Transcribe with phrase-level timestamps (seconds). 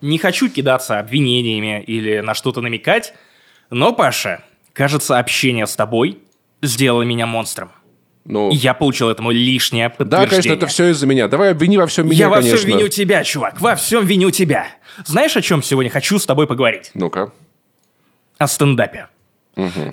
[0.00, 3.14] Не хочу кидаться обвинениями или на что-то намекать,
[3.70, 6.18] но, Паша, кажется, общение с тобой
[6.62, 7.70] сделало меня монстром.
[8.24, 10.28] Ну, я получил этому лишнее да, подтверждение.
[10.28, 11.28] конечно, это все из-за меня.
[11.28, 12.58] Давай обвини во всем меня, Я во конечно.
[12.58, 14.66] всем виню тебя, чувак, во всем виню тебя.
[15.04, 16.90] Знаешь, о чем сегодня хочу с тобой поговорить?
[16.94, 17.32] Ну-ка.
[18.38, 19.08] О стендапе.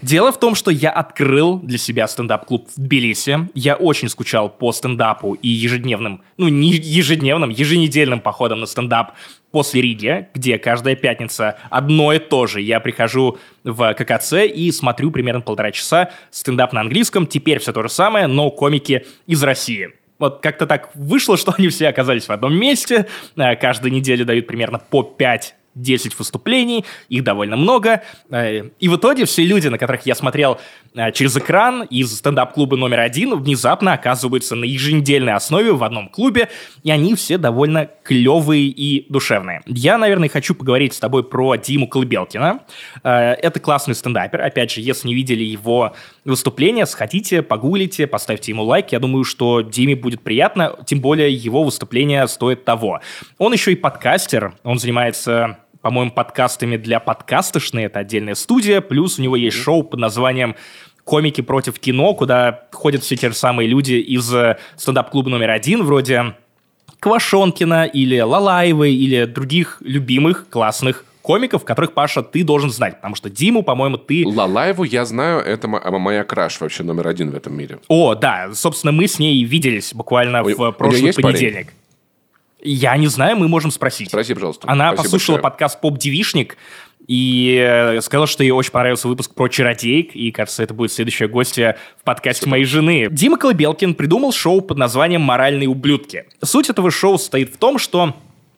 [0.01, 3.49] Дело в том, что я открыл для себя стендап-клуб в Тбилиси.
[3.53, 9.13] Я очень скучал по стендапу и ежедневным, ну не ежедневным, еженедельным походам на стендап
[9.51, 12.59] после Риги, где каждая пятница одно и то же.
[12.59, 17.25] Я прихожу в ККЦ и смотрю примерно полтора часа стендап на английском.
[17.25, 19.91] Теперь все то же самое, но комики из России.
[20.19, 23.07] Вот как-то так вышло, что они все оказались в одном месте.
[23.35, 28.03] Э, Каждую неделю дают примерно по 5 10 выступлений, их довольно много.
[28.29, 30.59] Э, И в итоге все люди, на которых я смотрел
[30.95, 36.49] э, через экран из стендап-клуба номер один, внезапно оказываются на еженедельной основе в одном клубе,
[36.83, 39.61] и они все довольно клевые и душевные.
[39.65, 42.59] Я, наверное, хочу поговорить с тобой про Диму Колыбелкина.
[43.03, 44.41] Э, Это классный стендапер.
[44.41, 45.93] Опять же, если не видели его
[46.25, 48.91] выступления, сходите, погуглите, поставьте ему лайк.
[48.91, 52.99] Я думаю, что Диме будет приятно, тем более его выступление стоит того.
[53.37, 59.21] Он еще и подкастер, он занимается по-моему, подкастами для подкастошной, это отдельная студия, плюс у
[59.21, 60.55] него есть шоу под названием
[61.03, 65.83] «Комики против кино», куда ходят все те же самые люди из э, стендап-клуба номер один,
[65.83, 66.35] вроде
[66.99, 73.29] Квашонкина или Лалаевой или других любимых классных комиков, которых, Паша, ты должен знать, потому что
[73.29, 74.25] Диму, по-моему, ты...
[74.25, 77.79] Лалаеву я знаю, это мо- моя краш вообще номер один в этом мире.
[77.89, 81.67] О, да, собственно, мы с ней виделись буквально У- в прошлый есть парень?
[82.63, 84.07] Я не знаю, мы можем спросить.
[84.07, 84.69] Спроси, пожалуйста.
[84.69, 85.43] Она Спасибо послушала большое.
[85.43, 86.57] подкаст «Поп-девишник»
[87.07, 91.27] и э, сказала, что ей очень понравился выпуск про чародеек, и, кажется, это будет следующее
[91.27, 93.09] гостья в подкасте моей жены.
[93.11, 96.25] Дима Колыбелкин придумал шоу под названием «Моральные ублюдки».
[96.41, 98.15] Суть этого шоу состоит в том, что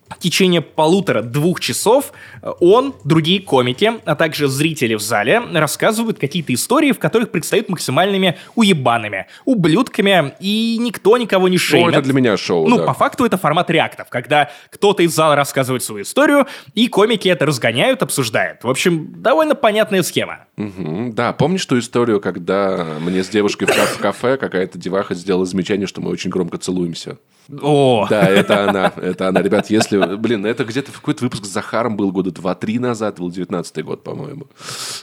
[0.09, 6.53] в течение полутора-двух часов э, он, другие комики, а также зрители в зале рассказывают какие-то
[6.53, 11.93] истории, в которых предстают максимальными уебанами, ублюдками, и никто никого не Ну, шеймит.
[11.93, 12.83] это для меня шоу, Ну, да.
[12.85, 17.45] по факту это формат реактов, когда кто-то из зала рассказывает свою историю, и комики это
[17.47, 18.63] разгоняют, обсуждают.
[18.63, 20.45] В общем, довольно понятная схема.
[20.55, 21.13] Мгм.
[21.13, 25.99] Да, помнишь ту историю, когда мне с девушкой в кафе какая-то деваха сделала замечание, что
[26.01, 27.17] мы очень громко целуемся?
[27.61, 29.41] О, Да, это она, это она.
[29.41, 29.94] Ребят, если...
[30.17, 34.47] Блин, это где-то какой-то выпуск с Захаром был года два-три назад, был 19 год, по-моему.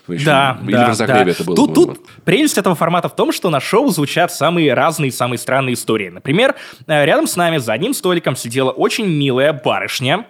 [0.09, 1.23] Еще- да, Или да, в да.
[1.23, 1.57] это было.
[1.57, 5.75] Тут, тут прелесть этого формата в том, что на шоу звучат самые разные, самые странные
[5.75, 6.09] истории.
[6.09, 6.55] Например,
[6.87, 10.27] э, рядом с нами за одним столиком сидела очень милая барышня,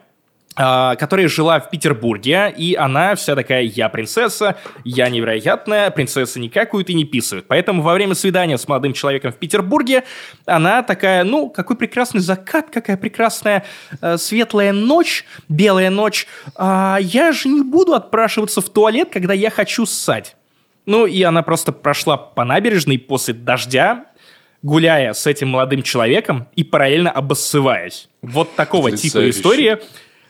[0.54, 6.90] которая жила в Петербурге, и она вся такая «я принцесса», «я невероятная», «принцесса не какают
[6.90, 7.46] и не писают».
[7.48, 10.04] Поэтому во время свидания с молодым человеком в Петербурге
[10.44, 13.64] она такая «ну, какой прекрасный закат, какая прекрасная
[14.00, 16.26] э, светлая ночь, белая ночь,
[16.56, 20.36] а я же не буду отпрашиваться в туалет, когда я хочу ссать».
[20.84, 24.06] Ну, и она просто прошла по набережной после дождя,
[24.62, 28.08] гуляя с этим молодым человеком и параллельно обоссываясь.
[28.20, 29.80] Вот такого типа Потрясающе.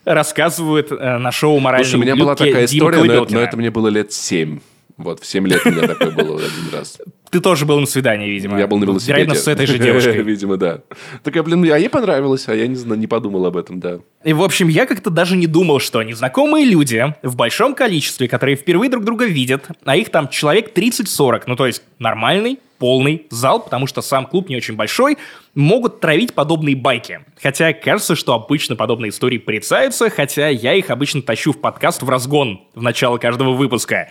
[0.04, 3.56] Рассказывают э, на шоу «Моральные Слушай, у меня была ублюдки» такая история, но но это
[3.56, 4.60] мне было лет семь.
[4.96, 6.98] Вот, в 7 лет у меня такое было один раз.
[7.30, 8.58] Ты тоже был на свидании, видимо.
[8.58, 9.12] Я был на велосипеде.
[9.12, 10.22] Вероятно, с этой же девушкой.
[10.22, 10.80] Видимо, да.
[11.22, 14.00] Такая, блин, а ей понравилось, а я не, не подумал об этом, да.
[14.22, 18.56] И, в общем, я как-то даже не думал, что незнакомые люди в большом количестве, которые
[18.56, 23.62] впервые друг друга видят, а их там человек 30-40, ну то есть нормальный, полный зал,
[23.62, 25.16] потому что сам клуб не очень большой,
[25.54, 27.20] могут травить подобные байки.
[27.40, 32.10] Хотя кажется, что обычно подобные истории порицаются, хотя я их обычно тащу в подкаст в
[32.10, 34.10] разгон в начало каждого выпуска.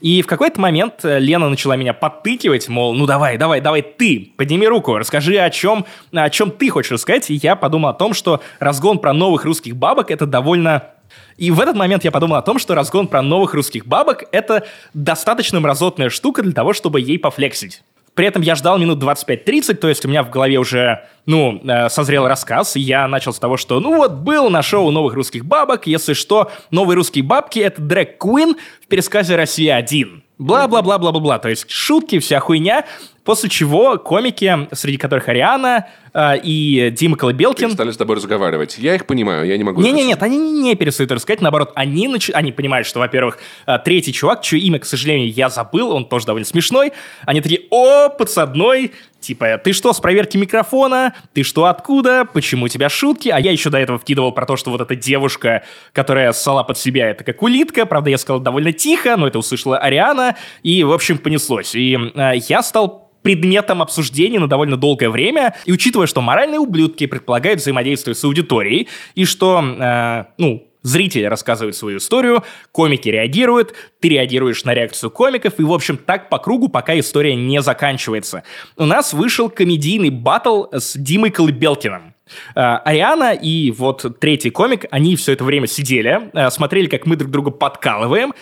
[0.00, 4.32] И в какой-то момент э, Лена начала меня подтыкивать, мол, ну давай, давай, давай ты,
[4.36, 7.30] подними руку, расскажи, о чем, о чем ты хочешь рассказать.
[7.30, 10.92] И я подумал о том, что разгон про новых русских бабок это довольно
[11.36, 14.66] и в этот момент я подумал о том, что разгон про новых русских бабок— это
[14.92, 17.82] достаточно мразотная штука для того, чтобы ей пофлексить.
[18.18, 21.88] При этом я ждал минут 25-30, то есть у меня в голове уже, ну, э,
[21.88, 25.44] созрел рассказ, и я начал с того, что, ну вот, был на шоу новых русских
[25.44, 30.22] бабок, если что, новые русские бабки— это Дрэк Куин в пересказе «Россия-1».
[30.38, 32.86] Бла-бла-бла-бла-бла-бла, то есть шутки, вся хуйня,
[33.28, 38.78] после чего комики, среди которых Ариана э, и Дима Колыбелкин, Перестали с тобой разговаривать.
[38.78, 39.82] Я их понимаю, я не могу...
[39.82, 42.30] не, не, нет, они не перестают рассказать, наоборот, они, нач...
[42.32, 46.24] они понимают, что, во-первых, э, третий чувак, чье имя, к сожалению, я забыл, он тоже
[46.24, 46.94] довольно смешной,
[47.26, 51.14] они такие, о, подсадной, типа, ты что, с проверки микрофона?
[51.34, 52.24] Ты что, откуда?
[52.24, 53.28] Почему у тебя шутки?
[53.28, 56.78] А я еще до этого вкидывал про то, что вот эта девушка, которая ссала под
[56.78, 60.92] себя, это как улитка, правда, я сказал довольно тихо, но это услышала Ариана, и, в
[60.92, 61.74] общем, понеслось.
[61.74, 67.04] И э, я стал предметом обсуждения на довольно долгое время, и учитывая, что моральные ублюдки
[67.04, 74.10] предполагают взаимодействие с аудиторией, и что, э, ну, Зрители рассказывают свою историю, комики реагируют, ты
[74.10, 78.44] реагируешь на реакцию комиков, и, в общем, так по кругу, пока история не заканчивается.
[78.76, 82.14] У нас вышел комедийный батл с Димой Колыбелкиным.
[82.54, 87.16] Э, Ариана и вот третий комик, они все это время сидели, э, смотрели, как мы
[87.16, 88.32] друг друга подкалываем,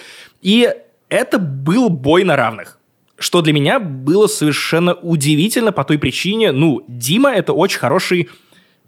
[0.42, 0.68] и
[1.08, 2.78] это был бой на равных.
[3.18, 8.28] Что для меня было совершенно удивительно по той причине, ну, Дима это очень хороший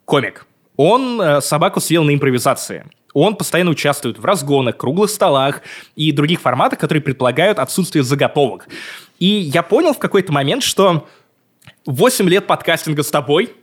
[0.04, 0.46] комик.
[0.76, 2.84] Он э, собаку съел на импровизации.
[3.14, 5.62] Он постоянно участвует в разгонах, круглых столах
[5.96, 8.69] и других форматах, которые предполагают отсутствие заготовок.
[9.19, 11.08] И я понял в какой-то момент, что
[11.86, 13.54] 8 лет подкастинга с тобой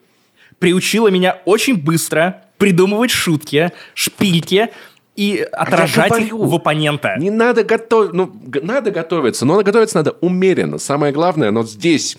[0.59, 4.69] приучило меня очень быстро придумывать шутки, шпильки,
[5.15, 7.15] и отражать их в оппонента.
[7.17, 8.31] Не надо готовить, ну,
[8.61, 10.77] надо готовиться, но готовиться надо умеренно.
[10.77, 12.17] Самое главное, но здесь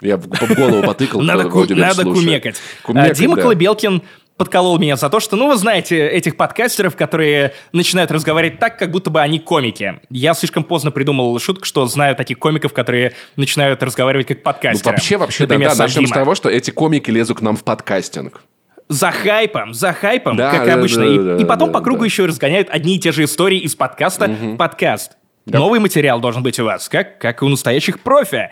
[0.00, 1.20] я в, голову потыкал.
[1.22, 2.56] Надо, ку- надо кумекать.
[2.82, 3.42] Кумекать, А, Дима да.
[3.42, 4.02] Колыбелкин
[4.36, 8.90] подколол меня за то, что, ну, вы знаете, этих подкастеров, которые начинают разговаривать так, как
[8.90, 9.98] будто бы они комики.
[10.10, 14.90] Я слишком поздно придумал шутку, что знаю таких комиков, которые начинают разговаривать как Ну, подкастеры.
[14.92, 17.56] вообще, вообще, да, Например, да, сам начнем с того, что эти комики лезут к нам
[17.56, 18.42] в подкастинг.
[18.88, 21.02] За хайпом, за хайпом, Да, как да, обычно.
[21.02, 22.04] да, и, да, и потом да, по кругу да.
[22.06, 25.16] еще разгоняют одни и те же истории из подкаста в подкаст.
[25.44, 25.58] Да.
[25.58, 28.50] Новый материал должен быть у вас, как, как и у настоящих профи.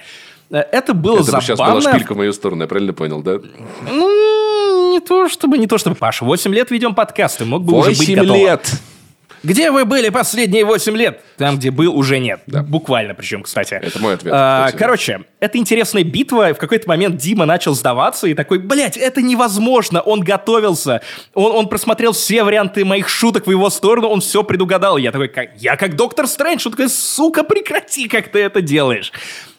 [0.50, 1.90] Э, Это было Это бы сейчас была забавно.
[1.90, 3.38] шпилька в мою сторону, я правильно понял, да?
[3.90, 7.90] Ну, не то чтобы, не то чтобы, Паша, 8 лет ведем подкасты, мог бы уже
[7.90, 8.36] быть готово.
[8.36, 8.72] лет!
[9.44, 11.20] Где вы были последние 8 лет?
[11.36, 12.40] Там, где был, уже нет.
[12.46, 13.74] Буквально причем, кстати.
[13.74, 14.80] Это мой ответ, А, кстати.
[14.82, 16.54] короче, это интересная битва.
[16.54, 20.00] В какой-то момент Дима начал сдаваться и такой, блядь, это невозможно.
[20.00, 21.02] Он готовился.
[21.34, 24.96] Он, он просмотрел все варианты моих шуток в его сторону, он все предугадал.
[24.96, 26.62] Я такой, как, я как доктор Стрэндж.
[26.66, 29.12] Он такой, сука, прекрати, как ты это делаешь.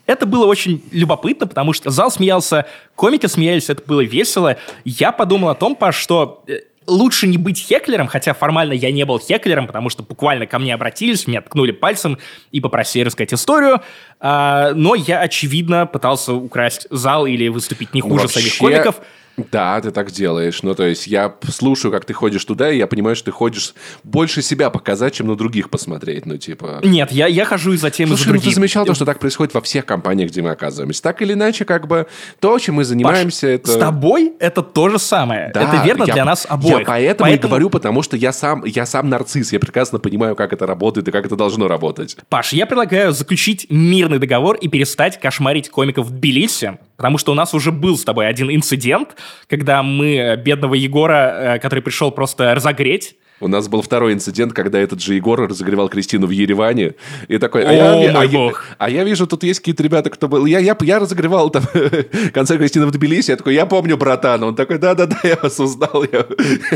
[0.08, 2.66] Это было очень любопытно, потому что зал смеялся,
[2.96, 4.58] комики смеялись, это было весело.
[4.84, 9.06] Я подумал о том, Паш, что э, лучше не быть хеклером, хотя формально я не
[9.06, 12.18] был хеклером, потому что буквально ко мне обратились, меня ткнули пальцем
[12.52, 13.82] и попросили рассказать историю.
[14.20, 19.02] А, но я, очевидно, пытался украсть зал или выступить не хуже самих Вообще, комиков.
[19.38, 20.64] Да, ты так делаешь.
[20.64, 23.74] Ну, то есть, я слушаю, как ты ходишь туда, и я понимаю, что ты ходишь
[24.04, 26.26] больше себя показать, чем на других посмотреть.
[26.26, 26.80] Ну, типа...
[26.84, 28.50] Нет, я, я хожу и за тем, и за Слушай, ну другим.
[28.50, 31.02] ты замечал то, что так происходит во всех компаниях, где мы оказываемся.
[31.02, 32.08] Так или иначе, как бы,
[32.40, 33.72] то, чем мы Паш, занимаемся, это...
[33.72, 35.52] С тобой это то же самое.
[35.54, 36.80] Да, это верно я- для нас обоих.
[36.80, 40.54] Я поэтому, и говорю, потому что я сам, я сам нарцисс, я прекрасно понимаю, как
[40.54, 42.18] это работает и как это должно работать.
[42.30, 47.36] Паш, я предлагаю заключить мирный договор и перестать кошмарить комиков в Тбилиси, потому что у
[47.36, 49.16] нас уже был с тобой один инцидент,
[49.48, 54.54] когда мы э, бедного Егора, э, который пришел просто разогреть, У нас был второй инцидент,
[54.54, 56.94] когда этот же Егор разогревал Кристину в Ереване.
[57.28, 59.84] И такой, а, О, я, ви- мой а, я- а я вижу, тут есть какие-то
[59.84, 60.46] ребята, кто был...
[60.46, 61.64] Я, я, я разогревал там
[62.34, 63.32] концерт Кристины в Тбилиси.
[63.32, 64.42] Я такой, я помню, братан.
[64.44, 66.06] Он такой, да-да-да, я вас узнал.
[66.12, 66.26] Я-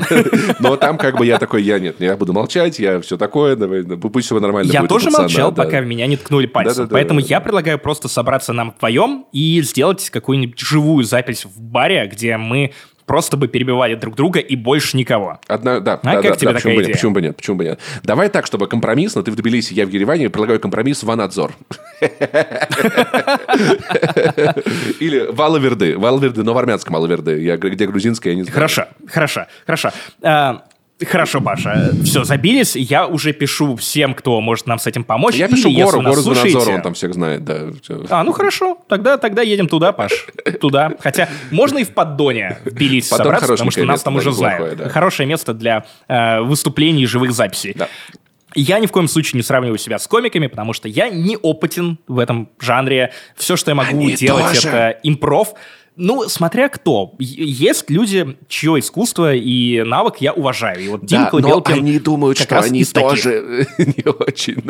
[0.60, 3.84] Но там как бы я такой, я нет, я буду молчать, я все такое, давай,
[3.84, 5.64] ну, пусть все нормально Я будет, тоже пацана, молчал, да.
[5.64, 6.76] пока меня не ткнули пальцем.
[6.76, 6.94] Да-да-да.
[6.94, 12.38] Поэтому я предлагаю просто собраться нам вдвоем и сделать какую-нибудь живую запись в баре, где
[12.38, 12.74] мы
[13.10, 15.40] просто бы перебивали друг друга и больше никого.
[15.48, 16.86] Одна, да, А да, как да, тебе да, такая почему бы идея?
[16.86, 17.80] нет, почему бы нет, почему бы нет.
[18.04, 21.56] Давай так, чтобы компромиссно, ты в Тбилиси, я в Ереване, предлагаю компромисс Ванадзор.
[25.00, 28.54] Или Валаверды, Валаверды, но в армянском Валаверды, где грузинская, я не знаю.
[28.54, 29.92] Хорошо, хорошо, хорошо.
[31.06, 32.76] Хорошо, Паша, все, забились.
[32.76, 35.36] Я уже пишу всем, кто может нам с этим помочь.
[35.36, 37.68] Я Или пишу гору, гору слушаете- он там всех знает, да.
[38.10, 40.28] А, ну хорошо, тогда, тогда едем туда, Паш,
[40.60, 40.92] туда.
[41.00, 44.78] Хотя можно и в поддоне в Тбилиси Поддон собраться, потому что нас там уже знают.
[44.78, 44.90] да.
[44.90, 47.74] Хорошее место для э, выступлений и живых записей.
[47.76, 47.88] Да.
[48.56, 52.00] Я ни в коем случае не сравниваю себя с комиками, потому что я не опытен
[52.08, 53.14] в этом жанре.
[53.36, 54.68] Все, что я могу Они делать, тоже.
[54.70, 55.54] это импров.
[56.02, 57.14] Ну, смотря кто.
[57.20, 60.82] Есть люди, чье искусство и навык я уважаю.
[60.82, 63.10] И вот Дима Да, но Колыбелкин они думают, что они таких.
[63.10, 64.64] тоже не очень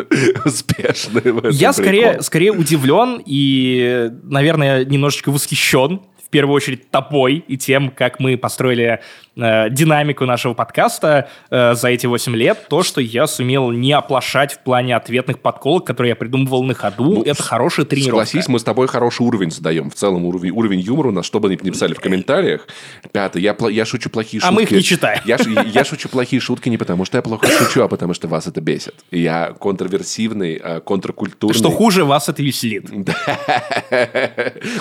[0.43, 7.43] успешны в этом Я скорее, скорее удивлен и, наверное, немножечко восхищен, в первую очередь, тобой
[7.47, 8.99] и тем, как мы построили
[9.41, 12.67] э, динамику нашего подкаста э, за эти 8 лет.
[12.69, 17.03] То, что я сумел не оплошать в плане ответных подколок, которые я придумывал на ходу,
[17.15, 18.25] Ну, это хорошая тренировка.
[18.25, 19.89] Согласись, мы с тобой хороший уровень задаем.
[19.89, 22.67] В целом уровень, уровень юмора у нас, что бы ни написали в комментариях.
[23.11, 24.55] Пятый, я, я шучу плохие А шутки.
[24.55, 25.21] мы их не читаем.
[25.25, 28.47] Я, я шучу плохие шутки не потому, что я плохо шучу, а потому что вас
[28.47, 28.95] это бесит.
[29.11, 31.57] Я контроверсивный, э, контркультурный.
[31.57, 32.89] Что хуже, вас это веселит.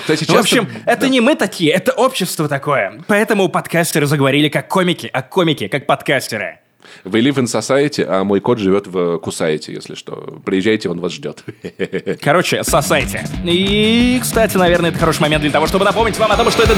[0.01, 3.03] Кстати, В общем, это не мы такие, это общество такое.
[3.07, 6.59] Поэтому подкастеры заговорили как комики, а комики как подкастеры.
[7.03, 10.39] Вы live in society, а мой кот живет в Кусаете, если что.
[10.45, 11.43] Приезжайте, он вас ждет.
[12.21, 13.25] Короче, сосайте.
[13.45, 16.73] И, кстати, наверное, это хороший момент для того, чтобы напомнить вам о том, что это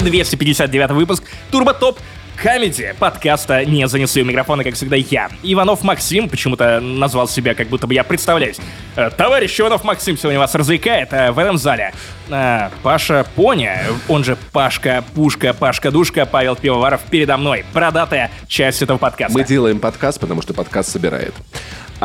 [0.00, 1.98] 259 выпуск Турбо Топ
[2.42, 5.30] Comedy подкаста «Не занесли у микрофона», как всегда, я.
[5.42, 8.58] Иванов Максим, почему-то назвал себя, как будто бы я представляюсь.
[8.96, 11.92] Э, Товарищ Иванов Максим сегодня вас развлекает э, в этом зале.
[12.28, 17.64] Э, Паша Поня, он же Пашка Пушка, Пашка Душка, Павел Пивоваров передо мной.
[17.72, 19.36] Бородатая часть этого подкаста.
[19.36, 21.34] Мы делаем подкаст, потому что подкаст собирает.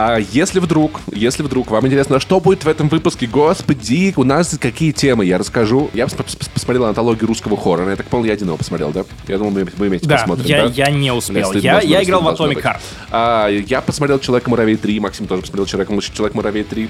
[0.02, 4.58] А если вдруг, если вдруг вам интересно, что будет в этом выпуске, господи, у нас
[4.58, 5.90] какие темы, я расскажу.
[5.94, 9.04] Я пос- пос- посмотрел антологию русского хоррора, я так понял, я один его посмотрел, да?
[9.28, 10.74] Я думал, мы, мы вместе Да, посмотрим, я, да?
[10.74, 11.52] я не успел.
[11.52, 12.64] Если Я, я играл в Atomic.
[12.64, 12.80] Heart.
[13.12, 16.90] А, я посмотрел Человека-муравей 3, Максим тоже посмотрел Человек-муравей 3.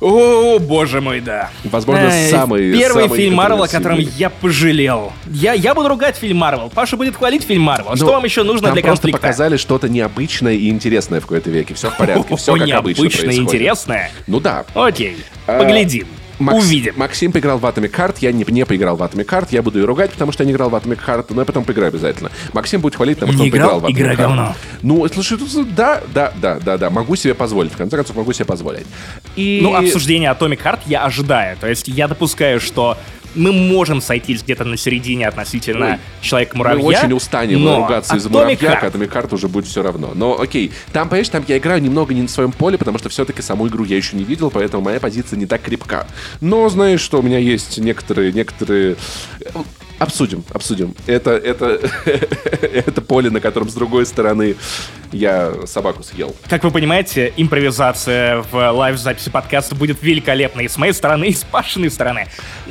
[0.00, 1.50] О, боже мой, да.
[1.64, 5.12] Возможно, Эй, самый- Первый самый фильм Марвел, о котором я пожалел.
[5.26, 6.70] Я, я буду ругать фильм Марвел.
[6.70, 7.96] Паша будет хвалить фильм Марвел.
[7.96, 9.18] Что Ну, вам еще нужно для просто конфликта?
[9.20, 11.74] показали что-то необычное и интересное в какой-то веке.
[11.74, 12.66] Все в порядке, все как обычно
[13.02, 14.10] необычное и интересное.
[14.26, 14.64] Ну да.
[14.74, 16.06] Окей, А, поглядим.
[16.38, 16.92] Макс- Увидим.
[16.98, 19.86] Максим поиграл в Atomic Heart, я не, не поиграл в Atomic Heart, я буду ее
[19.86, 22.30] ругать, потому что я не играл в Atomic Heart, но я потом поиграю обязательно.
[22.52, 23.80] Максим будет хвалить, потому что Не он поиграл играл?
[23.80, 24.16] в Atomic Игра Heart.
[24.18, 24.54] говно.
[24.82, 25.38] Ну, слушай,
[25.74, 28.86] да, да, да, да, да, могу себе позволить, в конце концов, могу себе позволить.
[29.36, 29.60] И...
[29.62, 31.56] Ну, обсуждение Atomic Heart я ожидаю.
[31.58, 32.96] То есть я допускаю, что
[33.36, 36.82] мы можем сойтись где-то на середине относительно Ой, Человека-муравья.
[36.82, 40.12] Мы очень устанем но ругаться из-за муравья, к Atomic Heart уже будет все равно.
[40.14, 43.42] Но окей, там, понимаешь, там я играю немного не на своем поле, потому что все-таки
[43.42, 46.06] саму игру я еще не видел, поэтому моя позиция не так крепка.
[46.40, 48.96] Но знаешь, что у меня есть некоторые, некоторые...
[49.98, 50.94] Обсудим, обсудим.
[51.06, 51.80] Это, это,
[52.60, 54.56] это поле, на котором с другой стороны
[55.16, 56.34] я собаку съел.
[56.48, 61.44] Как вы понимаете, импровизация в лайв-записи подкаста будет великолепной и с моей стороны, и с
[61.44, 62.26] Пашиной стороны.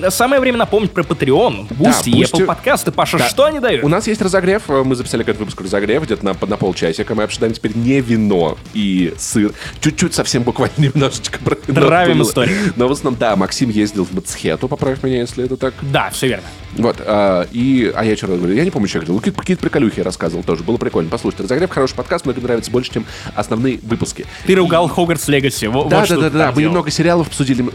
[0.10, 2.92] Самое время напомнить про Patreon, Boosty и Boosty- Apple подкасты.
[2.92, 3.28] Паша, Да.
[3.30, 3.84] что они дают?
[3.84, 7.16] У нас есть разогрев, э, мы записали какой-то выпуск разогрев где-то на, на полчасика.
[7.16, 9.54] Мы обсуждаем теперь не вино и сыр.
[9.82, 12.74] Чуть-чуть совсем буквально немножечко про вино Травим историю.
[12.76, 15.74] Но в основном, да, Максим ездил в Мацхету, поправь меня, если это так.
[15.82, 16.46] Да, все верно.
[16.78, 20.02] Вот, а, и, а я что говорю, я не помню, что я говорил, какие-то, приколюхи
[20.02, 21.10] рассказывал тоже, было прикольно.
[21.10, 24.26] Послушайте, разогрев хороший подкаст, мне нравится больше, чем основные выпуски.
[24.46, 25.68] Ты ругал Хогвартс Легаси.
[25.90, 27.66] Да, да, да, да, мы немного сериалов обсудили.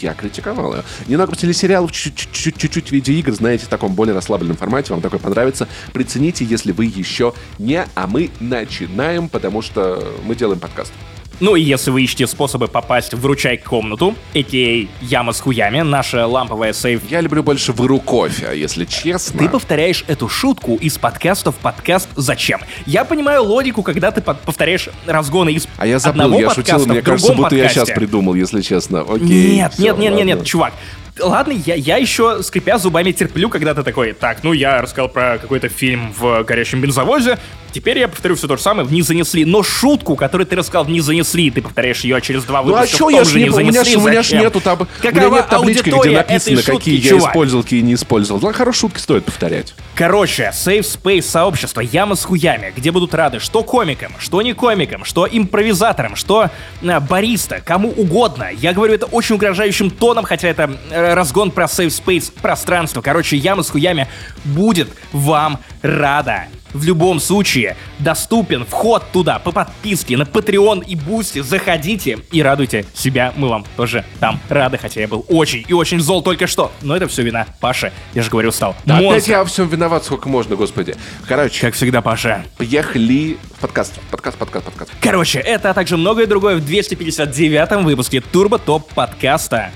[0.00, 0.82] Я критиковал ее.
[1.06, 4.92] Немного телесериалов, чуть-чуть чуть-чуть видеоигр, знаете, в таком более расслабленном формате.
[4.92, 5.68] Вам такой понравится.
[5.92, 10.92] Прицените, если вы еще не, а мы начинаем, потому что мы делаем подкаст.
[11.40, 14.86] Ну и если вы ищете способы попасть в ручай комнату, а.к.а.
[15.00, 19.38] яма с хуями, наша ламповая сейф Я люблю больше выру кофе, а если честно.
[19.38, 22.60] Ты повторяешь эту шутку из подкаста в подкаст «Зачем?».
[22.84, 26.72] Я понимаю логику, когда ты под- повторяешь разгоны из А я забыл, одного я подкаста
[26.78, 27.86] шутил, мне кажется, будто я подкасте.
[27.86, 29.00] сейчас придумал, если честно.
[29.00, 29.56] Окей.
[29.56, 30.74] Нет, всё, нет, нет, нет, нет, чувак.
[31.22, 35.38] Ладно, я, я еще, скрипя зубами, терплю, когда ты такой, так, ну я рассказал про
[35.38, 37.38] какой-то фильм в горящем бензовозе,
[37.72, 39.44] теперь я повторю все то же самое в «Не занесли».
[39.44, 42.80] Но шутку, которую ты рассказал в «Не занесли», ты повторяешь ее через два Ну а
[42.80, 44.40] выпуска что, я же не, «Не у меня ж, занесли», у меня ж зачем?
[44.42, 44.80] нету таб...
[44.80, 47.30] у меня Какова нет таблички, где написано, этой какие шутки, я чувак?
[47.30, 48.40] использовал, какие не использовал.
[48.42, 49.74] Ладно, хорошие шутки стоит повторять.
[49.94, 55.04] Короче, Safe Space сообщество Яма с хуями, где будут рады что комикам, что не комикам,
[55.04, 56.50] что импровизаторам, что
[56.82, 58.48] э, бариста, кому угодно.
[58.52, 63.00] Я говорю это очень угрожающим тоном, хотя это э, разгон про Safe Space пространство.
[63.02, 64.08] Короче, Яма с хуями
[64.44, 66.44] будет вам рада.
[66.72, 71.42] В любом случае, доступен вход туда по подписке на Patreon и Boosty.
[71.42, 73.32] Заходите и радуйте себя.
[73.36, 76.70] Мы вам тоже там рады, хотя я был очень и очень зол только что.
[76.82, 77.92] Но это все вина Паши.
[78.14, 79.32] Я же говорю, стал Да, опять монстром.
[79.32, 80.94] я во всем виноват, сколько можно, господи.
[81.26, 82.44] Короче, Как всегда, Паша.
[82.56, 83.94] поехали в подкаст.
[84.12, 84.92] Подкаст, подкаст, подкаст.
[85.00, 89.72] Короче, это, а также многое другое в 259-м выпуске Турбо Топ подкаста.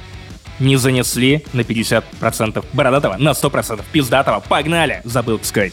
[0.61, 4.41] Не занесли на 50% бородатого, на 100% пиздатого.
[4.41, 5.01] Погнали!
[5.05, 5.73] Забыл сказать.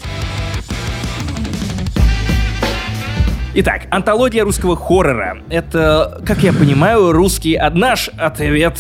[3.53, 5.39] Итак, антология русского хоррора.
[5.50, 8.79] Это, как я понимаю, русский наш ответ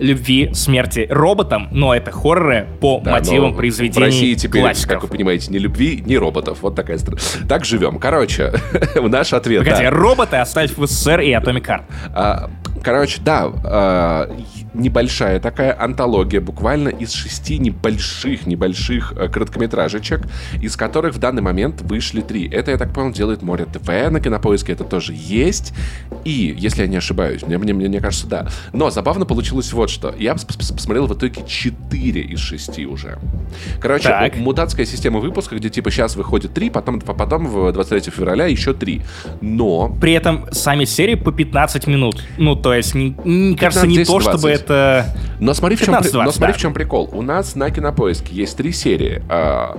[0.00, 4.94] любви, смерти роботам, но это хорроры по Да, мотивам произведений В России теперь, классиков.
[4.94, 6.58] как вы понимаете, ни любви, ни роботов.
[6.62, 7.18] Вот такая страна.
[7.48, 7.98] Так живем.
[7.98, 8.52] Короче,
[8.96, 9.64] наш ответ.
[9.64, 9.90] Погоди, да.
[9.90, 11.82] роботы оставь в СССР и Atomic Heart.
[12.14, 12.50] А,
[12.82, 14.30] Короче, да, а,
[14.74, 20.22] небольшая такая антология, буквально из шести небольших, небольших э, короткометражечек,
[20.60, 22.48] из которых в данный момент вышли три.
[22.48, 25.72] Это, я так понял, делает Море ТВ, на Кинопоиске это тоже есть.
[26.24, 28.48] И, если я не ошибаюсь, мне, мне, мне, мне кажется, да.
[28.72, 30.14] Но забавно получилось вот что.
[30.18, 33.18] Я пос- пос- посмотрел в итоге 4 из 6 уже.
[33.80, 34.36] Короче, Так.
[34.36, 39.02] мутатская система выпуска, где типа сейчас выходит 3, потом, потом в 23 февраля еще 3.
[39.40, 42.22] Но При этом сами серии по 15 минут.
[42.36, 44.04] Ну, то есть, не, не кажется, не 15-10-20.
[44.06, 45.06] то, чтобы это...
[45.40, 46.58] Но смотри, в чем, при- 15-20, но смотри, да.
[46.58, 47.08] в чем прикол.
[47.12, 49.22] У нас на Кинопоиске есть три серии.
[49.28, 49.78] А,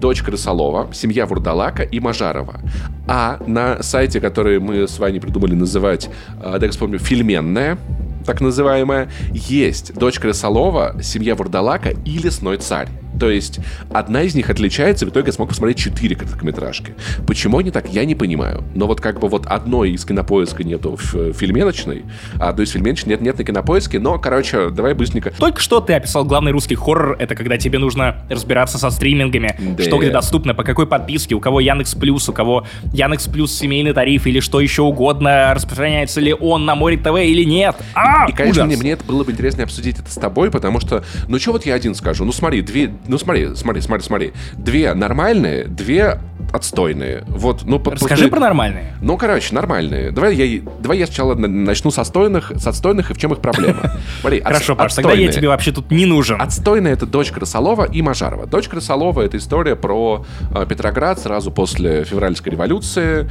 [0.00, 2.60] Дочь Крысолова, Семья Вурдалака и Мажарова.
[3.06, 6.08] А на сайте, который мы с вами придумали называть,
[6.42, 7.76] а, дай вспомню, Фильменная,
[8.24, 12.88] так называемая, есть Дочь Крысолова, Семья Вурдалака и Лесной Царь.
[13.20, 13.60] То есть
[13.92, 16.94] одна из них отличается, в итоге я смог посмотреть четыре короткометражки.
[17.26, 18.64] Почему они так, я не понимаю.
[18.74, 22.04] Но вот как бы вот одной из кинопоиска нету в фильменочной,
[22.38, 25.32] а одной из фильменочной нет, нет на кинопоиске, но, короче, давай быстренько.
[25.38, 29.82] Только что ты описал главный русский хоррор, это когда тебе нужно разбираться со стримингами, да.
[29.82, 33.92] что где доступно, по какой подписке, у кого Яндекс Плюс, у кого Яндекс Плюс семейный
[33.92, 37.76] тариф или что еще угодно, распространяется ли он на Море ТВ или нет.
[37.94, 41.04] А, и, конечно, мне, мне это было бы интересно обсудить это с тобой, потому что,
[41.28, 44.94] ну что вот я один скажу, ну смотри, две, ну смотри, смотри, смотри, смотри, две
[44.94, 46.20] нормальные, две
[46.52, 47.24] отстойные.
[47.26, 48.94] Вот, ну, Расскажи по, про нормальные.
[49.00, 50.10] Ну, короче, нормальные.
[50.10, 53.92] Давай я, давай я сначала начну с отстойных, с отстойных и в чем их проблема.
[54.20, 56.40] Смотри, Хорошо, Паш, тогда я тебе вообще тут не нужен.
[56.40, 58.46] Отстойные— это дочь Крысолова и Мажарова.
[58.46, 60.24] Дочь Крысолова— это история про
[60.54, 63.28] э, Петроград сразу после февральской революции.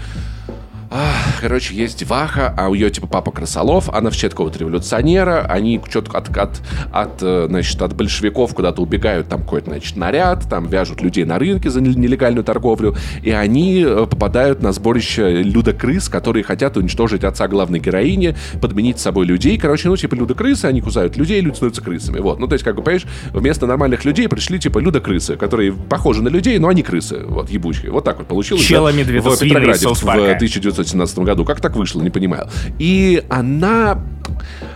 [1.40, 6.18] Короче, есть Ваха, а у ее типа папа Красолов, она вообще какого-то революционера, они что-то
[6.18, 11.02] от, от, от, э, значит, от большевиков куда-то убегают, там какой-то, значит, наряд, там вяжут
[11.02, 16.76] людей на рынке за нелегальную торговлю, и они э, попадают на сборище людокрыс, которые хотят
[16.76, 21.40] уничтожить отца главной героини, подменить с собой людей, короче, ну, типа людокрысы, они кусают людей,
[21.40, 22.40] люди становятся крысами, вот.
[22.40, 26.30] Ну, то есть, как бы, понимаешь, вместо нормальных людей пришли, типа, людокрысы, которые похожи на
[26.30, 27.92] людей, но они крысы, вот, ебучие.
[27.92, 28.64] Вот так вот получилось.
[28.64, 31.46] Челами да, в Петрограде в 1917 году.
[31.46, 32.48] Как так вышло, не понимаю.
[32.80, 34.00] И она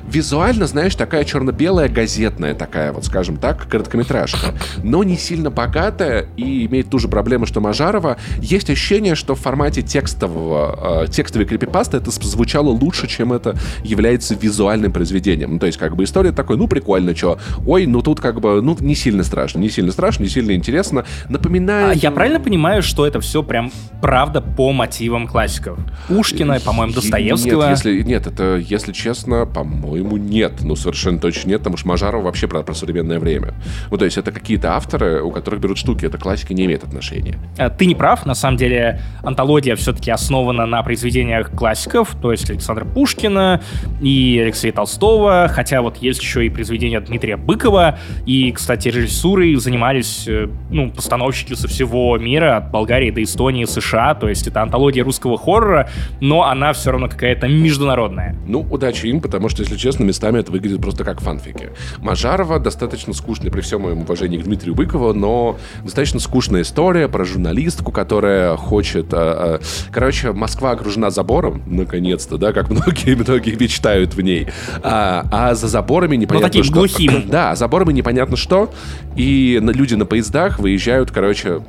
[0.08, 6.66] визуально, знаешь, такая черно-белая газетная такая, вот скажем так, короткометражка, но не сильно богатая и
[6.66, 8.18] имеет ту же проблему, что Мажарова.
[8.40, 14.36] Есть ощущение, что в формате текстового, э, текстовой крипипасты это звучало лучше, чем это является
[14.36, 15.54] визуальным произведением.
[15.54, 18.62] Ну, то есть, как бы история такой, ну, прикольно, что, ой, ну, тут как бы,
[18.62, 21.06] ну, не сильно страшно, не сильно страшно, не сильно интересно.
[21.30, 21.92] Напоминаю...
[21.92, 25.80] А я правильно понимаю, что это все прям правда по мотивам классиков?
[26.08, 27.62] Пушкина, по-моему, Достоевского?
[27.62, 30.54] Нет, если, нет, это, если честно, по-моему, нет.
[30.62, 33.54] Ну, совершенно точно нет, потому что Мажаров вообще про, про современное время.
[33.92, 37.38] Ну, то есть это какие-то авторы, у которых берут штуки, это классика не имеет отношения.
[37.58, 42.50] Э, ты не прав, на самом деле антология все-таки основана на произведениях классиков, то есть
[42.50, 43.62] Александра Пушкина
[44.02, 50.26] и Алексея Толстого, хотя вот есть еще и произведения Дмитрия Быкова, и, кстати, режиссурой занимались,
[50.28, 55.04] э, ну, постановщики со всего мира, от Болгарии до Эстонии, США, то есть это антология
[55.04, 58.36] русского хоррора, но она все равно какая-то международная.
[58.48, 61.72] Ну, удачи им, потому что, если честно, местами это выглядит просто как фанфики.
[61.98, 67.26] Мажарова достаточно скучная, при всем моем уважении к Дмитрию Быкову, но достаточно скучная история про
[67.26, 69.14] журналистку, которая хочет...
[69.14, 74.48] А, а, короче, Москва окружена забором, наконец-то, да, как многие, многие мечтают в ней.
[74.82, 76.74] А, а за заборами непонятно ну, таким что.
[76.74, 77.24] глухим.
[77.34, 78.72] Да, заборами непонятно что,
[79.16, 81.62] и люди на поездах выезжают, короче,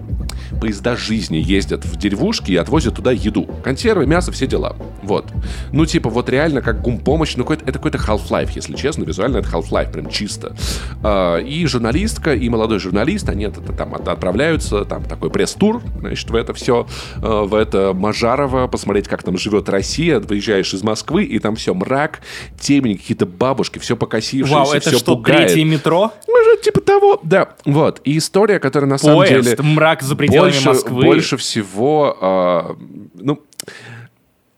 [0.61, 3.49] поезда жизни ездят в деревушки и отвозят туда еду.
[3.63, 4.77] Консервы, мясо, все дела.
[5.03, 5.33] Вот.
[5.73, 9.93] Ну, типа, вот реально как гумпомощь, ну, это какой-то Half-Life, если честно, визуально это Half-Life,
[9.93, 10.57] прям чисто.
[11.03, 16.35] А, и журналистка, и молодой журналист, они это, там отправляются, там такой пресс-тур, значит, в
[16.35, 16.87] это все,
[17.23, 21.75] а, в это Мажарова, посмотреть, как там живет Россия, выезжаешь из Москвы, и там все
[21.75, 22.21] мрак,
[22.59, 25.49] темень, какие-то бабушки, все покосившееся, Вау, это все что, пугает.
[25.49, 26.13] третье метро?
[26.29, 27.55] Может, типа того, да.
[27.65, 28.01] Вот.
[28.05, 29.63] И история, которая на самом Поезд, деле...
[29.63, 31.05] мрак за пределами больше, Москвы.
[31.05, 32.75] Больше всего, э,
[33.15, 33.43] ну,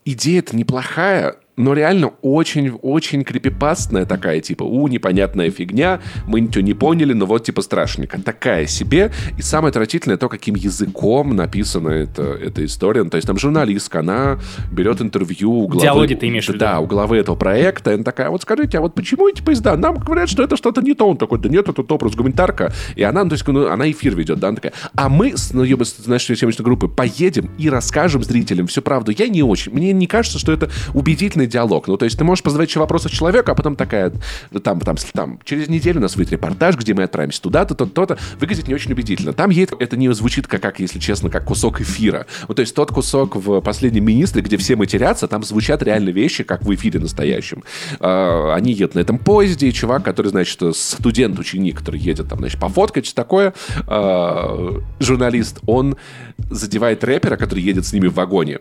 [0.05, 7.13] идея-то неплохая, но реально очень-очень крипипастная такая, типа, у, непонятная фигня, мы ничего не поняли,
[7.13, 8.21] но вот, типа, страшненько.
[8.21, 9.11] Такая себе.
[9.37, 13.03] И самое отвратительное то, каким языком написана эта, эта история.
[13.03, 14.39] Ну, то есть там журналистка, она
[14.71, 15.81] берет интервью у главы...
[15.81, 16.59] Диалоги ты имеешь в виду?
[16.59, 17.91] Да, у главы этого проекта.
[17.91, 19.75] И она такая, вот скажите, а вот почему эти поезда?
[19.75, 21.09] Нам говорят, что это что-то не то.
[21.09, 22.71] Он такой, да нет, это топ гуманитарка.
[22.95, 25.53] И она, ну, то есть, ну, она эфир ведет, да, она такая, а мы с
[25.53, 29.11] ну, с нашей съемочной группы поедем и расскажем зрителям всю правду.
[29.11, 29.73] Я не очень.
[29.73, 30.69] Мне не кажется, что это
[31.47, 31.87] убедительный диалог.
[31.87, 34.11] Ну, то есть ты можешь позадавать еще вопросы человеку, а потом такая,
[34.63, 38.67] там, там, там, через неделю у нас выйдет репортаж, где мы отправимся туда-то, то-то, выглядит
[38.67, 39.33] не очень убедительно.
[39.33, 42.25] Там ей это не звучит, как, как, если честно, как кусок эфира.
[42.47, 46.43] Вот, то есть тот кусок в «Последнем министре», где все матерятся, там звучат реально вещи,
[46.43, 47.63] как в эфире настоящем.
[47.99, 52.59] А, они едут на этом поезде, и чувак, который, значит, студент-ученик, который едет там, значит,
[52.59, 53.53] пофоткать, такое,
[53.87, 55.97] а, журналист, он
[56.49, 58.59] задевает рэпера, который едет с ними в вагоне.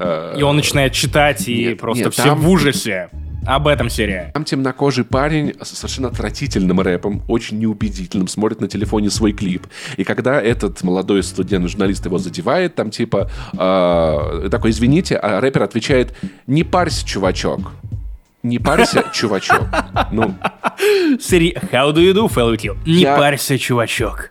[0.00, 2.40] Э, и он начинает читать, и нет, просто нет, все там...
[2.40, 3.10] в ужасе.
[3.46, 4.30] Об этом серия.
[4.34, 9.66] Там темнокожий парень с совершенно отвратительным рэпом, очень неубедительным, смотрит на телефоне свой клип.
[9.96, 16.14] И когда этот молодой студент-журналист его задевает, там типа э, такой, извините, а рэпер отвечает,
[16.46, 17.72] не парься, чувачок.
[18.42, 19.66] Не парься, чувачок.
[20.12, 20.34] Ну.
[21.18, 24.30] Сири, how do you do, fellow Не парься, чувачок.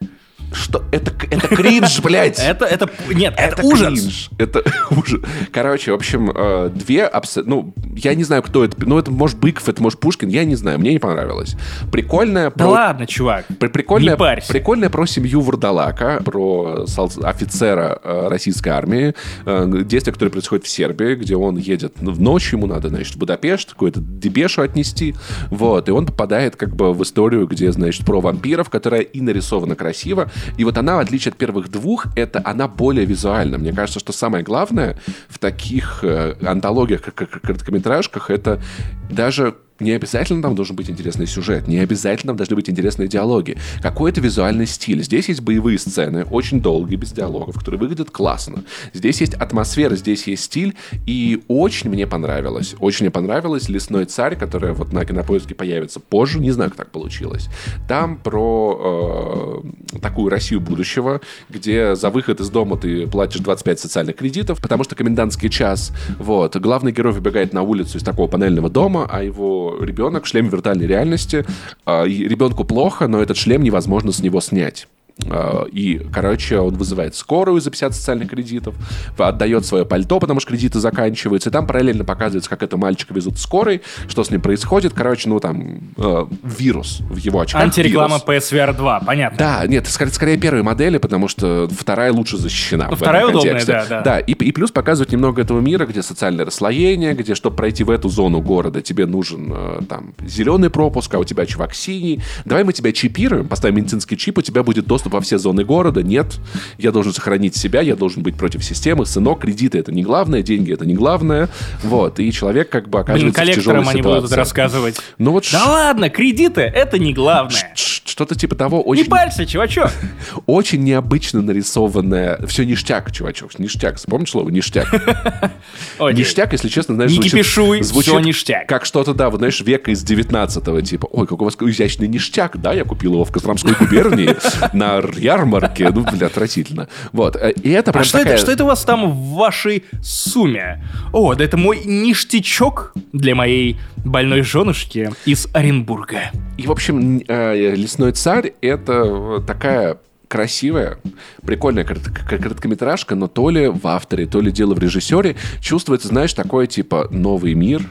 [0.51, 0.83] Что?
[0.91, 2.39] Это, это кринж, блядь!
[2.39, 3.93] Это, это, нет, это ужас!
[3.93, 4.29] кринж.
[4.37, 5.21] Это ужас.
[5.51, 7.55] Короче, в общем, э, две абсолютно...
[7.55, 8.75] Ну, я не знаю, кто это.
[8.85, 11.55] Ну, это может Быков, это может Пушкин, я не знаю, мне не понравилось.
[11.91, 12.51] Прикольная...
[12.55, 13.45] Да про- ладно, чувак.
[13.59, 14.51] При- Прикольная, Не парься.
[14.51, 16.85] прикольная про семью Вурдалака, про
[17.23, 19.13] офицера э, российской армии,
[19.45, 23.15] э, действие, которое происходит в Сербии, где он едет ну, в ночь, ему надо, значит,
[23.15, 25.15] в Будапешт, какую-то дебешу отнести,
[25.49, 29.75] вот, и он попадает как бы в историю, где, значит, про вампиров, которая и нарисована
[29.75, 33.57] красиво, и вот она, в отличие от первых двух, это она более визуальна.
[33.57, 34.97] Мне кажется, что самое главное
[35.27, 38.61] в таких э, антологиях, как, короткометражках, это
[39.09, 43.57] даже не обязательно там должен быть интересный сюжет, не обязательно там должны быть интересные диалоги.
[43.81, 45.03] Какой-то визуальный стиль.
[45.03, 48.63] Здесь есть боевые сцены, очень долгие, без диалогов, которые выглядят классно.
[48.93, 52.75] Здесь есть атмосфера, здесь есть стиль, и очень мне понравилось.
[52.79, 56.91] Очень мне понравилось «Лесной царь», которая вот на Кинопоиске появится позже, не знаю, как так
[56.91, 57.49] получилось.
[57.87, 59.63] Там про
[59.93, 64.83] э, такую Россию будущего, где за выход из дома ты платишь 25 социальных кредитов, потому
[64.83, 65.91] что комендантский час.
[66.17, 66.55] Вот.
[66.57, 70.87] Главный герой выбегает на улицу из такого панельного дома, а его ребенок в шлеме виртуальной
[70.87, 71.45] реальности.
[71.85, 74.87] А, ребенку плохо, но этот шлем невозможно с него снять.
[75.29, 78.75] А, И, короче, он вызывает скорую за 50 социальных кредитов,
[79.17, 83.35] отдает свое пальто, потому что кредиты заканчиваются, и там параллельно показывается, как это мальчика везут
[83.35, 84.93] в скорой, что с ним происходит.
[84.93, 87.61] Короче, ну там э, вирус в его очках.
[87.61, 88.17] Антиреклама.
[88.25, 89.37] PSVR 2, понятно.
[89.37, 92.87] Да, нет, скорее, скорее первые модели, потому что вторая лучше защищена.
[92.89, 93.71] Ну, вторая удобная, контексте.
[93.71, 94.01] да, да.
[94.01, 97.89] Да, и, и плюс показывать немного этого мира, где социальное расслоение, где, чтобы пройти в
[97.89, 102.21] эту зону города, тебе нужен э, там зеленый пропуск, а у тебя чувак синий.
[102.45, 106.01] Давай мы тебя чипируем, поставим медицинский чип, у тебя будет доступ во все зоны города.
[106.03, 106.37] Нет,
[106.77, 109.05] я должен сохранить себя, я должен быть против системы.
[109.05, 111.49] Сынок, кредиты это не главное, деньги это не главное.
[111.83, 114.35] Вот, и человек как бы Блин, оказывается в тяжелой коллекторам они будут ситуации.
[114.35, 114.97] рассказывать.
[115.17, 117.73] Ну вот Да ш- ладно, кредиты— это не главное.
[117.75, 119.91] что-то типа того Не очень парься, чувачок.
[120.45, 122.39] очень необычно нарисованное.
[122.47, 123.57] Все ништяк, чувачок.
[123.59, 123.95] Ништяк.
[123.97, 124.49] Вспомнишь слово?
[124.49, 124.87] Ништяк.
[125.99, 128.67] Ништяк, если честно, знаешь, Не звучит- кипишуй, звучит всё ништяк.
[128.67, 132.59] Как что-то, да, вот знаешь, века из 19-го, типа, ой, какой у вас изящный ништяк,
[132.61, 134.35] да, я купил его в Костромской губернии
[134.73, 135.89] на ярмарке.
[135.89, 136.87] Ну, бля, отвратительно.
[137.11, 137.35] Вот.
[137.35, 138.33] э, И это А прям что такая...
[138.33, 140.83] это, что это у вас там в вашей сумме?
[141.13, 146.31] О, да это мой ништячок для моей больной женушки из Оренбурга.
[146.57, 150.99] И, в общем, э, «Лесной царь»— это такая красивая,
[151.43, 156.67] прикольная короткометражка, но то ли в авторе, то ли дело в режиссере чувствуется, знаешь, такое
[156.67, 157.81] типа «Новый мир»,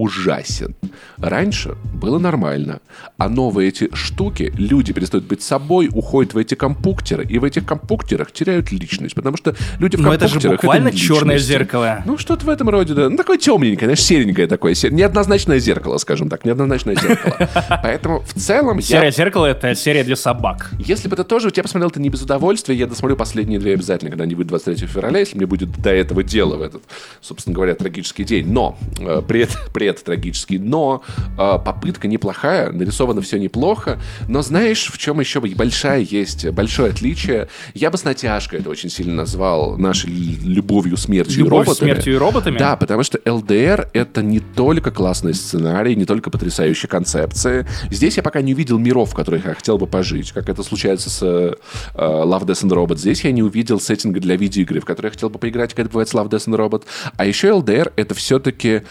[0.00, 0.74] ужасен.
[1.18, 2.80] Раньше было нормально.
[3.16, 7.64] А новые эти штуки, люди перестают быть собой, уходят в эти компуктеры, и в этих
[7.64, 12.02] компуктерах теряют личность, потому что люди в Но это же компуктерах буквально черное зеркало.
[12.06, 13.08] Ну, что-то в этом роде, да.
[13.08, 14.74] Ну, такое темненькое, знаешь, серенькое такое.
[14.74, 16.44] се- Неоднозначное зеркало, скажем так.
[16.44, 17.48] Неоднозначное зеркало.
[17.82, 20.70] Поэтому в целом Серое зеркало— это серия для собак.
[20.78, 24.10] если бы это тоже, я посмотрел это не без удовольствия, я досмотрю последние две обязательно,
[24.10, 26.82] когда они выйдут 23 февраля, если мне будет до этого дела в этот,
[27.20, 28.50] собственно говоря, трагический день.
[28.52, 29.50] Но, э, пред,
[29.92, 33.98] пред трагический, но э, попытка неплохая, нарисовано все неплохо,
[34.28, 37.48] но знаешь, в чем еще большая есть, большое отличие?
[37.74, 41.92] Я бы с натяжкой это очень сильно назвал нашей любовью, смертью и Любовь, роботами.
[41.92, 42.58] смертью и роботами?
[42.58, 47.66] Да, потому что ЛДР это не только классный сценарий, не только потрясающие концепции.
[47.90, 51.10] Здесь я пока не увидел миров, в которых я хотел бы пожить, как это случается
[51.10, 51.54] с э,
[51.94, 52.98] Love, Death and Robot.
[52.98, 55.90] Здесь я не увидел сеттинга для видеоигры, в которые я хотел бы поиграть, как это
[55.90, 56.84] бывает с Love, Death and Robot.
[57.16, 58.82] А еще ЛДР это все-таки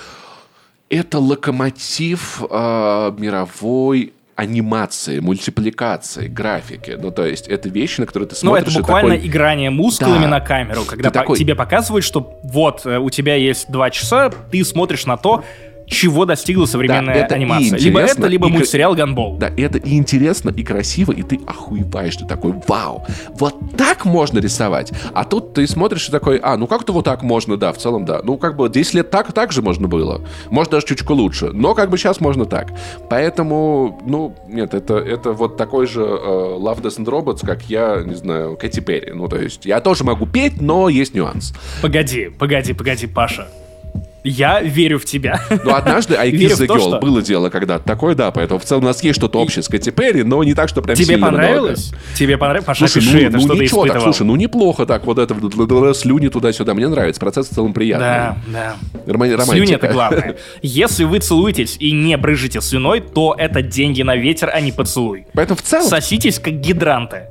[0.90, 6.96] это локомотив э, мировой анимации, мультипликации, графики.
[7.02, 9.70] Ну, то есть, это вещи, на которые ты Ну, смотришь это и буквально такой, играние
[9.72, 10.28] мускулами Да.
[10.28, 14.30] на камеру, когда по- такой- тебе показывают, что вот э, у тебя есть два часа,
[14.52, 15.44] ты смотришь на то,
[15.88, 17.80] чего достигла современная и анимация.
[17.80, 19.38] Либо это, либо и мультсериал Ганбол.
[19.38, 23.06] Да, это и интересно, и красиво, и ты охуеваешь, ты такой, вау,
[23.40, 24.92] вот так можно рисовать.
[25.14, 28.06] А тут ты смотришь и такой, а, ну как-то вот так можно, да, в целом,
[28.06, 28.22] да.
[28.24, 30.22] Ну, как бы 10 лет так, так же можно было.
[30.50, 31.52] Может, даже чуточку лучше.
[31.54, 32.74] Но как бы сейчас можно так.
[33.10, 38.04] Поэтому, ну, нет, это, это вот такой же э, Love, Death and Robots, как я,
[38.06, 39.14] не знаю, Кэти Перри.
[39.14, 41.54] Ну, то есть, я тоже могу петь, но есть нюанс.
[41.82, 43.48] Погоди, погоди, погоди, Паша.
[44.28, 45.40] Я верю в тебя.
[45.64, 48.84] Ну, однажды I Kiss the Girl что- было дело когда-то такое, да, поэтому в целом
[48.84, 51.28] у нас есть что-то общее с Кэти Перри, но не так, что прям Тебе сильно
[51.28, 51.38] много.
[51.38, 51.94] понравилось?
[52.16, 52.66] Тебе понравилось?
[52.66, 55.36] Паша, Слушай, пиши ну, это, ну что ничего так, слушай, ну неплохо так, вот это
[55.94, 58.06] слюни туда-сюда, мне нравится, процесс в целом приятный.
[58.08, 58.76] Да, да.
[59.06, 60.38] Рома- Слюни это главное.
[60.62, 65.26] Если вы целуетесь и не брыжете слюной, то это деньги на ветер, а не поцелуй.
[65.34, 67.24] Поэтому в целом, Соситесь как гидранты.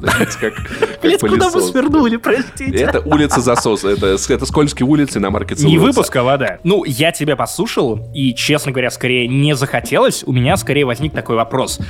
[0.00, 1.70] Как, как куда пылесос.
[1.70, 2.76] свернули, простите?
[2.76, 3.88] Это улица засоса.
[3.88, 6.58] Это, это скользкие улицы на марке Не выпуск, а вода.
[6.64, 10.24] Ну, я тебя послушал, и, честно говоря, скорее не захотелось.
[10.26, 11.80] У меня скорее возник такой вопрос.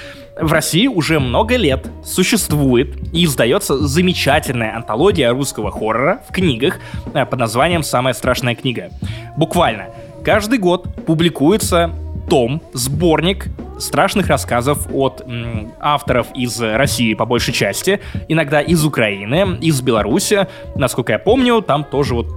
[0.40, 6.78] В России уже много лет существует и издается замечательная антология русского хоррора в книгах
[7.12, 8.90] э, под названием «Самая страшная книга».
[9.36, 9.86] Буквально.
[10.24, 11.94] Каждый год публикуется
[12.30, 19.58] том, сборник страшных рассказов от м, авторов из России по большей части, иногда из Украины,
[19.60, 20.46] из Беларуси.
[20.76, 22.28] Насколько я помню, там тоже вот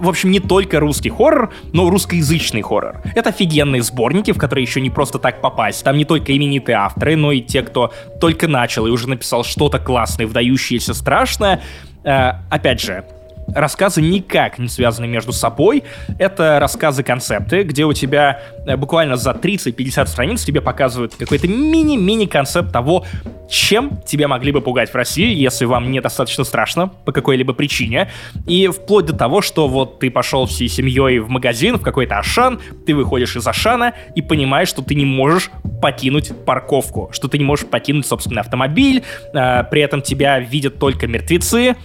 [0.00, 3.00] в общем, не только русский хоррор, но русскоязычный хоррор.
[3.14, 5.84] Это офигенные сборники, в которые еще не просто так попасть.
[5.84, 9.78] Там не только именитые авторы, но и те, кто только начал и уже написал что-то
[9.78, 11.60] классное, вдающееся страшное.
[12.02, 13.04] Э, опять же,
[13.54, 15.84] рассказы никак не связаны между собой.
[16.18, 22.72] Это рассказы-концепты, где у тебя э, буквально за 30-50 страниц тебе показывают какой-то мини-мини концепт
[22.72, 23.04] того,
[23.48, 28.10] чем тебя могли бы пугать в России, если вам недостаточно страшно по какой-либо причине.
[28.46, 32.60] И вплоть до того, что вот ты пошел всей семьей в магазин, в какой-то Ашан,
[32.86, 37.44] ты выходишь из Ашана и понимаешь, что ты не можешь покинуть парковку, что ты не
[37.44, 41.76] можешь покинуть собственный автомобиль, э, при этом тебя видят только мертвецы,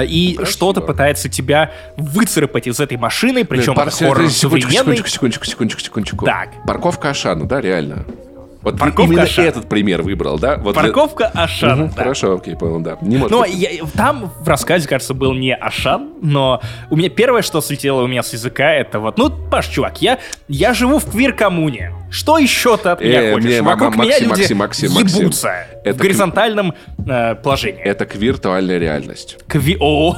[0.00, 0.46] и Красиво.
[0.46, 4.38] что-то пытается тебя выцарапать из этой машины, причем это пар- хоррор секундочку,
[4.70, 4.72] современный.
[4.76, 6.24] секундочку, секундочку, секундочку, секундочку.
[6.26, 6.48] Так.
[6.66, 8.04] Парковка Ашана, да, реально?
[8.62, 9.46] Вот Парковка именно Ашана.
[9.46, 10.56] этот пример выбрал, да?
[10.56, 11.78] Вот для- Парковка Ашан.
[11.80, 12.02] Мгм, да.
[12.02, 12.96] Хорошо, окей, понял, да.
[13.02, 13.54] Не может Но быть.
[13.54, 18.06] я- там в рассказе, кажется, был не Ашан, но у меня первое, что слетело у
[18.06, 21.92] меня с языка, это вот, ну, Паш, чувак, я, я живу в квир-коммуне.
[22.10, 23.48] Что еще ты от меня Э, хочешь?
[23.50, 25.20] не, Вокруг Максим, меня люди Максим, Максим, Максим.
[25.22, 25.52] ебутся
[25.84, 26.74] Это в горизонтальном
[27.06, 27.82] э, положении.
[27.82, 29.38] Это виртуальная реальность.
[29.48, 29.76] Кви...
[29.80, 30.16] О!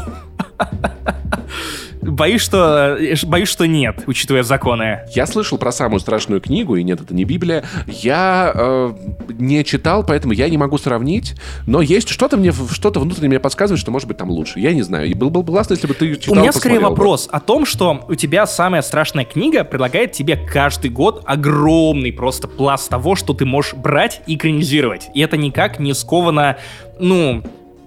[2.05, 2.97] Боюсь, что...
[2.99, 5.01] э, Боюсь, что нет, учитывая законы.
[5.15, 7.65] Я слышал про самую страшную книгу, и нет, это не Библия.
[7.87, 8.93] Я э,
[9.39, 11.35] не читал, поэтому я не могу сравнить.
[11.67, 14.61] Но есть что-то мне, что-то внутренне мне подсказывает, что может быть там лучше.
[14.61, 15.09] Я не знаю.
[15.09, 16.37] И был бы классно, если бы ты читал.
[16.37, 16.97] У меня скорее посмотрел бы.
[16.97, 22.49] вопрос о том, что у тебя самая страшная книга предлагает тебе каждый год огромный просто
[22.49, 25.09] пласт того, что ты можешь брать и экранизировать.
[25.15, 26.57] И это никак не сковано,
[26.99, 27.43] ну,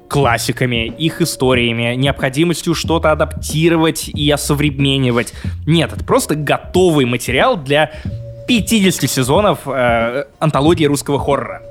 [0.08, 5.34] классиками, их историями, необходимостью что-то адаптировать и осовременивать.
[5.66, 7.92] Нет, это просто готовый материал для
[8.48, 11.62] 50 сезонов э, антологии русского хоррора.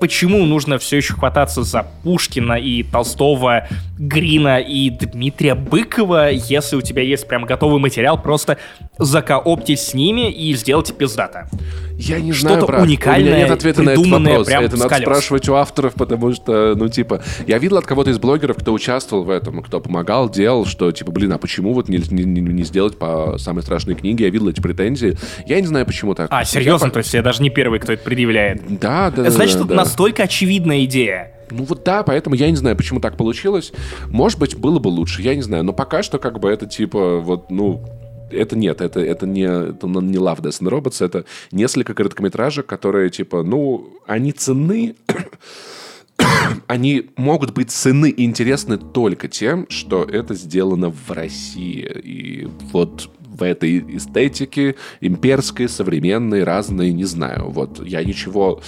[0.00, 3.66] Почему нужно все еще хвататься за Пушкина и Толстого,
[3.98, 8.56] Грина и Дмитрия Быкова, если у тебя есть прям готовый материал, просто
[8.98, 11.48] закооптить с ними и сделать пиздата?
[11.96, 12.80] Я не Что-то брат.
[12.80, 14.46] У уникальное, меня нет ответа на этот вопрос.
[14.46, 18.18] прям это надо спрашивать у авторов, потому что, ну, типа, я видел от кого-то из
[18.18, 21.98] блогеров, кто участвовал в этом, кто помогал, делал, что, типа, блин, а почему вот не,
[22.10, 24.24] не- не- сделать по самой страшной книге?
[24.24, 25.18] Я видел эти претензии.
[25.46, 26.28] Я не знаю, почему так.
[26.30, 28.62] А, серьезно, то есть я даже не первый, кто это предъявляет.
[28.78, 29.30] Да, да.
[29.30, 29.76] Значит, да, да.
[29.76, 31.32] настолько очевидная идея.
[31.50, 33.72] Ну вот да, поэтому я не знаю, почему так получилось.
[34.08, 35.64] Может быть, было бы лучше, я не знаю.
[35.64, 37.84] Но пока что как бы это типа вот, ну,
[38.30, 43.10] это нет, это, это не, это не Love, Death and Robots, это несколько короткометражек, которые
[43.10, 44.94] типа, ну, они ценны,
[46.66, 51.90] они могут быть цены и интересны только тем, что это сделано в России.
[52.04, 57.50] И вот в этой эстетике имперской, современной, разной, не знаю.
[57.50, 58.60] Вот я ничего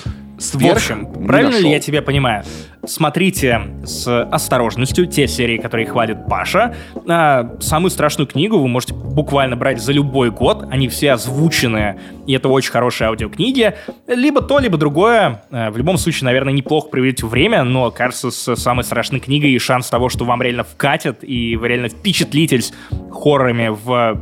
[0.43, 2.45] В сверх общем, не правильно ли я тебя понимаю?
[2.85, 6.75] Смотрите с осторожностью те серии, которые хвалит Паша.
[7.09, 10.67] А, самую страшную книгу вы можете буквально брать за любой год.
[10.69, 13.75] Они все озвучены, и это очень хорошие аудиокниги.
[14.09, 15.45] Либо то, либо другое.
[15.53, 19.89] А, В любом случае, наверное, неплохо проведете время, но, кажется, с самой страшной книгой шанс
[19.89, 22.73] того, что вам реально вкатят, и вы реально впечатлитесь
[23.13, 24.21] хоррорами в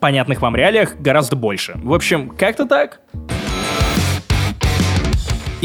[0.00, 1.78] понятных вам реалиях гораздо больше.
[1.82, 3.00] В общем, как-то так.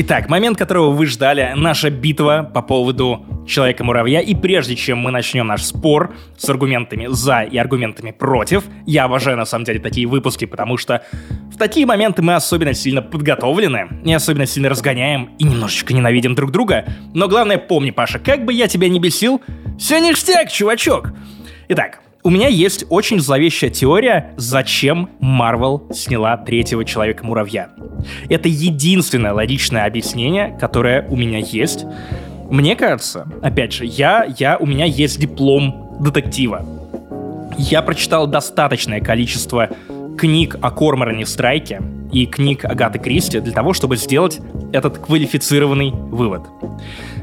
[0.01, 4.21] Итак, момент, которого вы ждали, наша битва по поводу Человека-муравья.
[4.21, 9.35] И прежде чем мы начнем наш спор с аргументами за и аргументами против, я обожаю
[9.35, 11.03] на самом деле такие выпуски, потому что
[11.51, 16.51] в такие моменты мы особенно сильно подготовлены, и особенно сильно разгоняем и немножечко ненавидим друг
[16.51, 16.85] друга.
[17.13, 19.41] Но главное помни, Паша, как бы я тебя не бесил,
[19.77, 21.11] все ништяк, чувачок.
[21.67, 27.69] Итак, у меня есть очень зловещая теория, зачем Марвел сняла третьего Человека-муравья.
[28.27, 31.85] Это единственное логичное объяснение, которое у меня есть.
[32.49, 36.65] Мне кажется, опять же, я, я, у меня есть диплом детектива.
[37.57, 39.69] Я прочитал достаточное количество
[40.17, 44.39] книг о Корморане Страйке и книг Агаты Кристи для того, чтобы сделать
[44.73, 46.41] этот квалифицированный вывод.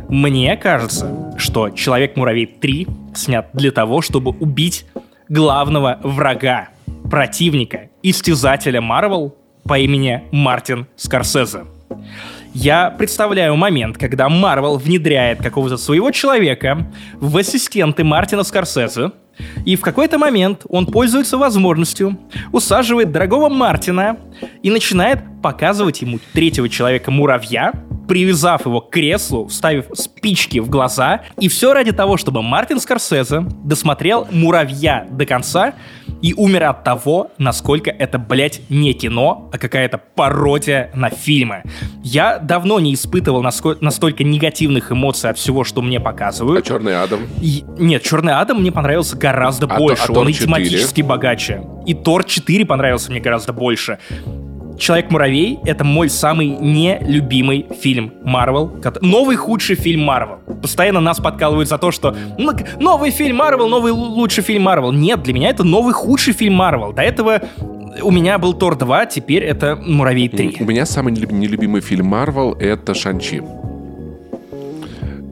[0.08, 4.86] Мне кажется, что Человек-муравей 3 снят для того, чтобы убить
[5.28, 6.68] главного врага,
[7.10, 11.64] противника, истязателя Марвел по имени Мартин Скорсезе.
[12.54, 19.10] Я представляю момент, когда Марвел внедряет какого-то своего человека в ассистенты Мартина Скорсезе,
[19.66, 22.18] и в какой-то момент он пользуется возможностью,
[22.52, 24.16] усаживает дорогого Мартина
[24.62, 27.72] и начинает показывать ему третьего человека-муравья,
[28.08, 33.44] привязав его к креслу, вставив спички в глаза, и все ради того, чтобы Мартин Скорсезе
[33.64, 35.74] досмотрел «Муравья» до конца
[36.22, 41.62] и умер от того, насколько это, блядь, не кино, а какая-то пародия на фильмы.
[42.02, 46.64] Я давно не испытывал настолько негативных эмоций от всего, что мне показывают.
[46.64, 47.20] А «Черный Адам»?
[47.42, 50.06] И- нет, «Черный Адам» мне понравился гораздо А больше.
[50.06, 50.46] то- а Он и 4?
[50.46, 51.62] тематически богаче.
[51.86, 53.98] И «Тор 4» понравился мне гораздо больше.
[54.78, 58.70] Человек-муравей— это мой самый нелюбимый фильм Марвел.
[59.00, 60.38] Новый худший фильм Марвел.
[60.62, 64.92] Постоянно нас подкалывают за то, что «Ну, новый фильм Марвел, новый лу- лучший фильм Марвел.
[64.92, 66.92] Нет, для меня это новый худший фильм Марвел.
[66.92, 67.40] До этого
[68.02, 70.56] у меня был Тор 2, теперь это Муравей 3.
[70.60, 73.42] У меня самый нелюб- нелюбимый фильм Марвел— это «Шанчи».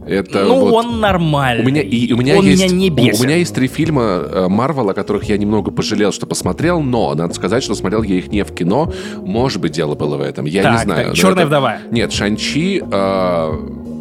[0.07, 1.64] Это ну, вот- он нормальный.
[1.64, 3.21] У меня, и, у меня он есть, меня не бесит.
[3.21, 7.14] У меня есть три фильма э, Марвел, о которых я немного пожалел, что посмотрел, но
[7.14, 8.93] надо сказать, что смотрел я их не в кино.
[9.23, 10.45] Может быть, дело было в этом.
[10.45, 11.07] Я не Так, знаю.
[11.09, 11.77] так, «Черная это- вдова».
[11.90, 13.53] Нет, Шанчи, э,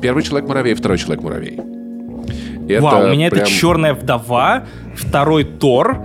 [0.02, 1.60] первый человек-муравей, второй человек-муравей.
[2.70, 6.00] Это Вау, у меня прям- это черная вдова, второй Тор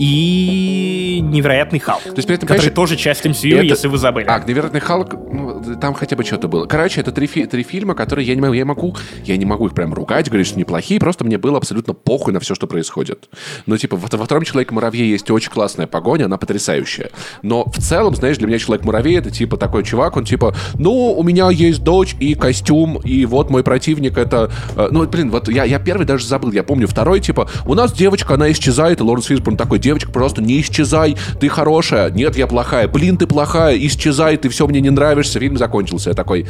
[0.00, 4.26] и невероятный Халк, То есть, при этом, который тоже часть MCU, это- если вы забыли.
[4.28, 6.66] А, невероятный Халк, ну, там хотя бы что-то было.
[6.66, 9.66] Короче, это три, фи- три фильма, которые я не могу, я могу, я не могу
[9.66, 13.28] их прям ругать, говорить, что неплохие, просто мне было абсолютно похуй на все, что происходит.
[13.66, 17.10] Ну, типа, во, во втором Человеке-муравье есть очень классная погоня, она потрясающая.
[17.42, 21.22] Но в целом, знаешь, для меня Человек-муравей это типа такой чувак, он типа, ну, у
[21.22, 24.50] меня есть дочь и костюм, и вот мой противник это...
[24.76, 27.92] э, ну, блин, вот я, я первый даже забыл, я помню второй, типа, у нас
[27.92, 32.46] девочка, она исчезает, и Лоренс Фишборн такой, девочка, просто не исчезай, ты хорошая, нет, я
[32.46, 36.10] плохая, блин, ты плохая, исчезай, ты все мне не нравишься, фильм закончился.
[36.10, 36.46] Я такой,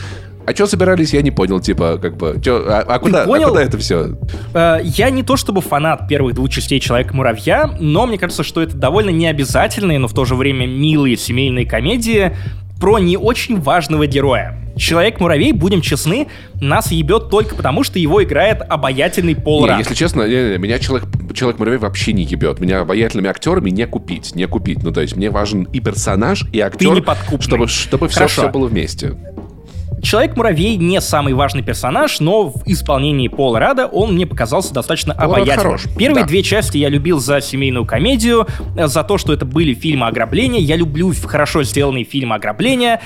[0.46, 3.48] а что собирались, я не понял, типа, как бы, чё, а, а куда, а понял?
[3.48, 4.18] куда это все?
[4.52, 8.76] Э, Я не то чтобы фанат первых двух частей Человека-муравья, но мне кажется, что это
[8.76, 12.36] довольно необязательные, но в то же время милые семейные комедии
[12.78, 14.58] про не очень важного героя.
[14.80, 20.26] Человек-муравей, будем честны, нас ебет только потому, что его играет обаятельный Пол Не, если честно,
[20.26, 22.60] не, не, меня человек, человек-муравей вообще не ебет.
[22.60, 24.82] Меня обаятельными актерами не купить, не купить.
[24.82, 27.42] Ну, то есть мне важен и персонаж, и актер, неподкупный.
[27.42, 28.42] чтобы, чтобы все, Хорошо.
[28.42, 29.16] все было вместе.
[30.02, 35.24] Человек-муравей не самый важный персонаж, но в исполнении Пола Рада он мне показался достаточно Пол
[35.24, 35.58] обаятельным.
[35.58, 36.28] хорош, Первые да.
[36.28, 40.60] две части я любил за семейную комедию, э, за то, что это были фильмы ограбления.
[40.60, 43.02] Я люблю хорошо сделанные фильмы ограбления.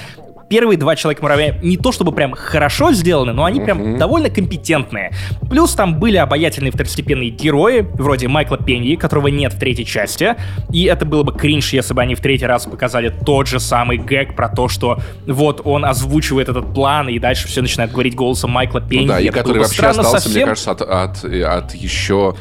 [0.48, 5.12] Первые два Человека-муравья не то чтобы прям хорошо сделаны, но они прям довольно компетентные.
[5.48, 10.34] Плюс там были обаятельные второстепенные герои, вроде Майкла Пеньи, которого нет в третьей части.
[10.70, 13.98] И это было бы кринж, если бы они в третий раз показали тот же самый
[13.98, 18.50] гэг про то, что вот он озвучивает этот план, и дальше все начинают говорить голосом
[18.50, 19.06] Майкла Пеньи.
[19.06, 20.48] Ну да, и Это который вообще остался, мне совсем.
[20.48, 22.34] кажется, от, от, от еще...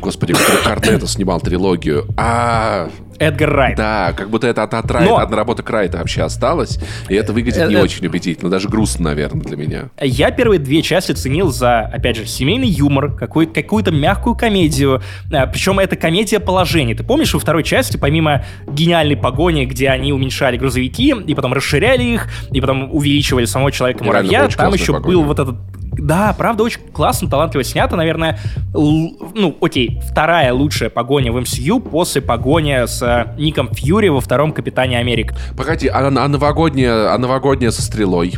[0.00, 2.06] Господи, который Корнетто снимал трилогию.
[2.18, 3.76] А, Эдгар Райт.
[3.76, 6.78] да, как будто это от, от, Райта, Но- от наработок Райта вообще осталось.
[7.08, 7.82] И это выглядит не Э, э.
[7.82, 8.50] очень убедительно.
[8.50, 9.84] Даже грустно, наверное, для меня.
[10.00, 15.02] Я первые две части ценил за, опять же, семейный юмор, какой, какую-то мягкую комедию.
[15.32, 16.94] А, Причем это комедия положений.
[16.96, 22.02] Ты помнишь, во второй части, помимо гениальной погони, где они уменьшали грузовики, и потом расширяли
[22.04, 25.16] их, и потом увеличивали самого Человека-муравья, там еще погоня.
[25.16, 25.56] был вот этот
[25.98, 27.96] да, правда, очень классно, талантливо снято.
[27.96, 28.38] Наверное,
[28.72, 34.52] ну, окей, вторая лучшая погоня в MCU после погони с э, Ником Фьюри во втором
[34.52, 35.36] Капитане Америка.
[35.56, 38.34] Погоди, а, а новогодняя, а новогодняя со стрелой?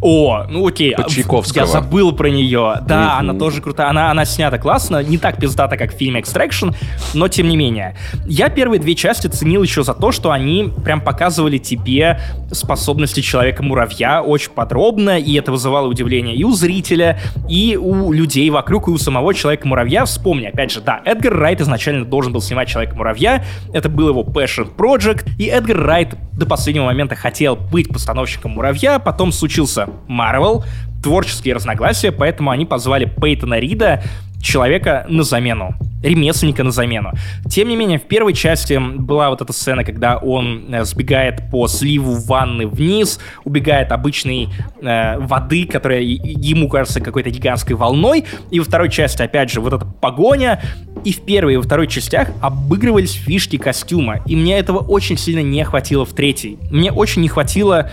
[0.00, 0.94] О, ну окей.
[0.94, 1.62] Под а, Чайковского.
[1.62, 2.76] Я забыл про нее.
[2.86, 3.30] Да, Мгм.
[3.30, 3.88] она тоже крутая.
[3.88, 6.74] Она, она снята классно, не так пиздата, как в фильме Extraction,
[7.14, 7.96] но тем не менее.
[8.26, 12.20] Я первые две части ценил еще за то, что они прям показывали тебе
[12.52, 16.52] способности Человека-муравья очень подробно, и это вызывало удивление и у
[16.98, 20.04] зрителя, и у людей вокруг, и у самого Человека-муравья.
[20.04, 24.68] Вспомни, опять же, да, Эдгар Райт изначально должен был снимать Человека-муравья, это был его passion
[24.76, 30.64] project, и Эдгар Райт до последнего момента хотел быть постановщиком муравья, потом случился Марвел,
[31.02, 34.02] творческие разногласия, поэтому они позвали Пейтона Рида,
[34.40, 37.12] человека на замену, ремесленника на замену.
[37.50, 41.66] Тем не менее, в первой части была вот эта сцена, когда он э, сбегает по
[41.66, 44.48] сливу ванны вниз, убегает обычной
[44.80, 49.72] э, воды, которая ему кажется какой-то гигантской волной, и во второй части, опять же, вот
[49.72, 50.60] эта погоня,
[51.04, 55.42] и в первой и во второй частях обыгрывались фишки костюма, и мне этого очень сильно
[55.42, 56.58] не хватило в третьей.
[56.70, 57.90] Мне очень не хватило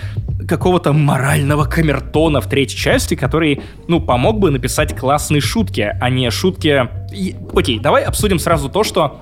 [0.47, 6.29] какого-то морального камертона в третьей части, который, ну, помог бы написать классные шутки, а не
[6.29, 6.87] шутки...
[7.13, 9.19] И- Окей, давай обсудим сразу то, что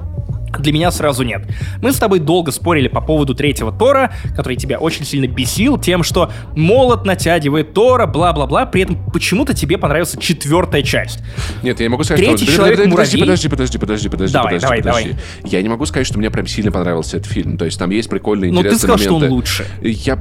[0.60, 1.48] Для меня сразу нет.
[1.82, 6.04] Мы с тобой долго спорили по поводу третьего Тора, который тебя очень сильно бесил тем,
[6.04, 11.22] что молот натягивает Тора, бла-бла-бла, при этом почему-то тебе понравилась четвертая часть.
[11.64, 12.56] Нет, я не могу сказать, Третий что...
[12.58, 15.16] человек подожди, подожди, подожди, подожди, подожди, Давай, подожди, давай, подожди.
[15.46, 17.58] Я не могу сказать, что мне прям сильно понравился этот фильм.
[17.58, 19.34] То есть там есть прикольные, Но интересные ты сказал, что он моменты.
[19.36, 19.66] лучше.
[19.82, 20.20] Я...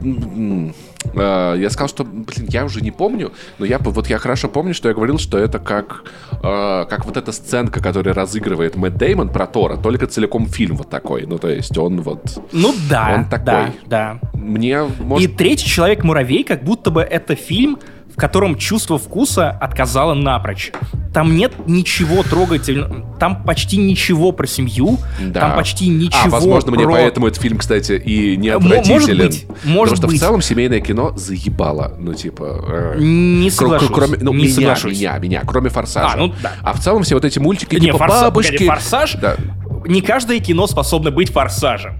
[1.15, 4.75] э, Я сказал, что, блин, я уже не помню, но я вот я хорошо помню,
[4.75, 9.29] что я говорил, что это как, э, как вот эта сценка, которую разыгрывает Мэтт Деймон
[9.29, 11.27] про Тора, только целиком фильм вот такой.
[11.27, 12.23] Ну, то есть он вот...
[12.53, 13.45] Ну да, Он такой.
[13.45, 14.21] да, да.
[14.35, 17.79] Мне, И может, третий человек-муравей, как будто бы это фильм,
[18.15, 20.73] в котором чувство вкуса отказало напрочь.
[21.13, 25.41] Там нет ничего трогательного, там почти ничего про семью, Да.
[25.41, 26.93] там почти ничего А, возможно, мне про...
[26.93, 29.27] поэтому этот фильм, кстати, и не М- может отвратителен.
[29.27, 30.17] быть, может Потому что быть.
[30.17, 31.95] в целом семейное кино заебало.
[31.99, 32.95] Ну, типа...
[32.97, 33.91] э, Не соглашусь.
[33.93, 34.99] Кроме, ну, не меня, соглашусь.
[34.99, 36.15] меня, меня, кроме «Форсажа».
[36.15, 36.53] А, ну да.
[36.63, 38.53] А в целом все вот эти мультики, Не, типа «Форса- «Бабушки».
[38.53, 39.15] погоди, «Форсаж»?
[39.21, 39.37] Да.
[39.85, 41.99] Не каждое кино способно быть форсажем.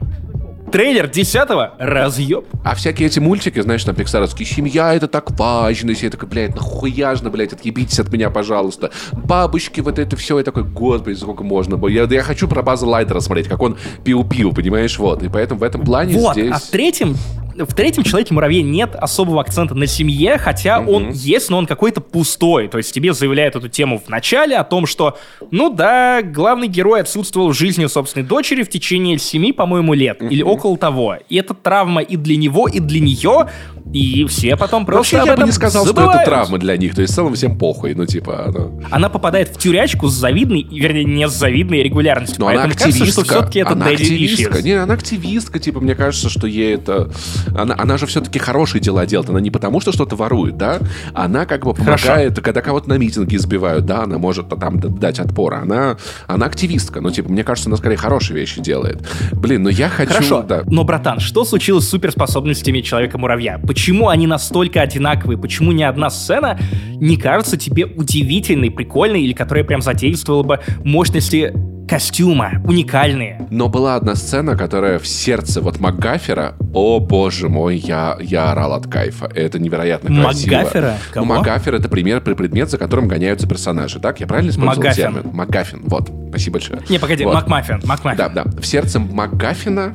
[0.73, 2.47] Трейлер 10-го— разъеб.
[2.65, 6.55] А всякие эти мультики, знаешь, там пиксаровские «Семья— это так важно», и я такой, блядь,
[6.55, 8.91] нахуя же, блядь, отъебитесь от меня, пожалуйста.
[9.13, 11.77] Бабушки, вот это все, я такой, господи, сколько можно.
[11.77, 11.91] было.
[11.91, 15.23] Я, я хочу про База Лайтера смотреть, как он пил-пил, понимаешь, вот.
[15.23, 16.51] И поэтому в этом плане Вот, здесь...
[16.51, 17.17] а в третьем
[17.57, 22.69] в третьем Человеке-муравье нет особого акцента на семье, хотя он есть, но он какой-то пустой.
[22.69, 25.19] То есть тебе заявляют эту тему в начале о том, что,
[25.51, 30.23] ну да, главный герой отсутствовал в жизни собственной дочери в течение семи, по-моему, лет.
[30.23, 31.17] Или около того.
[31.29, 33.49] И это травма и для него, и для нее.
[33.93, 36.23] И все потом просто Вообще, об я бы этом не сказал, что забывают.
[36.23, 36.95] это травма для них.
[36.95, 37.95] То есть, в целом, всем похуй.
[37.95, 38.81] Ну, типа, ну...
[38.91, 42.41] Она попадает в тюрячку с завидной, вернее, не с завидной регулярностью.
[42.41, 43.35] Но она Поэтому кажется, что активистка.
[43.35, 44.63] все-таки это она активистка.
[44.63, 47.11] Не, она активистка, типа, мне кажется, что ей это...
[47.57, 49.31] Она, она же все-таки хорошие дела делает.
[49.31, 50.79] Она не потому, что что-то ворует, да?
[51.15, 52.07] Она как бы Хорошо.
[52.09, 55.55] помогает, когда кого-то на митинге избивают, да, она может там дать отпор.
[55.55, 57.01] Она, она активистка.
[57.01, 59.07] Ну, типа, мне кажется, она скорее хорошие вещи делает.
[59.33, 60.13] Блин, ну я хочу...
[60.13, 60.63] Хорошо, Да.
[60.67, 63.59] но, братан, что случилось с суперспособностями Человека-муравья?
[63.59, 65.39] Почему они настолько одинаковые?
[65.39, 66.59] Почему ни одна сцена
[66.97, 71.53] не кажется тебе удивительной, прикольной, или которая прям задействовала бы мощности
[71.93, 73.47] костюма, уникальные?
[73.51, 78.73] Но была одна сцена, которая в сердце вот МакГаффера, о боже мой, я, я орал
[78.73, 79.27] от кайфа.
[79.35, 80.55] Это невероятно красиво.
[80.55, 80.93] МакГаффера?
[80.93, 81.27] Ну, Кого?
[81.27, 84.21] МакГаффер— это пример, предмет, за которым гоняются персонажи, так?
[84.21, 85.15] Я правильно использовал МакГаффин.
[85.15, 85.31] термин?
[85.37, 86.11] МакГаффин, вот.
[86.31, 86.81] Спасибо большое.
[86.89, 87.35] Не, погоди, Вот.
[87.35, 88.17] Макмаффин, Макмаффин.
[88.17, 88.45] Да, да.
[88.59, 89.95] В сердце МакГаффина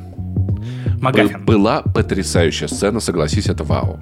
[1.00, 1.38] Макгаффин.
[1.40, 3.98] бы- была потрясающая сцена, согласись, это вау.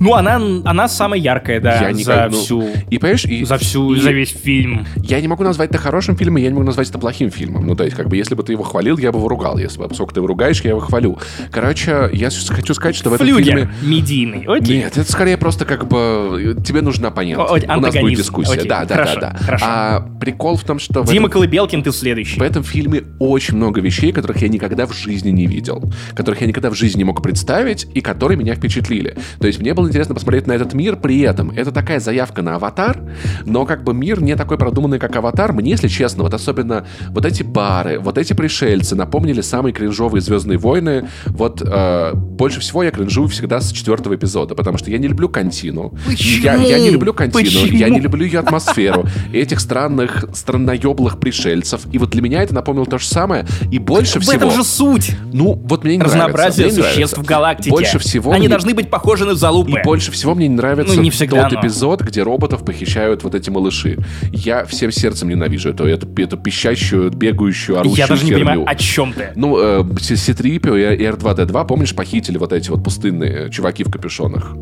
[0.00, 2.64] Ну, она, она самая яркая, да, Я за никак- ну, всю...
[2.90, 4.86] И, понимаешь, и, За всю, и за весь фильм.
[4.96, 7.66] я не могу назвать это хорошим фильмом, я не могу назвать это плохим фильмом.
[7.66, 9.58] Ну, то есть, как бы, если бы ты его хвалил, я бы его ругал.
[9.58, 11.18] Если бы, поскольку ты его ругаешь, я его хвалю.
[11.50, 13.70] Короче, я хочу сказать, что в этом Флюгер фильме...
[13.82, 14.44] медийный.
[14.48, 14.78] Окей.
[14.78, 17.38] Нет, это скорее просто как бы тебе нужен оппонент.
[17.40, 18.54] О- о- У нас будет дискуссия.
[18.54, 19.44] Окей, Да, да, хорошо, да, да.
[19.44, 19.64] хорошо.
[19.68, 22.38] А прикол в том, что в Дима этом, Колыбелкин, ты следующий.
[22.40, 25.82] в этом фильме очень много вещей, которых я никогда в жизни не видел,
[26.22, 29.16] которых я никогда в жизни не мог представить и которые меня впечатлили.
[29.40, 32.54] То есть мне было интересно посмотреть на этот мир, при этом это такая заявка на
[32.54, 33.00] аватар,
[33.44, 35.52] но как бы мир не такой продуманный, как аватар.
[35.52, 40.58] Мне, если честно, вот особенно вот эти бары, вот эти пришельцы напомнили самые кринжовые Звездные
[40.58, 41.08] войны.
[41.26, 45.28] Вот э, больше всего я кринжую всегда с четвертого эпизода, потому что я не люблю
[45.28, 45.94] Кантину.
[46.06, 46.44] Почему?
[46.44, 47.76] Я, я не люблю Кантину, Почему?
[47.76, 51.80] я не люблю ее атмосферу, этих странных, странноеблых пришельцев.
[51.90, 53.44] И вот для меня это напомнило то же самое.
[53.72, 54.36] И больше В всего...
[54.36, 55.16] этом же суть.
[55.32, 57.20] Ну, вот мне не Разнообразие мне существ нравится.
[57.20, 57.70] в галактике.
[57.70, 59.72] Больше всего Они мне- должны быть похожи на залупы.
[59.80, 61.60] и больше всего мне не нравится Ну, не всегда, тот но.
[61.60, 63.98] эпизод, где роботов похищают вот эти малыши.
[64.32, 68.44] Я всем сердцем ненавижу эту, эту, эту пищащую, бегающую, орущую Я даже не херню.
[68.46, 69.30] понимаю, о чем ты.
[69.34, 74.54] Ну, э, Ситрипио и R2-D2, помнишь, похитили вот эти вот пустынные чуваки в капюшонах?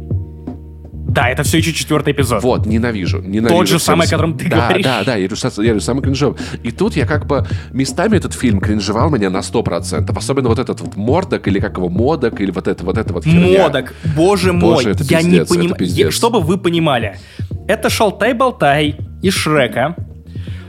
[1.10, 2.42] Да, это все еще четвертый эпизод.
[2.42, 3.20] Вот, ненавижу.
[3.20, 4.84] ненавижу Тот же всем самый, о котором ты да, говоришь.
[4.84, 6.38] Да, да, са- я говорю, самый кринжовый.
[6.62, 10.16] И тут я как бы местами этот фильм кринжевал меня на 100%.
[10.16, 13.24] Особенно вот этот вот мордок, или как его, модок, или вот это вот это вот
[13.24, 13.62] херня.
[13.62, 16.12] Модок, боже мой, Боже, это я не пиздец, это понимаю.
[16.12, 17.18] Чтобы вы понимали,
[17.66, 19.96] это Шалтай-Болтай из Шрека,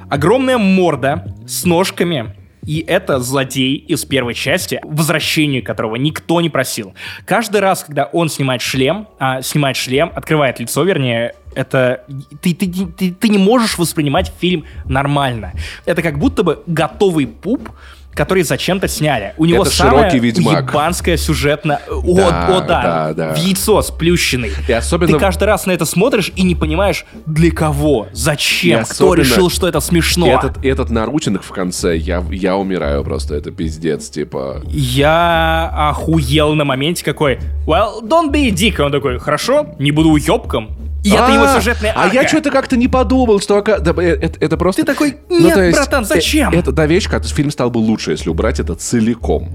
[0.10, 2.36] огромная морда с ножками,
[2.66, 6.94] и это злодей из первой части, возвращению которого никто не просил.
[7.26, 12.06] Каждый раз, когда он снимает шлем, а, снимает шлем, открывает лицо, вернее, это
[12.42, 15.54] ты, ты, ты, ты не можешь воспринимать фильм нормально.
[15.86, 17.70] Это как будто бы готовый пуп,
[18.14, 19.34] который зачем-то сняли.
[19.38, 20.70] У него Это самая Ведьмак.
[20.72, 21.80] ебанская сюжетная...
[21.90, 23.34] О, Да, о, да, да, да.
[23.34, 24.52] в яйцо сплющенный.
[24.68, 28.84] И особенно- Ты каждый раз на это смотришь и не понимаешь, для кого, зачем, И
[28.84, 30.28] кто особенно решил, что это смешно.
[30.28, 34.62] Этот, этот наручник в конце, я, я умираю просто, это пиздец, типа...
[34.68, 38.80] Я охуел на моменте какой, well, don't be a dick.
[38.82, 40.70] Он такой, хорошо, не буду уебком.
[41.04, 42.16] И это его А, сюжетная А арка.
[42.16, 44.84] я что-то как-то не подумал, что да, э, это, это просто...
[44.84, 46.54] Ты такой, Ну, нет, есть, братан, э, зачем?
[46.54, 49.50] Это та вещь, как фильм стал бы лучше, если убрать это целиком.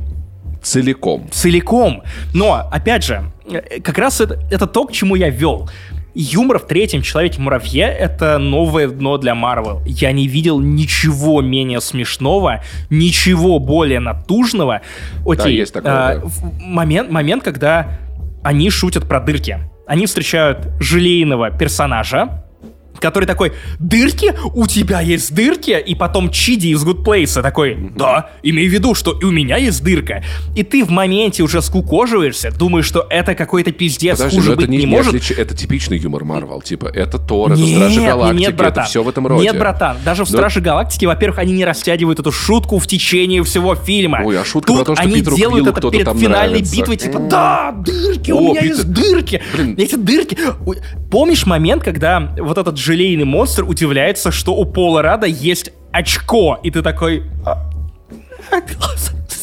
[0.62, 1.28] Целиком.
[1.30, 2.02] целиком.
[2.34, 5.70] Но, опять же, э, как раз это, это то, к чему я вел.
[6.14, 9.82] Юмор в третьем Человеке-муравье— это новое дно для Марвел.
[9.84, 14.80] Я не видел ничего менее смешного, ничего более натужного.
[15.26, 16.22] Окей, есть такое, а, да.
[16.58, 17.98] момент, момент, когда
[18.42, 19.58] они шутят про дырки.
[19.86, 22.44] Они встречают желейного персонажа,
[23.00, 24.32] который такой, дырки?
[24.54, 25.78] У тебя есть дырки?
[25.78, 29.56] И потом Чиди из Good Place такой, да, имей в виду, что и у меня
[29.56, 30.22] есть дырка.
[30.54, 34.70] И ты в моменте уже скукоживаешься, думаешь, что это какой-то пиздец, Подожди, хуже это быть
[34.70, 35.14] не, не, может.
[35.14, 36.60] отлич- Это типичный юмор Марвел.
[36.62, 38.82] Типа, это Тор, это Нет, Стражи Галактики, нет, братан.
[38.82, 39.42] это все в этом роде.
[39.44, 43.42] Нет, братан, даже в Но- Страже Галактики, во-первых, они не растягивают эту шутку в течение
[43.44, 44.22] всего фильма.
[44.24, 46.76] Ой, а шутка Тут про то, что они Питеру делают Квиллу это перед финальной нравится.
[46.76, 49.42] битвой, типа, да, дырки, у О, меня Питер- есть дырки.
[49.54, 49.74] Блин.
[49.78, 50.38] Эти дырки.
[51.10, 56.70] Помнишь момент, когда вот этот желейный монстр удивляется, что у Пола Рада есть очко, и
[56.70, 57.24] ты такой...
[57.44, 57.70] «А,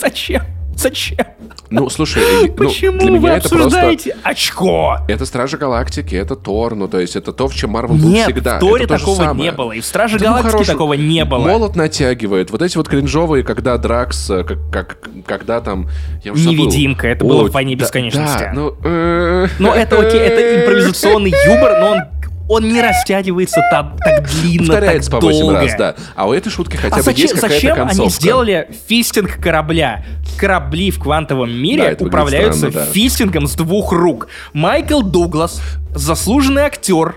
[0.02, 0.44] Зачем?
[0.76, 1.26] Зачем?
[1.70, 3.96] Ну, слушай, ну, Почему для вы меня это просто...
[4.24, 4.98] очко?
[5.08, 8.58] Это Стражи Галактики, это Тор, ну, то есть это то, в чем Марвел был всегда.
[8.58, 9.44] в Торе это то такого самое.
[9.44, 11.48] не было, и в Страже Да ну Галактики хорош, такого не было.
[11.48, 12.52] Молот натягивает.
[12.52, 15.90] Вот эти вот кринжовые, когда Дракс, э, как, как- когда там...
[16.24, 16.66] Я уже забыл.
[16.66, 18.40] Невидимка, это было О, в «Войне да, бесконечности».
[18.40, 18.76] Да, ну...
[18.84, 22.00] э, Но это окей, это импровизационный юмор, но он,
[22.54, 25.56] он не растягивается так, так длинно, Повторяется так по 8 долго.
[25.62, 25.96] раз, да.
[26.16, 28.02] А у этой шутки хотя А бы зачем, есть какая-то зачем концовка.
[28.02, 30.06] они сделали фистинг корабля?
[30.40, 32.92] Корабли в квантовом Да, мире выглядит управляются странно, да.
[32.92, 34.28] фистингом с двух рук.
[34.54, 35.62] Майкл Дуглас,
[35.96, 37.16] заслуженный актер,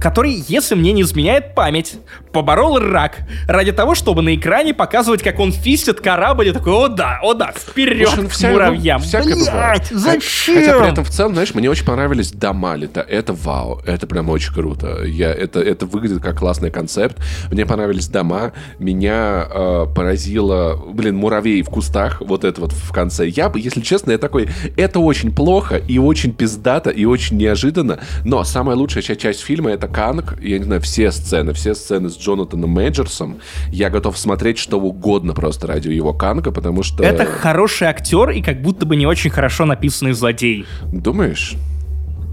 [0.00, 1.94] который, если мне не изменяет память,
[2.32, 6.88] поборол рак ради того, чтобы на экране показывать, как он фистит корабль, и такой, о
[6.88, 9.00] да, о да, вперед Слушай, ну, к вся- муравьям.
[9.00, 9.86] ну, всякое бывает.
[9.90, 10.56] зачем?
[10.56, 13.00] Хотя при этом в целом, знаешь, мне очень понравились дома лета.
[13.00, 15.04] Это вау, это прям очень круто.
[15.04, 17.18] Я, это, это выглядит как классный концепт.
[17.52, 18.52] Мне понравились дома.
[18.78, 22.20] Меня э, поразило, блин, муравей в кустах.
[22.20, 23.28] Вот это вот в конце.
[23.28, 28.00] Я бы, если честно, я такой, это очень плохо и очень пиздато и очень неожиданно.
[28.24, 30.38] Но самая лучшая ча- часть фильма это Канг.
[30.42, 33.38] Я не знаю, все сцены, все сцены с Джонатаном Мейджерсом.
[33.70, 37.02] Я готов смотреть что угодно просто ради его Канга, потому что...
[37.04, 40.66] Это хороший актер и как будто бы не очень хорошо написанный злодей.
[40.92, 41.54] Думаешь?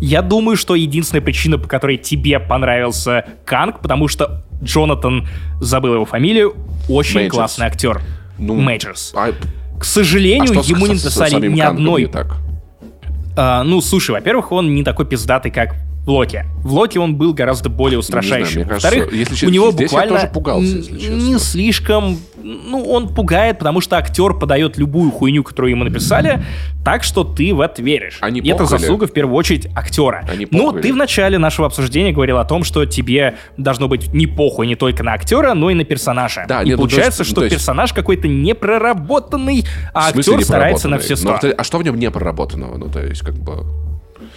[0.04, 5.28] Я думаю, что единственная причина, по которой тебе понравился Канг, потому что Джонатан,
[5.60, 6.56] забыл его фамилию,
[6.90, 7.36] очень Мейджерс.
[7.36, 8.02] классный актер.
[8.40, 9.14] Ну, Мейджерс.
[9.16, 9.32] А,
[9.80, 12.02] К сожалению, а с- ему не с- с написали ни одной.
[12.04, 12.38] не так?
[13.38, 15.76] А, ну, слушай, во-первых, он не такой пиздатый, как
[16.06, 16.46] в Локи.
[16.64, 18.68] В Локи он был гораздо более Ну, устрашающим.
[18.68, 21.16] кажется, Во-вторых, у него здесь я буквально тоже пугался, если честно.
[21.16, 22.18] не слишком...
[22.44, 26.44] Ну, он пугает, потому что актер подает любую хуйню, которую ему написали,
[26.84, 28.18] так что ты в это веришь.
[28.22, 30.26] Они И это заслуга, в первую очередь, актера.
[30.28, 30.82] Они ну, похали.
[30.82, 34.76] ты в начале нашего обсуждения говорил о том, что тебе должно быть не похуй не
[34.76, 36.46] только на актера, но и на персонажа.
[36.48, 40.42] Да, и нет, ну, получается, есть- что ну, то есть- персонаж какой-то непроработанный, а актер
[40.44, 41.38] старается на все непроработанный?
[41.40, 41.48] сто.
[41.48, 42.78] Ну, а что в нем не проработанного?
[42.78, 43.64] Ну, то есть, как бы...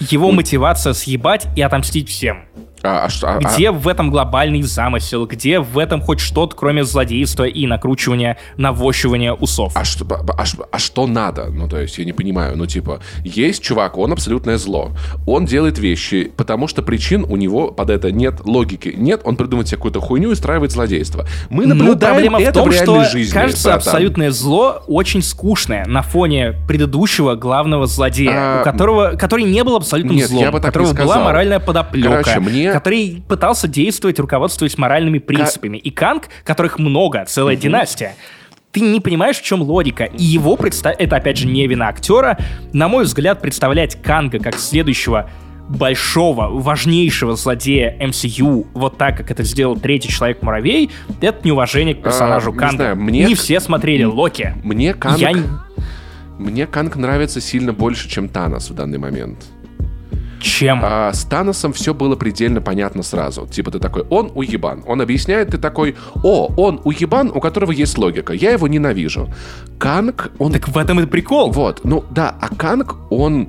[0.00, 2.44] Его мотивация съебать и отомстить всем.
[2.84, 5.26] А, а что- а- Где в этом глобальный замысел?
[5.26, 9.72] Где в этом хоть что-то, кроме злодейства и накручивания, навощивания усов?
[9.74, 10.06] А что,
[10.36, 11.46] а, ш- а что надо?
[11.50, 12.56] Ну, то есть, я не понимаю.
[12.58, 14.90] Ну, типа, есть чувак, он абсолютное зло.
[15.26, 18.92] Он делает вещи, потому что причин у него под это нет логики.
[18.94, 21.26] Нет, он придумывает себе какую-то хуйню и устраивает злодейство.
[21.48, 23.88] Мы Ну, наблюдаем проблема это в том, в что, реальной жизни, кажется, братан.
[23.88, 29.76] абсолютное зло очень скучное на фоне предыдущего главного злодея, А, у которого, который не был
[29.76, 31.24] абсолютным нет, злом, я бы у которого не была сказал.
[31.24, 35.76] моральная подоплека, Короче, мне- который пытался действовать, руководствуясь моральными принципами.
[35.76, 38.16] И Канг, которых много, целая династия,
[38.72, 40.04] ты не понимаешь, в чем логика.
[40.04, 40.96] И его представ...
[40.98, 42.36] Это, опять же, не вина актера.
[42.72, 45.30] На мой взгляд, представлять Канга как следующего
[45.68, 52.50] большого, важнейшего злодея MCU, вот так, как это сделал третий Человек-муравей, это неуважение к персонажу
[52.50, 52.76] А, не Канга.
[52.76, 54.54] знаю, мне- Не все смотрели Локи.
[54.64, 55.18] Мне Канг...
[55.18, 55.44] Я не-
[56.38, 59.38] Мне Канг нравится сильно больше, чем Танос в данный момент.
[60.44, 60.80] Чем?
[60.82, 63.46] А с Таносом все было предельно понятно сразу.
[63.46, 64.84] Типа ты такой, он уебан.
[64.86, 68.34] Он объясняет, ты такой, о, он уебан, у которого есть логика.
[68.34, 69.32] Я его ненавижу.
[69.78, 70.52] Канг, он...
[70.52, 71.50] Так в этом и прикол.
[71.50, 73.48] Вот, ну да, а Канг, он...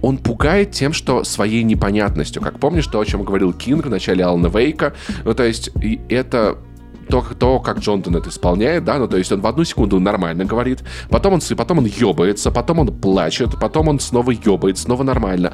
[0.00, 2.42] Он пугает тем, что своей непонятностью.
[2.42, 4.94] Как помнишь то, о чем говорил Кинг в начале Алана Вейка?
[5.24, 5.70] Ну, то есть,
[6.08, 6.58] это
[7.12, 10.46] то, то, как Джонатан это исполняет, да, ну, то есть он в одну секунду нормально
[10.46, 15.52] говорит, потом он, потом он ебается, потом он плачет, потом он снова ебает, снова нормально.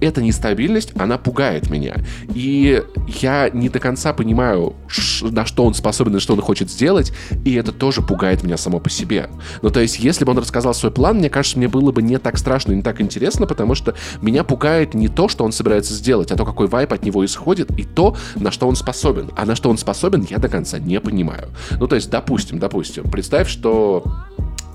[0.00, 1.96] эта нестабильность, она пугает меня.
[2.34, 2.82] И
[3.20, 4.74] я не до конца понимаю,
[5.22, 7.12] на что он способен и что он хочет сделать,
[7.44, 9.30] и это тоже пугает меня само по себе.
[9.62, 12.18] Ну, то есть, если бы он рассказал свой план, мне кажется, мне было бы не
[12.18, 16.30] так страшно не так интересно, потому что меня пугает не то, что он собирается сделать,
[16.30, 19.30] а то, какой вайп от него исходит, и то, на что он способен.
[19.36, 21.48] А на что он способен, я до конца не понимаю.
[21.78, 24.04] Ну, то есть, допустим, допустим, представь, что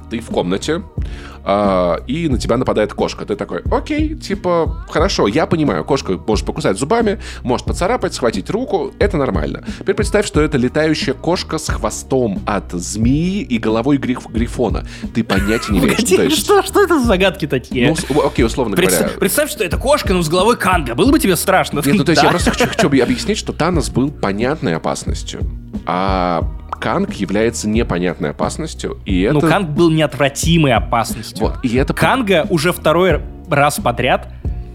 [0.10, 0.82] ты в комнате,
[1.44, 3.26] а, и на тебя нападает кошка.
[3.26, 8.94] Ты такой, окей, типа, хорошо, я понимаю, кошка может покусать зубами, может поцарапать, схватить руку,
[9.00, 9.64] это нормально.
[9.80, 14.86] Теперь представь, что это летающая кошка с хвостом от змеи и головой гриф грифона.
[15.14, 15.98] Ты понятия не имеешь.
[15.98, 17.96] Погоди, что, что это за загадки такие?
[18.10, 19.20] Ну, окей, условно Представь, говоря.
[19.20, 20.96] Представь, что это кошка, но с головой Канга.
[20.96, 21.82] Было бы тебе страшно?
[21.86, 22.28] Нет, ну то есть да.
[22.28, 25.42] я просто хочу, хочу объяснить, что Танос был понятной опасностью.
[25.86, 26.44] А
[26.80, 29.46] Канг является непонятной опасностью, и ну, это...
[29.46, 31.48] Ну, Канг был неотвратимой опасностью.
[31.48, 31.94] Вот, и это...
[31.94, 34.30] Канга уже второй раз подряд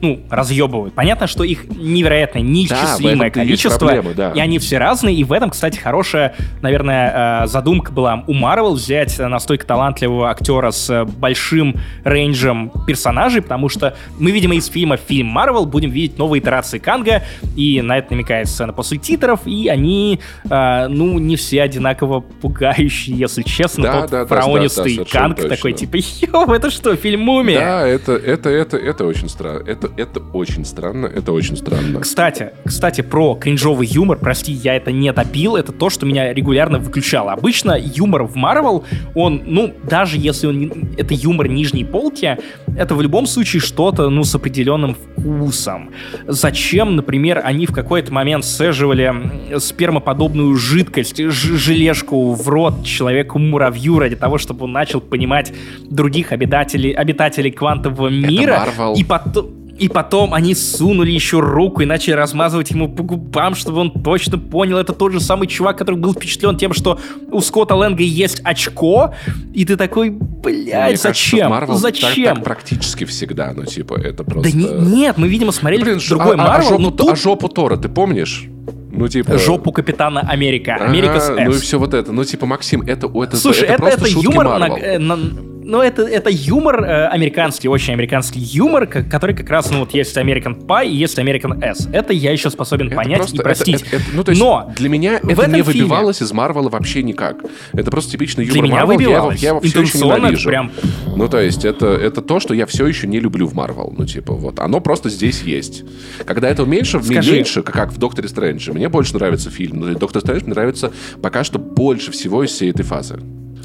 [0.05, 0.95] ну, разъебывают.
[0.95, 4.33] Понятно, что их невероятное, неисчислимое да, количество, проблемы, да.
[4.33, 8.75] и они все разные, и в этом, кстати, хорошая, наверное, э, задумка была у Марвел
[8.75, 15.29] взять настолько талантливого актера с большим рейнджем персонажей, потому что мы, видимо, из фильма фильм
[15.29, 17.23] Марвел будем видеть новые итерации Канга,
[17.57, 23.17] и на это намекает сцена после титров, и они, э, ну, не все одинаково пугающие,
[23.17, 23.85] если честно.
[23.85, 25.57] Да, Тот да, фараонистый да, да, Канг точно.
[25.57, 27.61] такой, типа, ёб, это что, фильм Мумия?
[27.61, 29.65] Да, это, это, это, это очень странно.
[29.67, 32.01] Это, это очень странно, это очень странно.
[32.01, 36.79] Кстати, кстати, про кринжовый юмор, прости, я это не допил, это то, что меня регулярно
[36.79, 37.33] выключало.
[37.33, 38.85] Обычно юмор в Марвел,
[39.15, 42.37] он, ну, даже если он это юмор нижней полки,
[42.77, 45.91] это в любом случае что-то, ну, с определенным вкусом.
[46.27, 54.39] Зачем, например, они в какой-то момент сцеживали спермоподобную жидкость, желешку в рот человеку-муравью ради того,
[54.39, 55.53] чтобы он начал понимать
[55.89, 58.67] других обитателей, обитателей квантового мира,
[58.97, 63.81] и потом и потом они сунули еще руку и начали размазывать ему по губам, чтобы
[63.81, 64.79] он точно понял.
[64.79, 66.99] Это тот же самый чувак, который был впечатлен тем, что
[67.31, 69.14] у Скотта Лэнга есть очко.
[69.53, 71.51] И ты такой, блядь, зачем?
[71.51, 72.25] Кажется, зачем?
[72.25, 74.53] Так, так практически всегда, ну типа это просто...
[74.53, 77.11] Да не, нет, мы, видимо, смотрели Блин, другой а, Марвел, а, а, жопу, тут...
[77.11, 78.49] а жопу Тора ты помнишь?
[78.97, 79.39] Ну, типа...
[79.39, 80.77] Жопу капитана Америка.
[80.77, 82.12] Америка с Ну и все вот это.
[82.12, 85.16] Ну, типа, Максим, это, это, Слушай, это, это, просто это шутки юмор на, на,
[85.65, 90.17] ну, это, это юмор э, американский, очень американский юмор, который как раз, ну, вот есть
[90.17, 91.89] American Pie и есть American S.
[91.93, 93.83] Это я еще способен это понять просто, и простить.
[93.83, 96.29] Это, это, это, ну, то есть Но для меня это не выбивалось фильме...
[96.29, 97.39] из Марвела вообще никак.
[97.73, 99.41] Это просто типичный юмор Для меня выбивалось.
[99.41, 100.49] Я, я его все еще ненавижу.
[100.49, 100.71] Прям...
[101.17, 103.95] Ну, то есть это, это то, что я все еще не люблю в Марвел.
[103.97, 105.85] Ну, типа, вот, оно просто здесь есть.
[106.27, 107.33] Когда этого меньше, Скажи...
[107.33, 109.81] меньше, как в Докторе Стрэндже, мне больше нравится фильм.
[109.81, 110.93] Но Доктор Стрэндж мне нравится
[111.23, 113.21] пока что больше всего из всей этой фазы.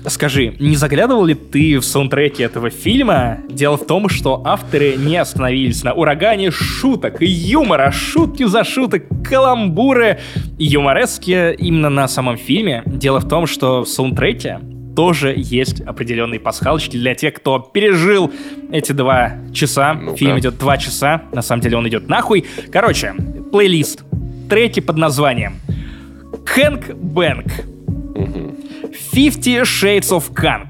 [0.07, 3.39] Скажи, не заглядывал ли ты в саундтреке этого фильма?
[3.49, 9.03] Дело в том, что авторы не остановились на урагане шуток и юмора, шутки за шуток,
[9.27, 10.19] каламбуры
[10.57, 12.83] и юморески именно на самом фильме.
[12.85, 14.59] Дело в том, что в саундтреке
[14.95, 18.31] тоже есть определенные пасхалочки для тех, кто пережил
[18.71, 19.93] эти два часа.
[19.93, 22.45] ну Фильм идет два часа, на самом деле он идет нахуй.
[22.71, 23.13] Короче,
[23.51, 24.03] плейлист.
[24.49, 25.57] Треки под названием
[26.45, 27.45] Hank Bank.
[29.13, 30.67] Fifty Shades of Kang.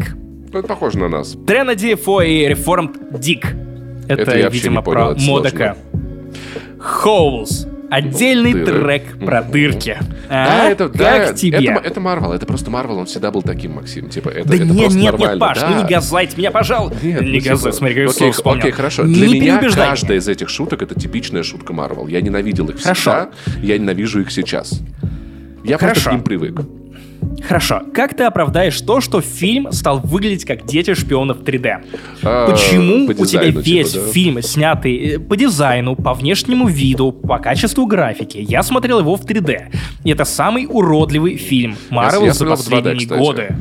[0.51, 1.37] Ну, это похоже на нас.
[1.45, 3.45] Тренеди Фо и Reformed Dick.
[4.07, 5.77] Это, это видимо, понял, про Модока.
[6.79, 7.67] Holes.
[7.91, 8.83] Отдельный Дыры.
[8.83, 9.97] трек про дырки.
[10.29, 10.69] Да, а?
[10.69, 11.57] это, как да, тебе?
[11.57, 14.09] Это, это Марвел, это просто Марвел, он всегда был таким, Максим.
[14.09, 15.31] Типа, это, да это нет, просто нет, нормально.
[15.31, 15.69] нет, Паш, да.
[15.69, 16.99] ну не gaslight меня, пожалуйста.
[17.03, 19.03] Нет, не ну, gaslight, типа, смотри, как окей, слово окей, хорошо.
[19.05, 22.05] Не Для меня каждая из этих шуток это типичная шутка Марвел.
[22.05, 23.29] Я ненавидел их Хорошо.
[23.43, 24.81] всегда, я ненавижу их сейчас.
[25.63, 25.93] Я Хорошо.
[25.93, 26.61] просто к ним привык.
[27.47, 31.77] Хорошо, как ты оправдаешь то, что фильм стал выглядеть как «Дети шпионов 3D»?
[32.23, 34.11] А, Почему по у тебя весь типа, да?
[34.11, 38.37] фильм снятый э, по дизайну, по внешнему виду, по качеству графики?
[38.37, 39.73] Я смотрел его в 3D.
[40.03, 43.19] И это самый уродливый фильм Марвел я за 2D, последние кстати.
[43.19, 43.55] годы.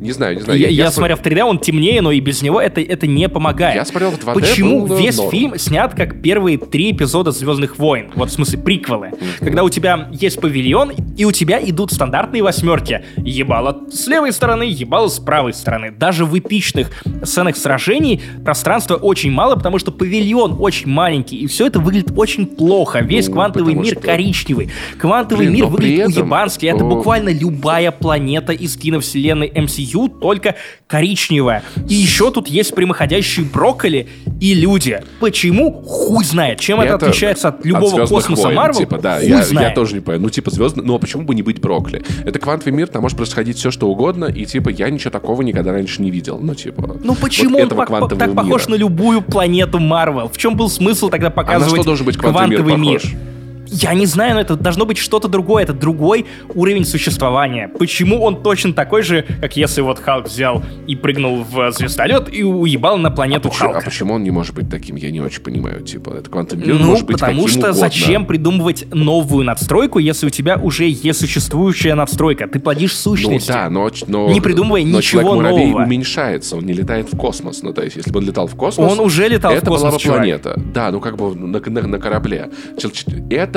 [0.00, 0.58] Не знаю, не знаю.
[0.58, 3.28] Я, я см- смотрел в 3D, он темнее, но и без него это, это не
[3.28, 3.76] помогает.
[3.76, 5.30] Я смотрел в 2D, Почему был, весь норм.
[5.30, 8.10] фильм снят как первые три эпизода Звездных войн?
[8.16, 9.10] Вот в смысле приквелы.
[9.38, 13.02] Когда у тебя есть павильон, и у тебя идут стандартные восьмерки.
[13.18, 15.90] Ебало с левой стороны, ебало с правой стороны.
[15.90, 16.90] Даже в эпичных
[17.24, 22.46] сценах сражений пространства очень мало, потому что павильон очень маленький, и все это выглядит очень
[22.46, 23.00] плохо.
[23.00, 24.70] Весь Ну, квантовый мир что- коричневый.
[24.98, 26.66] Квантовый Блин, мир выглядит этом- уебански.
[26.66, 30.56] Это буквально любая планета из киновселенной MCU, только
[30.86, 31.62] коричневая.
[31.88, 34.08] И еще тут есть прямоходящие брокколи
[34.40, 35.00] и люди.
[35.20, 35.82] Почему?
[35.86, 36.60] Хуй знает.
[36.60, 38.78] Чем это, отличается от любого «Звездных космоса войн», Марвел?
[38.80, 40.22] Типа, да, Хуй я, я тоже не понимаю.
[40.22, 42.02] Ну, типа, звездный, ну, а почему бы не быть брокколи?
[42.24, 45.40] Это квантовый мир, там там может происходить все, что угодно, и, типа, я ничего такого
[45.42, 46.38] никогда раньше не видел.
[46.40, 46.98] Ну, типа...
[47.02, 48.70] Ну, почему вот он этого пок- квантового так похож мира.
[48.70, 50.28] на любую планету Марвел?
[50.28, 53.14] В чем был смысл тогда А на показывать что должен быть квантовый мир похож?
[53.72, 57.68] Я не знаю, но это должно быть что-то другое, это другой уровень существования.
[57.78, 62.42] Почему он точно такой же, как если вот Халк взял и прыгнул в звездолет и
[62.42, 63.84] уебал на планету Почему- а Халка?
[63.90, 64.96] почему он не может быть таким?
[64.96, 65.82] Я не очень понимаю.
[65.82, 67.74] Типа, это квантовый мир Ну, может быть потому что угодно.
[67.74, 72.48] зачем придумывать новую надстройку, если у тебя уже есть существующая надстройка?
[72.48, 73.48] Ты плодишь Ну сущности.
[73.52, 75.84] да, но, но Не придумывая но ничего нового.
[75.84, 77.62] уменьшается, он не летает в космос.
[77.62, 78.90] Ну, то есть, если бы он летал в космос...
[78.92, 80.54] Он уже летал в это была космос, бы планета.
[80.74, 82.50] Да, ну как бы на, на- на корабле.
[82.78, 82.88] Ч-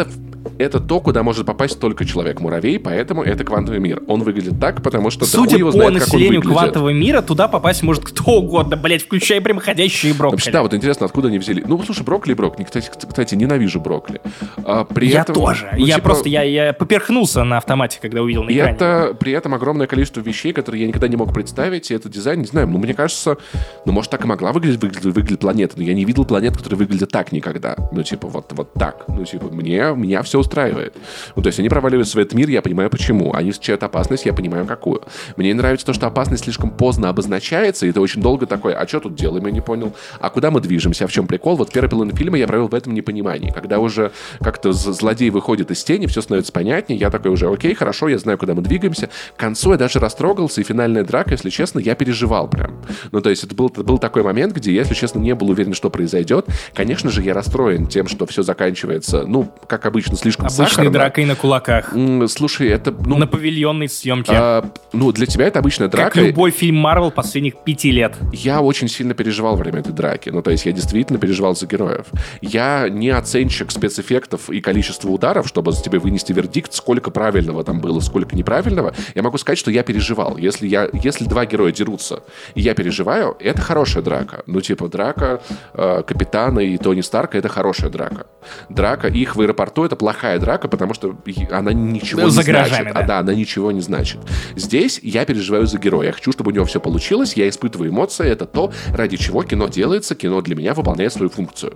[0.04, 0.12] Это,
[0.58, 4.02] это то, куда может попасть только человек-муравей, поэтому это квантовый мир.
[4.08, 7.84] Он выглядит так, потому что Судя его по знает, он населению квантового мира, туда попасть
[7.84, 10.36] может кто угодно, блять, включая прямоходящие брокколи.
[10.36, 11.64] Вообще, да, вот интересно, откуда они взяли.
[11.66, 12.66] Ну, слушай, брокколи и брокколи.
[12.66, 14.22] Кстати, кстати, ненавижу брокколи.
[14.64, 15.70] А, при я этом, тоже.
[15.78, 18.76] ну, я типа, просто, я, я поперхнулся на автомате, когда увидел на И экране.
[18.76, 21.90] это при этом огромное количество вещей, которые я никогда не мог представить.
[21.92, 23.38] И это дизайн, не знаю, ну, мне кажется,
[23.86, 26.78] ну, может, так и могла выглядеть, выглядеть, выглядеть планета, но я не видел планет, которые
[26.78, 27.76] выглядят так никогда.
[27.92, 29.06] Ну, типа, вот, вот так.
[29.08, 30.96] Ну, типа, мне, меня все устраивает.
[31.36, 33.34] Ну, то есть они проваливаются в этот мир, я понимаю, почему.
[33.34, 35.02] Они встречают опасность, я понимаю, какую.
[35.38, 38.88] Мне не нравится то, что опасность слишком поздно обозначается, и это очень долго такое, а
[38.88, 39.94] что тут делаем, я не понял.
[40.20, 41.56] А куда мы движемся, а в чем прикол?
[41.56, 43.52] Вот первый половину фильма я провел в этом непонимании.
[43.52, 48.08] Когда уже как-то злодей выходит из тени, все становится понятнее, я такой уже, окей, хорошо,
[48.08, 49.10] я знаю, куда мы двигаемся.
[49.36, 52.82] К концу я даже растрогался, и финальная драка, если честно, я переживал прям.
[53.12, 55.50] Ну, то есть это был, это был такой момент, где я, если честно, не был
[55.50, 56.46] уверен, что произойдет.
[56.74, 60.92] Конечно же, я расстроен тем, что все заканчивается, ну, как обычно, слишком Обычной сахарно.
[60.92, 61.94] дракой на кулаках.
[62.28, 64.32] Слушай, это, ну, на павильонной съемке.
[64.36, 66.22] а, ну, для тебя это обычная как драка.
[66.22, 68.16] любой фильм Марвел последних пяти лет.
[68.32, 70.30] Я очень сильно переживал время этой драки.
[70.30, 72.06] Ну, то есть я действительно переживал за героев.
[72.42, 77.80] Я не оценщик спецэффектов и количества ударов, чтобы за тебе вынести вердикт, сколько правильного там
[77.80, 78.94] было, сколько неправильного.
[79.16, 80.38] Я могу сказать, что я переживал.
[80.38, 82.24] Если, я, если два героя дерутся,
[82.56, 84.44] и я переживаю, это хорошая драка.
[84.46, 85.42] Ну, типа, драка
[85.74, 88.26] э, Капитана и Тони Старка— это хорошая драка.
[88.70, 91.16] Драка их в аэропорту— это плохая драка, потому что
[91.52, 92.94] она ничего За не гаражами, значит.
[92.94, 93.00] да.
[93.00, 94.20] А, да, она ничего не значит.
[94.56, 96.08] Здесь я переживаю за героя.
[96.08, 97.34] Я хочу, чтобы у него все получилось.
[97.34, 98.28] Я испытываю эмоции.
[98.28, 100.16] Это то, ради чего кино делается.
[100.16, 101.76] Кино для меня выполняет свою функцию.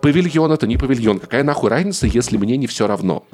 [0.00, 1.18] Павильон это не павильон.
[1.20, 3.24] Какая нахуй разница, если мне не все равно?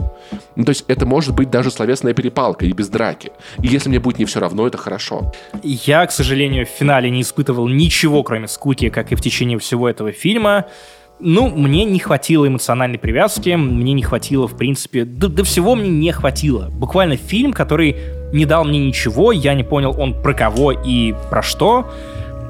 [0.56, 3.32] Ну, то есть это может быть даже словесная перепалка и без драки.
[3.62, 5.32] И если мне будет не все равно, это хорошо.
[5.62, 9.88] Я, к сожалению, в финале не испытывал ничего, кроме скуки, как и в течение всего
[9.88, 10.66] этого фильма.
[11.20, 15.88] Ну, мне не хватило эмоциональной привязки, мне не хватило, в принципе, да, да всего мне
[15.88, 16.70] не хватило.
[16.70, 17.96] Буквально фильм, который
[18.32, 21.90] не дал мне ничего, я не понял, он про кого и про что.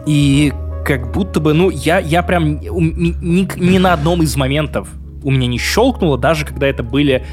[0.06, 0.52] И
[0.84, 4.88] как будто бы, ну, я, я прям ни, ни- ни на одном из моментов
[5.22, 7.24] у меня не щелкнуло, даже когда это были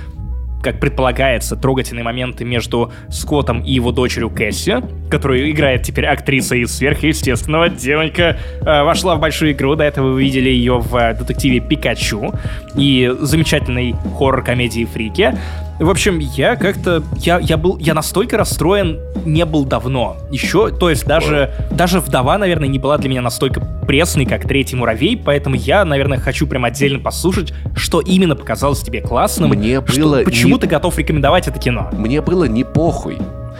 [0.65, 4.77] как предполагается, трогательные моменты между Скоттом и его дочерью Кэсси,
[5.11, 7.69] которую играет теперь актриса из сверхъестественного.
[7.69, 12.33] Девонька э, вошла в большую игру, до этого вы видели ее в э, детективе Пикачу
[12.75, 15.37] и замечательной хоррор-комедии Фрики.
[15.79, 17.03] В общем, я как-то...
[17.17, 17.77] Я, я был...
[17.79, 20.17] Я настолько расстроен не был давно.
[20.31, 24.75] Еще, то есть даже, даже «Вдова», наверное, не была для меня настолько пресной, как «Третий
[24.77, 29.49] муравей», поэтому я, наверное, хочу прям отдельно послушать, что именно показалось тебе классным.
[29.49, 31.89] Мне что- было почему не- ты готов рекомендовать это кино?
[31.91, 33.17] Мне было не похуй.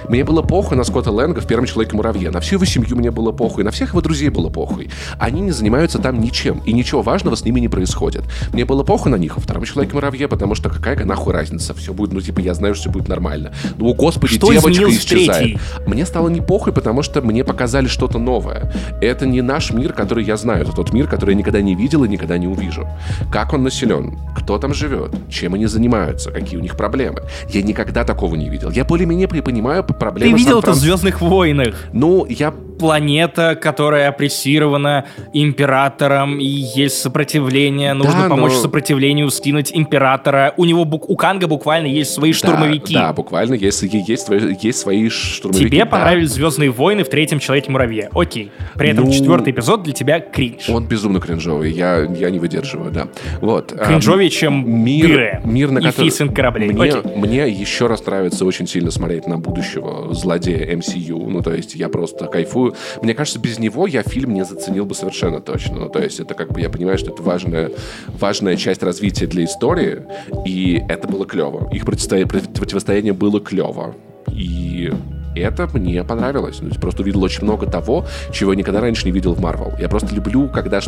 [0.09, 2.29] Мне было похуй на Скотта Лэнга в «Первом человеке-муравье».
[2.31, 3.63] На всю его семью мне было похуй.
[3.63, 4.89] На всех его друзей было похуй.
[5.19, 6.61] Они не занимаются там ничем.
[6.65, 8.23] И ничего важного с ними не происходит.
[8.53, 11.73] Мне было похуй на них во «Втором человеке-муравье», потому что какая нахуй разница?
[11.73, 13.51] Все будет, ну, типа, я знаю, что все будет нормально.
[13.77, 15.59] Ну, господи, Что девочка исчезает.
[15.87, 18.71] Мне стало не похуй, потому что мне показали что-то новое.
[19.01, 20.63] Это не наш мир, который я знаю.
[20.63, 22.87] Это тот мир, который я никогда не видел и никогда не увижу.
[23.31, 24.19] Как он населен?
[24.37, 25.15] Кто там живет?
[25.29, 26.31] Чем они занимаются?
[26.31, 27.23] Какие у них проблемы?
[27.49, 28.69] Я никогда такого не видел.
[28.69, 31.75] Я более-менее понимаю Ты проблемы видел это в «Звездных войнах»?
[31.93, 37.93] Ну, я Планета, которая опрессирована императором, и есть сопротивление.
[37.93, 40.53] Нужно Да, помочь но- сопротивлению скинуть императора.
[40.57, 42.93] У него бук- у Канга буквально есть свои штурмовики.
[42.93, 45.69] Да, буквально есть, есть, свои, есть свои штурмовики.
[45.69, 45.85] Тебе да.
[45.85, 48.09] понравились Звездные войны в третьем Человеке-муравье.
[48.13, 48.51] Окей.
[48.75, 50.69] При этом Ну, четвертый эпизод для тебя кринж.
[50.69, 53.07] Он безумно кринжовый, я, я не выдерживаю, да.
[53.39, 53.71] Вот.
[53.71, 56.09] а, Кринжовее, чем мир, дыры мир, на и который...
[56.09, 56.71] фисинг кораблей.
[56.73, 57.11] Мне, Окей.
[57.15, 61.27] мне еще раз нравится очень сильно смотреть на будущего злодея MCU.
[61.27, 62.75] Ну, то есть я просто кайфую.
[63.01, 65.79] Мне кажется, без него я фильм не заценил бы совершенно точно.
[65.79, 67.71] Ну, то есть это как бы я понимаю, что это важная,
[68.19, 70.03] важная часть развития для истории,
[70.45, 71.69] и это было клево.
[71.73, 73.95] Их противостоя- противостояние было клево.
[74.31, 74.91] И
[75.39, 76.59] это мне понравилось.
[76.61, 79.73] Ну, просто увидел очень много того, чего я никогда раньше не видел в Марвел.
[79.79, 80.79] Я просто люблю, когда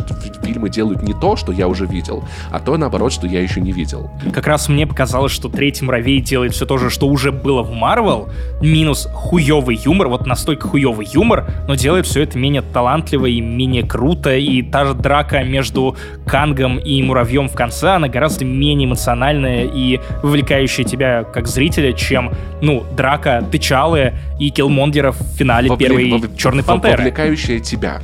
[0.42, 3.72] фильмы делают не то, что я уже видел, а то, наоборот, что я еще не
[3.72, 4.10] видел.
[4.32, 7.72] Как раз мне показалось, что третий муравей делает все то же, что уже было в
[7.72, 8.28] Марвел,
[8.60, 13.82] минус хуевый юмор, вот настолько хуевый юмор, но делает все это менее талантливо и менее
[13.82, 15.96] круто, и та же драка между
[16.26, 22.32] Кангом и Муравьем в конце, она гораздо менее эмоциональная и вовлекающая тебя как зрителя, чем,
[22.60, 25.88] ну, драка Тычалы и Киллмонгера в финале Вовлек...
[25.88, 26.36] первой вов...
[26.36, 26.96] Черной Пантеры.
[26.98, 28.00] Вовлекающая тебя.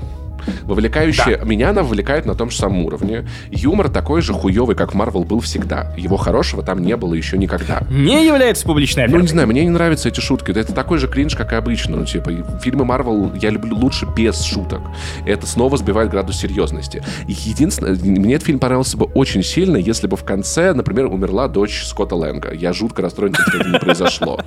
[0.63, 1.39] Вовлекающая...
[1.39, 1.45] Да.
[1.45, 3.27] Меня она вовлекает на том же самом уровне.
[3.51, 5.93] Юмор такой же хуевый, как Марвел был всегда.
[5.97, 7.83] Его хорошего там не было еще никогда.
[7.91, 10.51] Не является публичной Ну, не знаю, мне не нравятся эти шутки.
[10.51, 11.97] Это такой же кринж, как и обычно.
[11.97, 12.31] Ну, типа,
[12.63, 14.81] фильмы Марвел я люблю лучше без шуток.
[15.27, 17.03] Это снова сбивает градус серьезности.
[17.27, 21.85] Единственное, мне этот фильм понравился бы очень сильно, если бы в конце, например, умерла дочь
[21.85, 22.53] Скотта Лэнга.
[22.53, 24.41] Я жутко расстроен, что это не произошло.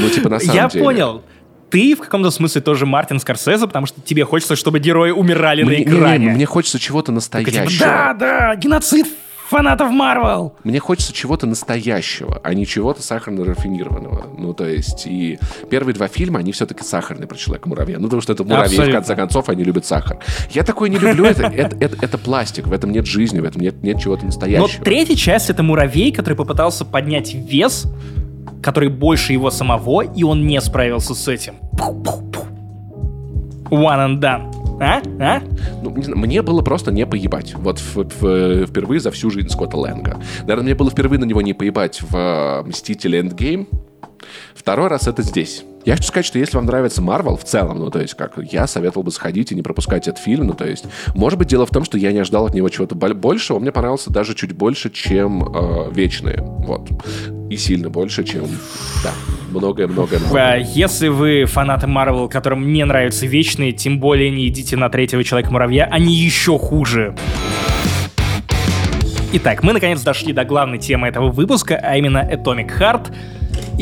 [0.00, 0.84] Ну, типа, на самом деле.
[0.84, 1.22] Я понял
[1.72, 5.78] ты в каком-то смысле тоже Мартин Скорсезе, потому что тебе хочется, чтобы герои умирали мне,
[5.78, 6.18] на экране.
[6.18, 7.66] Не, не, мне хочется чего-то настоящего.
[7.66, 9.06] Типа, да, да, геноцид
[9.48, 10.54] фанатов Марвел.
[10.64, 14.34] Мне хочется чего-то настоящего, а не чего-то сахарно-рафинированного.
[14.36, 15.38] Ну, то есть, и
[15.70, 17.98] первые два фильма, они все-таки сахарные про Человека-муравья.
[17.98, 18.92] Ну, потому что это муравей, Абсолютно.
[18.92, 20.18] в конце концов, они любят сахар.
[20.50, 21.42] Я такой не люблю это.
[21.62, 21.96] Это, это.
[22.00, 24.68] это пластик, в этом нет жизни, в этом нет, нет чего-то настоящего.
[24.78, 27.86] Но третья часть— это муравей, который попытался поднять вес
[28.62, 31.54] который больше его самого, и он не справился с этим.
[33.70, 34.62] One and done.
[34.80, 35.00] А?
[35.20, 35.42] А?
[35.82, 37.54] Ну, не знаю, мне было просто не поебать.
[37.54, 40.20] Вот в, в, впервые за всю жизнь Скотта Лэнга.
[40.40, 43.68] Наверное, мне было впервые на него не поебать в uh, «Мстители Эндгейм».
[44.54, 45.64] Второй раз это здесь.
[45.84, 48.68] Я хочу сказать, что если вам нравится Марвел в целом, ну, то есть, как я
[48.68, 51.70] советовал бы сходить и не пропускать этот фильм, ну, то есть, может быть, дело в
[51.70, 55.42] том, что я не ожидал от него чего-то большего, мне понравился даже чуть больше, чем
[55.42, 56.88] э, Вечные, вот.
[57.50, 58.44] И сильно больше, чем,
[59.02, 59.10] да,
[59.50, 60.64] многое-многое.
[60.72, 65.88] Если вы фанаты Марвел, которым не нравятся Вечные, тем более не идите на третьего Человека-муравья,
[65.90, 67.16] они еще хуже.
[69.32, 73.12] Итак, мы наконец дошли до главной темы этого выпуска, а именно Atomic Heart—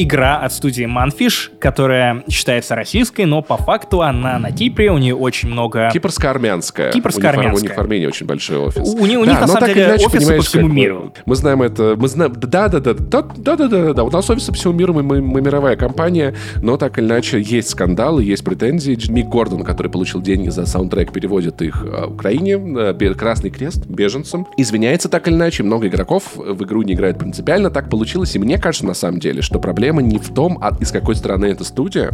[0.03, 5.15] игра от студии Manfish, которая считается российской, но по факту она на Кипре, у нее
[5.15, 5.91] очень много...
[5.93, 6.93] Кипрско-армянская.
[6.93, 7.55] Кипрско-армянская.
[7.55, 8.83] У них в Армении очень большой офис.
[8.83, 11.13] У, у, у да, них, на самом деле, иначе, офисы по всему миру.
[11.17, 11.95] Мы, мы знаем это...
[11.97, 12.33] Мы знаем...
[12.37, 12.95] Да-да-да.
[12.95, 14.05] Да-да-да.
[14.05, 17.41] У нас офисы по всему миру, мы, мы, мы мировая компания, но так или иначе
[17.41, 18.99] есть скандалы, есть претензии.
[19.11, 24.47] Мик Гордон, который получил деньги за саундтрек, переводит их э, Украине, э, Красный Крест, беженцам.
[24.57, 27.71] Извиняется так или иначе, много игроков в игру не играют принципиально.
[27.71, 30.77] Так получилось, и мне кажется, на самом деле, что проблема проблема не в том, а
[30.81, 32.11] из какой страны эта студия,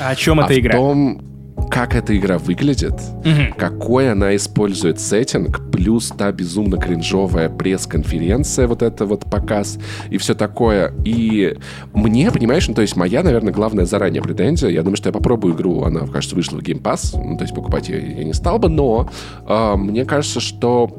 [0.00, 0.74] а о чем а эта игра?
[0.74, 1.20] в том,
[1.70, 3.54] как эта игра выглядит, угу.
[3.56, 10.34] какой она использует сеттинг, плюс та безумно кринжовая пресс-конференция, вот это вот показ и все
[10.34, 10.92] такое.
[11.04, 11.58] И
[11.94, 15.54] мне, понимаешь, ну, то есть моя, наверное, главная заранее претензия, я думаю, что я попробую
[15.54, 18.60] игру, она, кажется, вышла в Game Pass, ну, то есть покупать ее я не стал
[18.60, 19.10] бы, но
[19.46, 20.90] э, мне кажется, что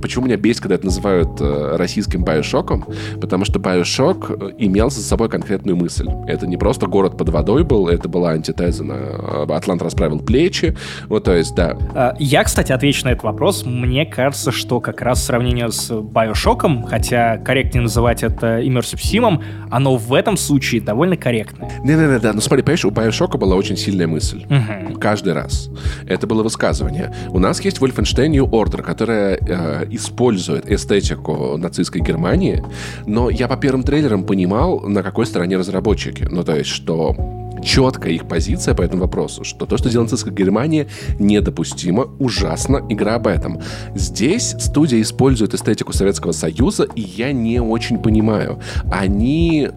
[0.00, 2.86] Почему меня бесит, когда это называют э, российским Байошоком?
[3.20, 6.08] Потому что Байошок э, имел за собой конкретную мысль.
[6.26, 10.76] Это не просто город под водой был, это была антитеза на э, «Атлант расправил плечи».
[11.08, 11.76] Вот, то есть, да.
[11.94, 13.64] А, я, кстати, отвечу на этот вопрос.
[13.64, 19.96] Мне кажется, что как раз сравнение с Байошоком, хотя корректнее называть это Immersive Sim, оно
[19.96, 21.70] в этом случае довольно корректное.
[21.82, 22.32] Не-не-не, да.
[22.32, 24.44] Ну смотри, понимаешь, у Байошока была очень сильная мысль.
[24.44, 24.98] Угу.
[24.98, 25.70] Каждый раз.
[26.06, 27.14] Это было высказывание.
[27.30, 32.64] У нас есть Wolfenstein New Order, которая э, использует эстетику нацистской Германии,
[33.06, 36.26] но я по первым трейлерам понимал, на какой стороне разработчики.
[36.30, 37.16] Ну, то есть, что
[37.62, 40.86] четкая их позиция по этому вопросу, что то, что делает нацистская Германия,
[41.18, 43.60] недопустимо, ужасно, игра об этом.
[43.94, 48.60] Здесь студия использует эстетику Советского Союза, и я не очень понимаю.
[48.92, 49.70] Они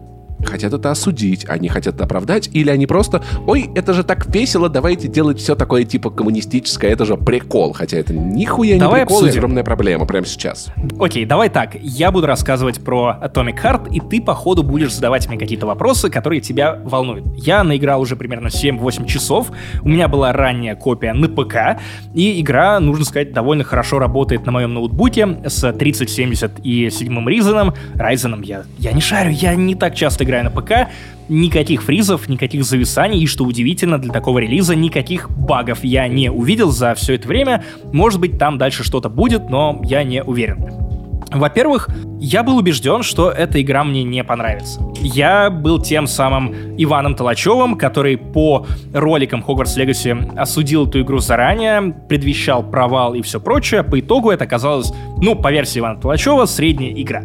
[0.44, 4.68] хотят это осудить, они хотят это оправдать, или они просто, ой, это же так весело,
[4.68, 9.18] давайте делать все такое типа коммунистическое, это же прикол, хотя это нихуя давай не прикол,
[9.18, 9.38] обсудим.
[9.38, 10.68] огромная проблема прямо сейчас.
[10.98, 15.28] Окей, давай так, я буду рассказывать про Atomic Heart, и ты по ходу будешь задавать
[15.28, 17.24] мне какие-то вопросы, которые тебя волнуют.
[17.36, 19.50] Я наиграл уже примерно 7-8 часов,
[19.82, 21.80] у меня была ранняя копия на ПК,
[22.14, 27.74] и игра, нужно сказать, довольно хорошо работает на моем ноутбуке с 3070 и 7 Ryzen.
[27.94, 30.90] Ryzen я, я не шарю, я не так часто играю на ПК,
[31.28, 36.70] никаких фризов, никаких зависаний, и, что удивительно, для такого релиза никаких багов я не увидел
[36.70, 37.64] за все это время.
[37.92, 40.88] Может быть, там дальше что-то будет, но я не уверен.
[41.30, 44.80] Во-первых, я был убежден, что эта игра мне не понравится.
[45.00, 51.94] Я был тем самым Иваном Толачевым, который по роликам Hogwarts Legacy осудил эту игру заранее,
[52.08, 53.82] предвещал провал и все прочее.
[53.82, 57.22] По итогу это оказалось, ну, по версии Ивана Толачева, средняя игра.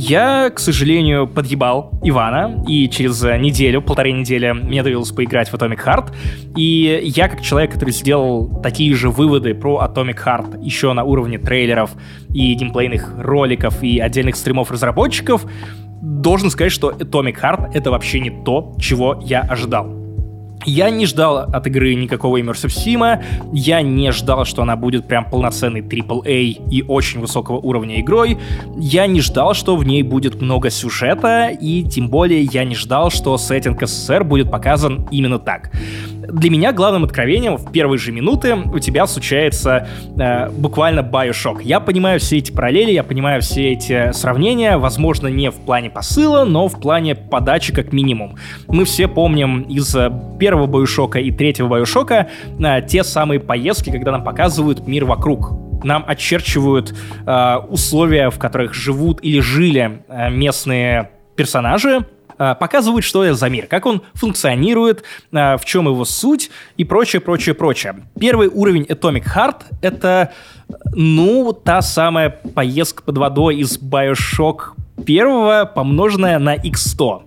[0.00, 5.84] Я, к сожалению, подъебал Ивана, и через неделю, полторы недели мне довелось поиграть в Atomic
[5.84, 6.14] Heart,
[6.56, 11.36] и я, как человек, который сделал такие же выводы про Atomic Heart еще на уровне
[11.36, 11.90] трейлеров
[12.32, 15.44] и геймплейных роликов и отдельных стримов разработчиков,
[16.00, 19.97] должен сказать, что Atomic Heart— это вообще не то, чего я ожидал.
[20.68, 25.24] Я не ждал от игры никакого Immersive Sim, я не ждал, что она будет прям
[25.24, 28.36] полноценной AAA и очень высокого уровня игрой,
[28.76, 33.10] я не ждал, что в ней будет много сюжета, и тем более я не ждал,
[33.10, 35.70] что сеттинг СССР будет показан именно так
[36.28, 41.62] для меня главным откровением в первые же минуты у тебя случается э, буквально Bioshock.
[41.62, 46.44] Я понимаю все эти параллели, я понимаю все эти сравнения, возможно, не в плане посыла,
[46.44, 48.36] но в плане подачи как минимум.
[48.66, 52.26] Мы все помним из э, первого Bioshock и третьего Bioshock
[52.58, 55.52] э, те самые поездки, когда нам показывают мир вокруг
[55.84, 56.92] нам очерчивают
[57.24, 62.17] э, условия, в которых живут или жили э, местные персонажи, Э,
[62.54, 67.20] показывают, что это за мир, как он функционирует, э, в чем его суть и прочее,
[67.20, 67.96] прочее, прочее.
[68.18, 70.32] Первый уровень Atomic Heart— это,
[70.94, 74.74] ну, та самая поездка под водой из Bioshock
[75.04, 77.22] первого, помноженная на X100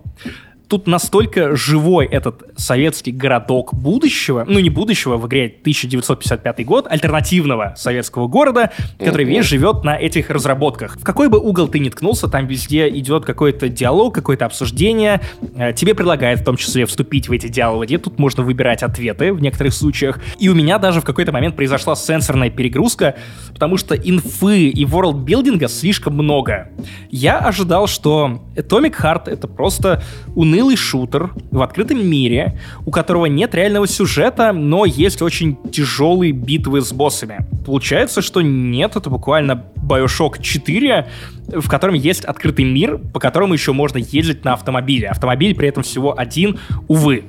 [0.72, 7.74] тут настолько живой этот советский городок будущего, ну не будущего, в игре 1955 год, альтернативного
[7.76, 10.96] советского города, который весь живет на этих разработках.
[10.96, 15.20] В какой бы угол ты ни ткнулся, там везде идет какой-то диалог, какое-то обсуждение,
[15.56, 19.42] э, тебе предлагают в том числе вступить в эти диалоги, тут можно выбирать ответы в
[19.42, 20.20] некоторых случаях.
[20.38, 23.16] И у меня даже в какой-то момент произошла сенсорная перегрузка,
[23.52, 26.70] потому что инфы и ворлдбилдинга слишком много.
[27.10, 30.02] Я ожидал, что Atomic Heart это просто
[30.34, 36.32] унылый унылый шутер в открытом мире, у которого нет реального сюжета, но есть очень тяжелые
[36.32, 37.46] битвы с боссами.
[37.66, 41.08] Получается, что нет, это буквально Bioshock 4,
[41.48, 45.08] в котором есть открытый мир, по которому еще можно ездить на автомобиле.
[45.08, 47.24] Автомобиль при этом всего один, увы.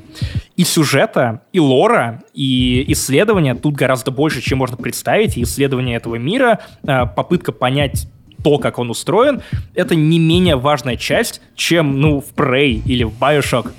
[0.56, 5.38] И сюжета, и лора, и исследования тут гораздо больше, чем можно представить.
[5.38, 8.08] И исследование этого мира, а, попытка понять
[8.44, 9.42] то, как он устроен,
[9.74, 13.72] это не менее важная часть, чем, ну, в Prey или в Bioshock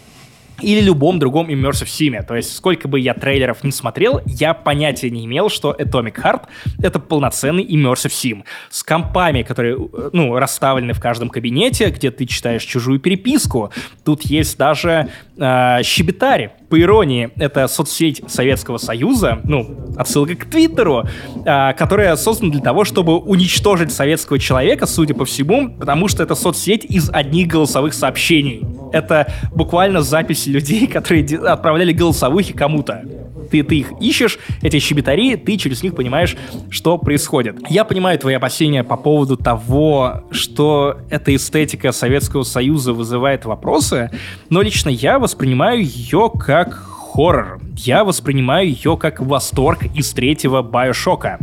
[0.61, 2.25] или любом другом Immersive Sim.
[2.25, 6.43] То есть, сколько бы я трейлеров не смотрел, я понятия не имел, что Atomic Heart—
[6.83, 8.45] это полноценный Immersive Sim.
[8.71, 9.77] С компами, которые,
[10.13, 13.71] ну, расставлены в каждом кабинете, где ты читаешь чужую переписку.
[14.05, 16.53] Тут есть даже э, щебетари.
[16.75, 21.05] По иронии, это соцсеть Советского Союза, ну, отсылка к Твиттеру,
[21.47, 26.35] э, которая создана для того, чтобы уничтожить советского человека, судя по всему, потому что это
[26.35, 28.67] соцсеть из одних голосовых сообщений.
[28.93, 33.05] Это буквально запись людей, которые отправляли голосовухи кому-то.
[33.51, 36.37] Ты, ты их ищешь, эти щебетари, ты через них понимаешь,
[36.71, 37.57] что происходит.
[37.69, 44.11] Я понимаю твои опасения по поводу того, что эта эстетика Советского Союза вызывает вопросы,
[44.51, 46.75] но лично я воспринимаю ее как
[47.15, 47.61] хоррор.
[47.77, 51.39] Я воспринимаю ее как восторг из третьего Байошока.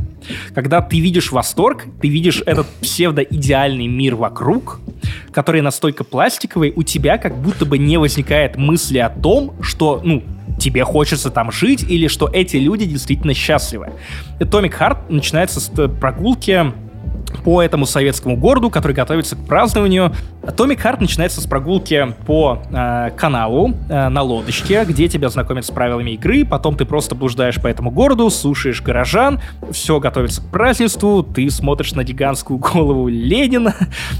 [0.53, 4.79] Когда ты видишь восторг, ты видишь этот псевдоидеальный мир вокруг,
[5.31, 10.23] который настолько пластиковый, у тебя как будто бы не возникает мысли о том, что, ну,
[10.59, 13.93] тебе хочется там жить, или что эти люди действительно счастливы.
[14.39, 16.71] Atomic Heart начинается с прогулки
[17.43, 20.13] по этому советскому городу, который готовится к празднованию.
[20.43, 25.69] Atomic Heart начинается с прогулки по э, каналу э, на лодочке, где тебя знакомят с
[25.69, 29.39] правилами игры, потом ты просто блуждаешь по этому городу, слушаешь горожан,
[29.71, 33.75] все готовится к празднеству, ты смотришь на гигантскую голову Ленина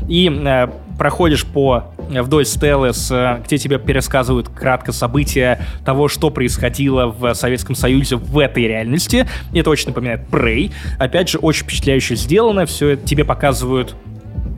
[0.08, 0.68] и э,
[1.00, 7.08] проходишь по э, вдоль стелы, с, э, где тебе пересказывают кратко события того, что происходило
[7.08, 9.28] в Советском Союзе в этой реальности.
[9.56, 10.72] Это очень напоминает Prey.
[11.00, 12.68] Опять же, очень впечатляюще сделано.
[12.68, 13.96] Все это тебе показывают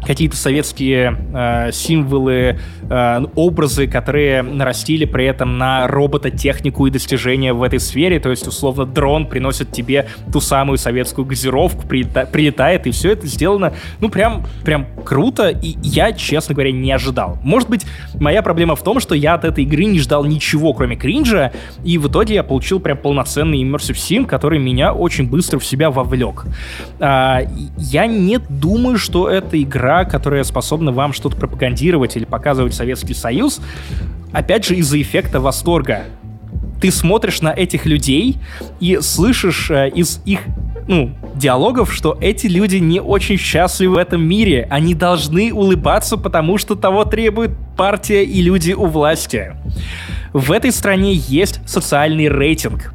[0.05, 7.63] какие-то советские э, символы, э, образы, которые нарастили при этом на робототехнику и достижения в
[7.63, 8.19] этой сфере.
[8.19, 13.27] То есть, условно, дрон приносит тебе ту самую советскую газировку, прилета- прилетает, и все это
[13.27, 17.37] сделано, ну, прям, прям круто, и я, честно говоря, не ожидал.
[17.43, 17.85] Может быть,
[18.19, 21.51] моя проблема в том, что я от этой игры не ждал ничего, кроме кринжа,
[21.83, 25.89] и в итоге я получил прям полноценный Immersive Sim, который меня очень быстро в себя
[25.89, 26.45] вовлек.
[26.99, 27.41] А,
[27.77, 33.13] я не думаю, что эта игра игра, которая способна вам что-то пропагандировать или показывать Советский
[33.13, 33.61] Союз,
[34.31, 36.03] опять же из-за эффекта восторга.
[36.81, 38.37] Ты смотришь на этих людей
[38.81, 40.41] и слышишь э, из их
[40.87, 44.67] ну, диалогов, что эти люди не очень счастливы в этом мире.
[44.69, 49.53] Они должны улыбаться, потому что того требует партия и люди у власти.
[50.33, 52.93] В этой стране есть социальный рейтинг.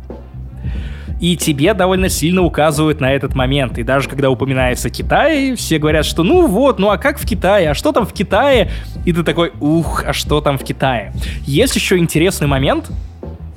[1.21, 3.79] И тебе довольно сильно указывают на этот момент.
[3.79, 7.71] И даже когда упоминается Китай, все говорят, что ну вот, ну а как в Китае?
[7.71, 8.71] А что там в Китае?
[9.05, 11.13] И ты такой, ух, а что там в Китае?
[11.45, 12.91] Есть еще интересный момент,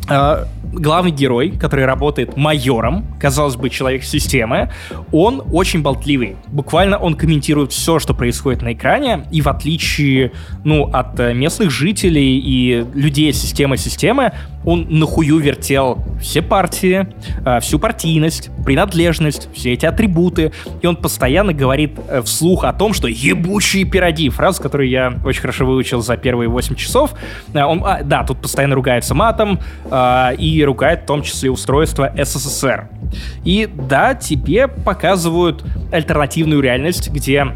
[0.09, 4.71] а, главный герой, который работает майором, казалось бы, человек системы,
[5.11, 6.37] он очень болтливый.
[6.47, 10.31] Буквально он комментирует все, что происходит на экране, и в отличие,
[10.63, 17.07] ну, от э, местных жителей и людей системы системы, он нахую вертел все партии,
[17.45, 20.51] э, всю партийность, принадлежность, все эти атрибуты,
[20.81, 25.41] и он постоянно говорит э, вслух о том, что ебучие пироги, фраза, которую я очень
[25.41, 27.13] хорошо выучил за первые 8 часов.
[27.53, 29.59] Он, а, да, тут постоянно ругается матом,
[30.37, 32.89] и ругает в том числе устройство СССР.
[33.43, 37.47] И да, тебе показывают альтернативную реальность, где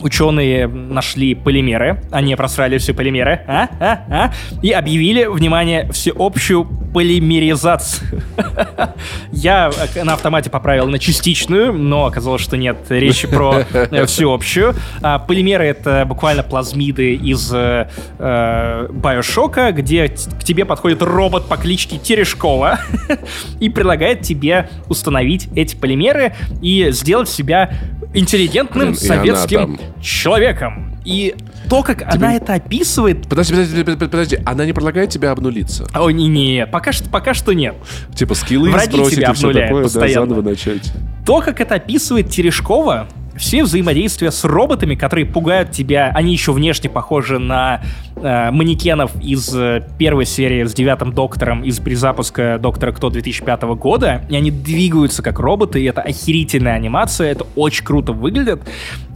[0.00, 3.68] ученые нашли полимеры, они просрали все полимеры, а?
[3.80, 4.04] А?
[4.10, 4.32] А?
[4.62, 8.22] и объявили, внимание, всеобщую полимеризацию.
[9.32, 9.70] Я
[10.02, 14.74] на автомате поправил на частичную, но оказалось, что нет, речь про э, всеобщую.
[15.02, 17.88] А, полимеры— это буквально плазмиды из э,
[18.18, 22.80] э Биошока, где к тебе подходит робот по кличке Терешкова
[23.60, 27.70] и предлагает тебе установить эти полимеры и сделать себя
[28.18, 30.98] интеллигентным советским человеком.
[31.04, 31.34] И
[31.70, 32.26] то, как Тебе...
[32.26, 33.28] она это описывает...
[33.28, 35.86] Подожди, подожди, подожди, подожди, она не предлагает тебе обнулиться?
[35.94, 37.74] О, не, не, пока что, пока что нет.
[38.14, 40.26] Типа скиллы Враги сбросить тебя и все такое, постоянно.
[40.26, 40.92] да, заново начать.
[41.24, 43.08] То, как это описывает Терешкова,
[43.38, 47.80] все взаимодействия с роботами, которые пугают тебя, они еще внешне похожи на
[48.16, 54.24] э, манекенов из э, первой серии с девятым доктором из перезапуска Доктора Кто 2005 года,
[54.28, 58.60] и они двигаются как роботы, и это охерительная анимация, это очень круто выглядит.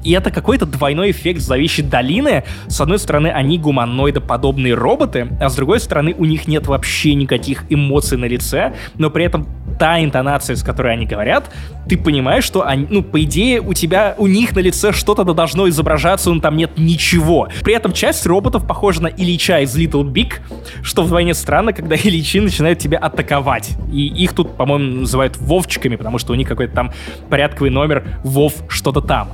[0.03, 2.45] И это какой-то двойной эффект зловещей долины.
[2.67, 7.65] С одной стороны, они гуманоидоподобные роботы, а с другой стороны, у них нет вообще никаких
[7.69, 9.47] эмоций на лице, но при этом
[9.79, 11.51] та интонация, с которой они говорят,
[11.89, 15.69] ты понимаешь, что они, ну, по идее, у тебя, у них на лице что-то должно
[15.69, 17.49] изображаться, но там нет ничего.
[17.65, 20.35] При этом часть роботов похожа на Ильича из Little Big,
[20.83, 23.71] что вдвойне странно, когда Ильичи начинают тебя атаковать.
[23.93, 26.93] И их тут, по-моему, называют Вовчиками, потому что у них какой-то там
[27.29, 29.31] порядковый номер Вов что-то там.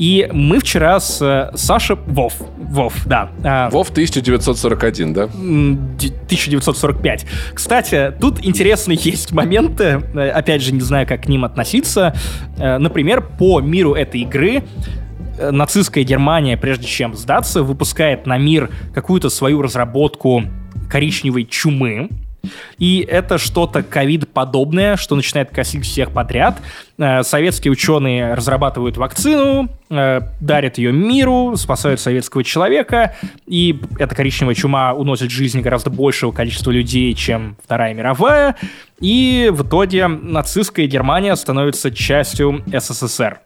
[0.00, 1.96] И мы вчера с э, Сашей...
[2.06, 2.32] Вов.
[2.56, 3.30] Вов, да.
[3.44, 5.24] А, Вов 1941, да?
[5.24, 7.26] 1945.
[7.52, 10.02] Кстати, тут интересные есть моменты.
[10.14, 12.14] Э, опять же, не знаю, как к ним относиться.
[12.56, 14.62] Э, например, по миру этой игры
[15.38, 20.44] нацистская Германия, прежде чем сдаться, выпускает на мир какую-то свою разработку
[20.88, 22.08] коричневой чумы,
[22.78, 26.60] и это что-то ковид-подобное, что начинает косить всех подряд.
[26.98, 33.16] Э, советские ученые разрабатывают вакцину, э, дарят ее миру, спасают советского человека,
[33.46, 38.56] и эта коричневая чума уносит жизни гораздо большего количества людей, чем Вторая мировая,
[39.00, 43.40] и в итоге нацистская Германия становится частью СССР.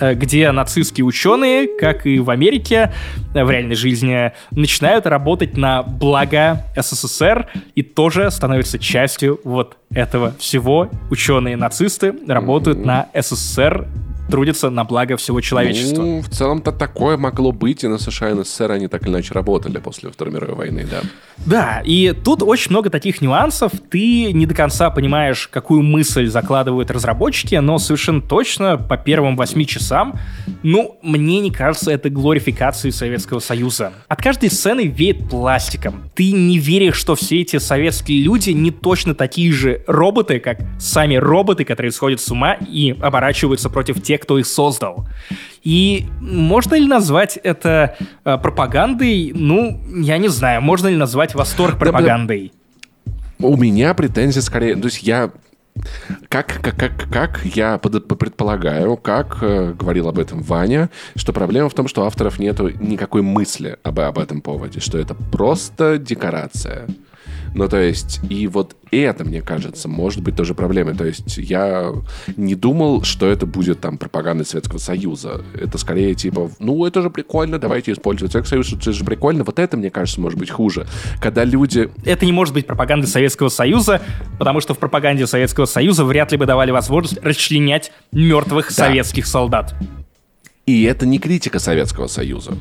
[0.00, 2.92] Э, где нацистские ученые, как и в Америке,
[3.34, 10.34] э, в реальной жизни, начинают работать на благо СССР и тоже становятся частью вот этого
[10.38, 10.90] всего.
[11.10, 12.86] Ученые-нацисты работают mm-hmm.
[12.86, 13.86] на СССР
[14.28, 16.02] трудится на благо всего человечества.
[16.02, 19.10] Ну, в целом-то такое могло быть, и на США и на СССР они так или
[19.10, 21.00] иначе работали после Второй мировой войны, да.
[21.46, 23.72] Да, и тут очень много таких нюансов.
[23.90, 29.66] Ты не до конца понимаешь, какую мысль закладывают разработчики, но совершенно точно по первым восьми
[29.66, 30.18] часам,
[30.62, 33.92] ну, мне не кажется это глорификацией Советского Союза.
[34.08, 36.10] От каждой сцены веет пластиком.
[36.14, 41.16] Ты не веришь, что все эти советские люди не точно такие же роботы, как сами
[41.16, 45.06] роботы, которые сходят с ума и оборачиваются против тех, те, кто их создал.
[45.62, 49.32] И можно ли назвать это э, пропагандой?
[49.34, 50.62] Ну, я не знаю.
[50.62, 52.52] Можно ли назвать восторг пропагандой?
[53.38, 54.76] У меня претензии скорее...
[54.76, 55.30] То есть я
[56.28, 61.74] как, как, как, как я предполагаю, как э, говорил об этом Ваня, что проблема в
[61.74, 66.86] том, что авторов нет никакой мысли об, об этом поводе, что это просто декорация.
[67.54, 70.94] Ну, то есть, и вот это, мне кажется, может быть тоже проблемой.
[70.94, 71.92] То есть, я
[72.36, 75.42] не думал, что это будет там пропаганда Советского Союза.
[75.54, 79.44] Это скорее типа, ну, это же прикольно, давайте использовать Советский Союз, это же прикольно.
[79.44, 80.86] Вот это, мне кажется, может быть хуже.
[81.20, 81.90] Когда люди...
[82.04, 84.02] Это не может быть пропагандой Советского Союза,
[84.38, 88.74] потому что в пропаганде Советского Союза вряд ли бы давали возможность расчленять мертвых да.
[88.74, 89.74] советских солдат.
[90.66, 92.54] И это не критика Советского Союза.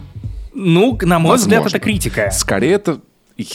[0.53, 1.61] Ну, на мой Возможно.
[1.61, 2.29] взгляд, это критика.
[2.31, 2.99] Скорее, это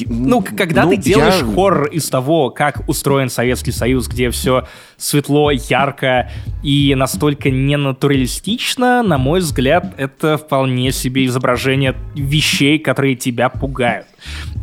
[0.08, 1.54] Ну, когда ну, ты делаешь я...
[1.54, 4.66] хоррор из того, как устроен Советский Союз, где все
[4.96, 6.30] светло, ярко
[6.64, 14.06] и настолько ненатуралистично, на мой взгляд, это вполне себе изображение вещей, которые тебя пугают.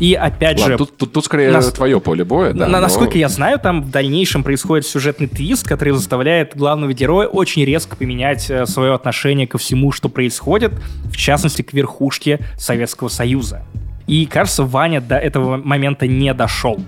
[0.01, 0.77] И опять Ладно, же...
[0.79, 1.71] Тут, тут, тут скорее нас...
[1.71, 2.65] твое поле боя, да.
[2.67, 2.81] На, но...
[2.81, 7.95] Насколько я знаю, там в дальнейшем происходит сюжетный твист, который заставляет главного героя очень резко
[7.95, 10.73] поменять э, свое отношение ко всему, что происходит,
[11.05, 13.65] в частности, к верхушке Советского Союза.
[14.07, 16.79] И, кажется, Ваня до этого момента не дошел.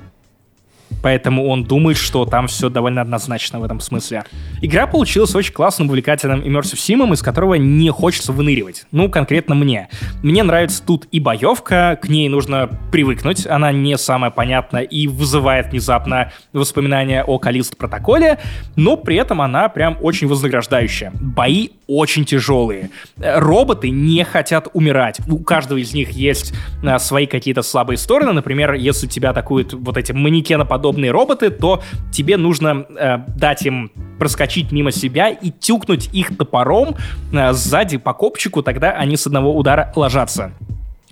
[1.01, 4.23] Поэтому он думает, что там все довольно однозначно в этом смысле.
[4.61, 8.85] Игра получилась очень классным, увлекательным Immersive Sim, из которого не хочется выныривать.
[8.91, 9.89] Ну, конкретно мне.
[10.23, 15.71] Мне нравится тут и боевка, к ней нужно привыкнуть, она не самая понятная и вызывает
[15.71, 18.39] внезапно воспоминания о Калист протоколе,
[18.75, 21.11] но при этом она прям очень вознаграждающая.
[21.13, 22.89] Бои очень тяжелые.
[23.17, 25.19] Роботы не хотят умирать.
[25.27, 26.53] У каждого из них есть
[26.83, 28.33] а, свои какие-то слабые стороны.
[28.33, 31.81] Например, если тебя атакуют вот эти манекеноподобные подобные роботы, то
[32.11, 36.95] тебе нужно э, дать им проскочить мимо себя и тюкнуть их топором
[37.33, 40.51] э, сзади по копчику, тогда они с одного удара ложатся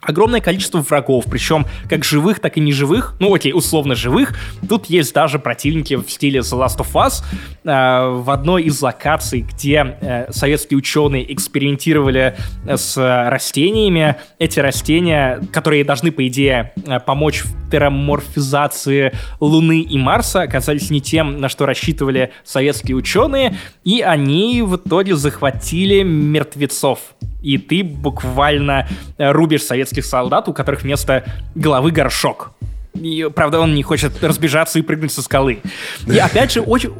[0.05, 4.37] огромное количество врагов, причем как живых, так и неживых, ну окей, условно живых.
[4.67, 7.23] Тут есть даже противники в стиле The Last of Us.
[7.63, 12.97] Э, в одной из локаций, где э, советские ученые экспериментировали э, с
[13.29, 20.89] растениями, эти растения, которые должны, по идее, э, помочь в тераморфизации Луны и Марса, оказались
[20.89, 26.99] не тем, на что рассчитывали советские ученые, и они в итоге захватили мертвецов
[27.45, 31.23] и ты буквально э, рубишь советских солдат, у которых вместо
[31.53, 32.51] головы горшок.
[32.95, 35.59] И, правда, он не хочет разбежаться и прыгнуть со скалы.
[36.07, 36.91] И опять же, очень,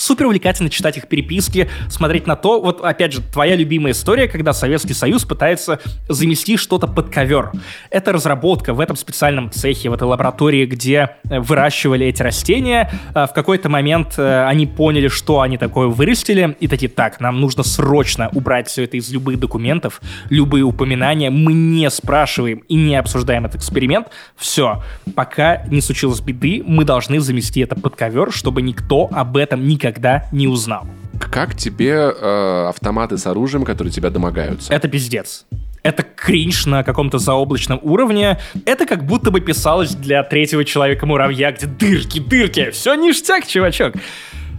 [0.00, 4.54] Супер увлекательно читать их переписки, смотреть на то, вот опять же, твоя любимая история, когда
[4.54, 5.78] Советский Союз пытается
[6.08, 7.52] замести что-то под ковер.
[7.90, 12.90] Это разработка в этом специальном цехе, в этой лаборатории, где э, выращивали эти растения.
[13.14, 17.38] Э, в какой-то момент э, они поняли, что они такое вырастили, и такие, так, нам
[17.38, 20.00] нужно срочно убрать все это из любых документов,
[20.30, 24.08] любые упоминания, мы не спрашиваем и не обсуждаем этот эксперимент.
[24.34, 24.82] Все,
[25.14, 29.76] пока не случилось беды, мы должны замести это под ковер, чтобы никто об этом не
[29.90, 30.86] никогда не узнал.
[31.18, 34.72] Как тебе э, автоматы с оружием, которые тебя домогаются?
[34.72, 35.46] Это пиздец.
[35.82, 38.38] Это кринж на каком-то заоблачном уровне.
[38.66, 43.94] Это как будто бы писалось для третьего человека-муравья, где дырки, дырки, все ништяк, чувачок.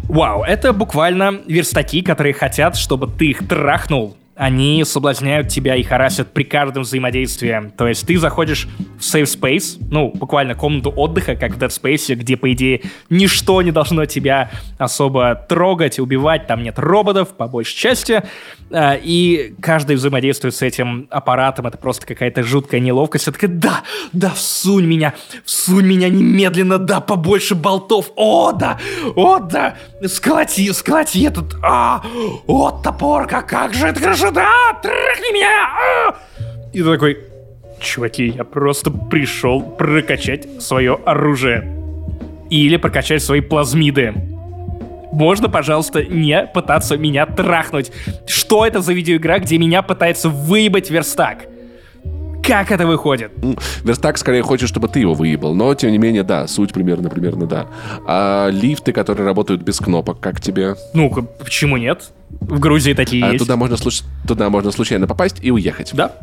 [0.04, 6.34] Вау, это буквально верстаки, которые хотят, чтобы ты их трахнул они соблазняют тебя и харасят
[6.34, 7.72] при каждом взаимодействии.
[7.78, 8.68] То есть ты заходишь
[8.98, 13.62] в safe space, ну, буквально комнату отдыха, как в Dead Space, где, по идее, ничто
[13.62, 18.24] не должно тебя особо трогать, убивать, там нет роботов, по большей части.
[18.74, 23.28] А, и каждое взаимодействие с этим аппаратом, это просто какая-то жуткая неловкость.
[23.28, 23.82] Я такая, да,
[24.14, 28.80] да, всунь меня, всунь меня немедленно, да, побольше болтов, о, да,
[29.16, 29.76] о, да,
[30.06, 32.04] сколоти, сколоти этот, а,
[32.48, 35.70] о, топорка, как же это хорошо, да, трахни меня!
[36.10, 36.16] А!
[36.72, 37.18] И ты такой,
[37.82, 41.78] чуваки, я просто пришел прокачать свое оружие.
[42.50, 44.31] Или прокачать свои плазмиды.
[45.12, 47.92] Можно, пожалуйста, не пытаться меня трахнуть.
[48.28, 51.46] Что это за видеоигра, где меня пытается выебать верстак?
[52.44, 53.32] Как это выходит?
[53.84, 57.46] Верстак скорее хочет, чтобы ты его выебал, но тем не менее, да, суть примерно, примерно,
[57.46, 57.68] да.
[58.08, 60.76] А лифты, которые работают без кнопок, как тебе?
[60.94, 62.12] Ну, почему нет?
[62.30, 63.44] В Грузии такие а есть.
[63.44, 64.02] Туда можно, случ...
[64.28, 65.92] туда можно случайно попасть и уехать.
[65.94, 66.14] Да.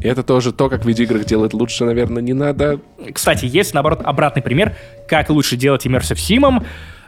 [0.00, 2.80] И это тоже то, как в видеоиграх делать лучше, наверное, не надо.
[3.12, 4.74] Кстати, есть, наоборот, обратный пример,
[5.06, 6.64] как лучше делать Immersive Sim.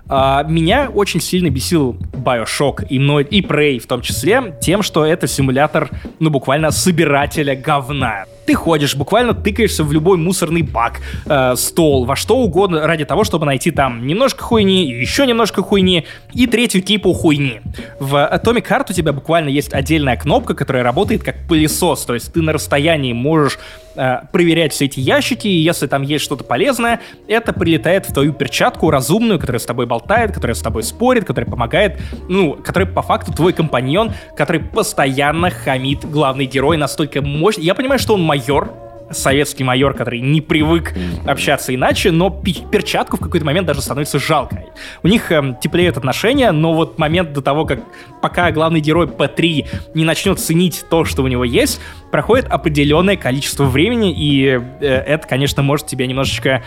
[0.09, 5.05] А, меня очень сильно бесил Bioshock и, мной, и Prey в том числе тем, что
[5.05, 8.25] это симулятор, ну, буквально собирателя говна.
[8.47, 13.25] Ты ходишь, буквально тыкаешься в любой мусорный бак, э, стол, во что угодно ради того,
[13.25, 17.61] чтобы найти там немножко хуйни, еще немножко хуйни и третью типу хуйни.
[17.99, 22.33] В Atomic Heart у тебя буквально есть отдельная кнопка, которая работает как пылесос, то есть
[22.33, 23.59] ты на расстоянии можешь
[23.97, 28.33] э, проверять все эти ящики, и если там есть что-то полезное, это прилетает в твою
[28.33, 33.03] перчатку разумную, которая с тобой болтает, которая с тобой спорит, которая помогает, ну, который по
[33.03, 37.65] факту твой компаньон, который постоянно хамит главный герой настолько мощный.
[37.65, 38.74] Я понимаю, что он майор,
[39.11, 40.93] советский майор, который не привык
[41.27, 44.65] общаться иначе, но перчатку в какой-то момент даже становится жалко.
[45.02, 47.81] У них э, теплеют отношения, но вот момент до того, как
[48.20, 51.81] пока главный герой П3 не начнет ценить то, что у него есть,
[52.11, 56.65] проходит определенное количество времени, и э, это, конечно, может тебя немножечко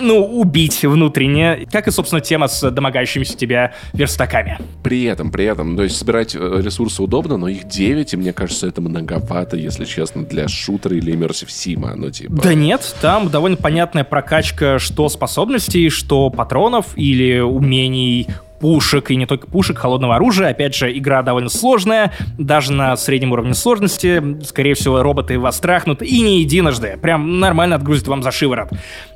[0.00, 4.58] ну, убить внутренне, как и, собственно, тема с домогающимися тебя верстаками.
[4.82, 8.32] При этом, при этом, то есть собирать э, ресурсы удобно, но их 9, и мне
[8.32, 12.42] кажется, это многовато, если честно, для шутера или Immersive Sim, ну, типа...
[12.42, 18.28] Да нет, там довольно понятная прокачка что способностей, что патронов или умений
[18.62, 20.50] пушек, и не только пушек, холодного оружия.
[20.50, 24.22] Опять же, игра довольно сложная, даже на среднем уровне сложности.
[24.44, 26.96] Скорее всего, роботы вас страхнут, и не единожды.
[27.02, 28.68] Прям нормально отгрузят вам за шиворот.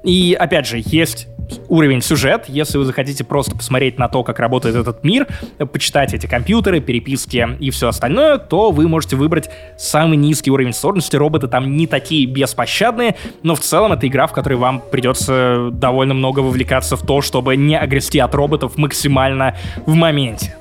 [0.06, 1.26] И, опять же, есть
[1.68, 2.44] уровень сюжет.
[2.48, 5.26] Если вы захотите просто посмотреть на то, как работает этот мир,
[5.72, 11.16] почитать эти компьютеры, переписки и все остальное, то вы можете выбрать самый низкий уровень сложности.
[11.16, 16.14] Роботы там не такие беспощадные, но в целом это игра, в которой вам придется довольно
[16.14, 19.56] много вовлекаться в то, чтобы не огрести от роботов максимально
[19.86, 20.54] в моменте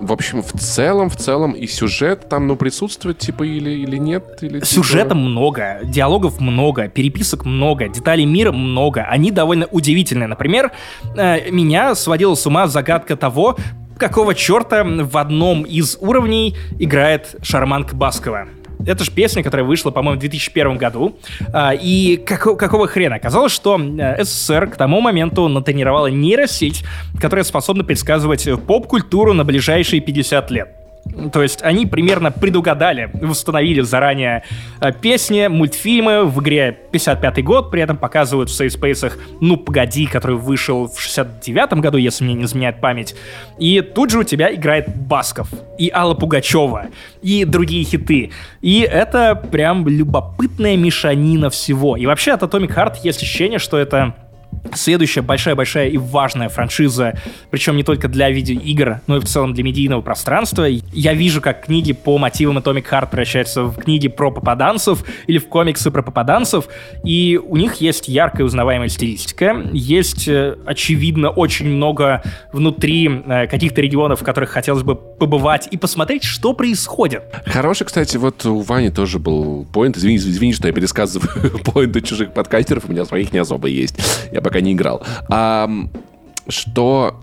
[0.00, 4.38] в общем, в целом, в целом и сюжет там, ну, присутствует, типа, или, или нет?
[4.42, 4.66] Или, типа...
[4.66, 9.02] Сюжета много, диалогов много, переписок много, деталей мира много.
[9.02, 10.28] Они довольно удивительные.
[10.28, 10.72] Например,
[11.16, 13.56] э, меня сводила с ума загадка того,
[13.98, 18.48] какого черта в одном из уровней играет шарманка Баскова
[18.86, 21.18] это же песня, которая вышла, по-моему, в 2001 году.
[21.52, 23.16] А, и как, какого хрена?
[23.16, 26.84] Оказалось, что э, СССР к тому моменту натренировала нейросеть,
[27.20, 30.77] которая способна предсказывать поп-культуру на ближайшие 50 лет.
[31.32, 34.44] То есть они примерно предугадали, восстановили заранее
[34.80, 36.24] э, песни, мультфильмы.
[36.24, 41.74] В игре 55 год, при этом показывают в сейспейсах «Ну, погоди», который вышел в 69
[41.74, 43.14] году, если мне не изменяет память.
[43.58, 45.48] И тут же у тебя играет Басков,
[45.78, 46.86] и Алла Пугачева,
[47.22, 48.30] и другие хиты.
[48.60, 51.96] И это прям любопытная мешанина всего.
[51.96, 54.14] И вообще от Atomic Heart есть ощущение, что это
[54.74, 57.14] Следующая большая-большая и важная франшиза,
[57.50, 60.64] причем не только для видеоигр, но и в целом для медийного пространства.
[60.64, 65.48] Я вижу, как книги по мотивам Atomic Heart превращаются в книги про попаданцев или в
[65.48, 66.68] комиксы про попаданцев,
[67.04, 72.22] и у них есть яркая узнаваемая стилистика, есть, э, очевидно, очень много
[72.52, 77.22] внутри э, каких-то регионов, в которых хотелось бы побывать и посмотреть, что происходит.
[77.46, 79.96] Хороший, кстати, вот у Вани тоже был поинт.
[79.96, 83.96] Извини, извини, что я пересказываю поинты чужих подкастеров, у меня своих не особо есть.
[84.32, 85.02] Я пока не играл.
[85.28, 85.68] А,
[86.48, 87.20] что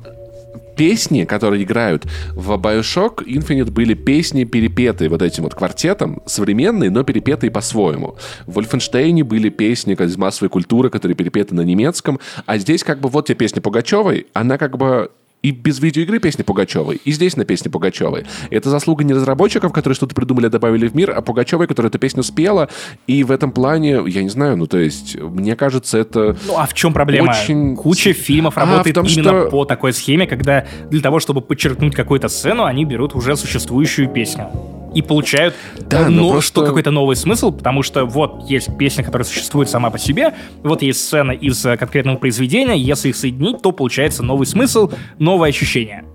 [0.75, 7.03] песни, которые играют в Bioshock Infinite, были песни, перепетые вот этим вот квартетом, современные, но
[7.03, 8.15] перепетые по-своему.
[8.45, 13.09] В Wolfenstein были песни из массовой культуры, которые перепеты на немецком, а здесь как бы
[13.09, 15.09] вот те песни Пугачевой, она как бы
[15.45, 18.25] и без видеоигры песни Пугачевой, и здесь на песне Пугачевой.
[18.49, 22.23] Это заслуга не разработчиков, которые что-то придумали, добавили в мир, а Пугачевой, которая эту песню
[22.23, 22.67] спела.
[23.05, 26.65] И в этом плане, я не знаю, ну то есть, мне кажется, это Ну а
[26.65, 27.29] в чем проблема?
[27.29, 27.75] Очень...
[27.75, 29.49] Куча фильмов работает а, том, именно что...
[29.51, 34.49] по такой схеме, когда для того, чтобы подчеркнуть какую-то сцену, они берут уже существующую песню
[34.95, 36.47] и получают да, ну, просто...
[36.47, 40.81] что какой-то новый смысл, потому что вот есть песня, которая существует сама по себе, вот
[40.81, 46.05] есть сцена из э, конкретного произведения, если их соединить, то получается новый смысл, новое ощущение.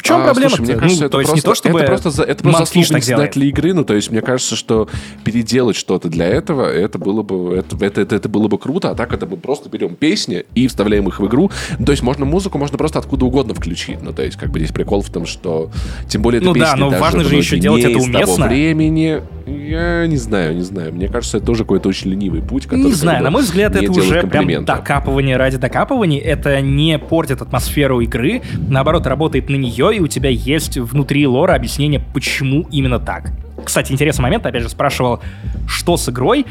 [0.00, 0.56] В чем а, проблема?
[0.56, 2.42] Слушай, мне кажется, ну, это то есть просто, не то, чтобы это просто, за, это
[2.42, 3.74] просто заслуга создателей игры.
[3.74, 4.88] Ну, то есть, мне кажется, что
[5.24, 8.94] переделать что-то для этого, это было бы, это, это, это, это было бы круто, а
[8.94, 11.50] так это мы просто берем песни и вставляем их в игру.
[11.78, 14.00] Ну, то есть, можно музыку, можно просто откуда угодно включить.
[14.00, 15.70] Ну, то есть, как бы здесь прикол в том, что
[16.08, 18.20] тем более это ну, песни да, но важно же еще делать это уместно.
[18.20, 19.20] того времени.
[19.46, 20.94] Я не знаю, не знаю.
[20.94, 22.84] Мне кажется, это тоже какой-то очень ленивый путь, который...
[22.84, 26.20] Не знаю, на мой взгляд, это уже прям докапывание ради докапывания.
[26.20, 31.54] Это не портит атмосферу игры, наоборот, работает на нее, и у тебя есть внутри лора
[31.54, 33.32] объяснение, почему именно так.
[33.64, 35.20] Кстати, интересный момент, опять же, спрашивал,
[35.66, 36.46] что с игрой.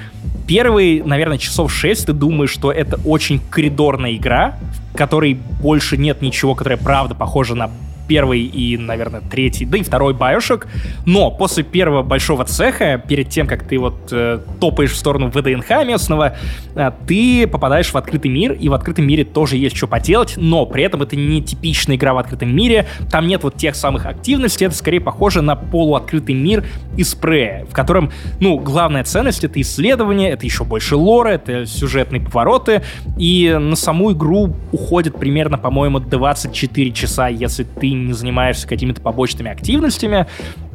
[0.48, 4.58] Первые, наверное, часов 6 ты думаешь, что это очень коридорная игра,
[4.94, 7.72] в которой больше нет ничего, которое правда похоже на
[8.10, 10.66] первый и, наверное, третий, да и второй Bioshock.
[11.06, 15.86] Но после первого большого цеха, перед тем, как ты вот э, топаешь в сторону ВДНХ
[15.86, 16.36] местного,
[16.76, 20.66] э, ты попадаешь в открытый мир, и в открытом мире тоже есть что поделать, но
[20.66, 24.66] при этом это не типичная игра в открытом мире, там нет вот тех самых активностей,
[24.66, 26.66] это скорее похоже на полуоткрытый мир
[26.98, 32.22] из спрея, в котором, ну, главная ценность— это исследование, это еще больше лора, это сюжетные
[32.22, 32.82] повороты,
[33.20, 39.52] и на саму игру уходит примерно, по-моему, 24 часа, если ты не занимаешься какими-то побочными
[39.52, 40.28] активностями.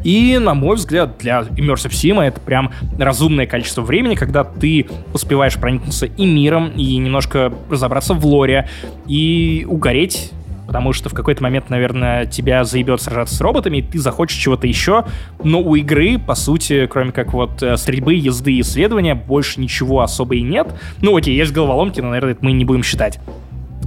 [0.03, 5.57] И, на мой взгляд, для Immersive Sim это прям разумное количество времени, когда ты успеваешь
[5.57, 8.69] проникнуться и миром, и немножко разобраться в лоре,
[9.07, 10.33] и угореть
[10.67, 14.67] потому что в какой-то момент, наверное, тебя заебет сражаться с роботами, и ты захочешь чего-то
[14.67, 15.05] еще,
[15.43, 20.01] но у игры, по сути, кроме как вот э, стрельбы, езды и исследования, больше ничего
[20.01, 20.75] особо и нет.
[21.01, 23.21] Ну окей, есть головоломки, но, наверное, это мы не будем считать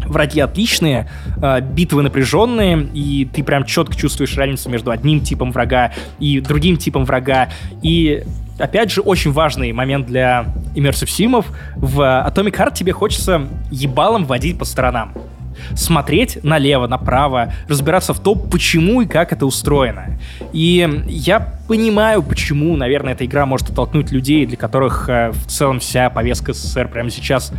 [0.07, 1.09] враги отличные,
[1.41, 6.77] э, битвы напряженные, и ты прям четко чувствуешь разницу между одним типом врага и другим
[6.77, 7.49] типом врага.
[7.81, 8.23] И
[8.59, 11.45] опять же, очень важный момент для Immersive Симов.
[11.75, 15.13] В Atomic Heart тебе хочется ебалом водить по сторонам
[15.75, 20.19] смотреть налево, направо, разбираться в том, почему и как это устроено.
[20.53, 25.79] И я понимаю, почему, наверное, эта игра может оттолкнуть людей, для которых э, в целом
[25.79, 27.51] вся повестка СССР прямо сейчас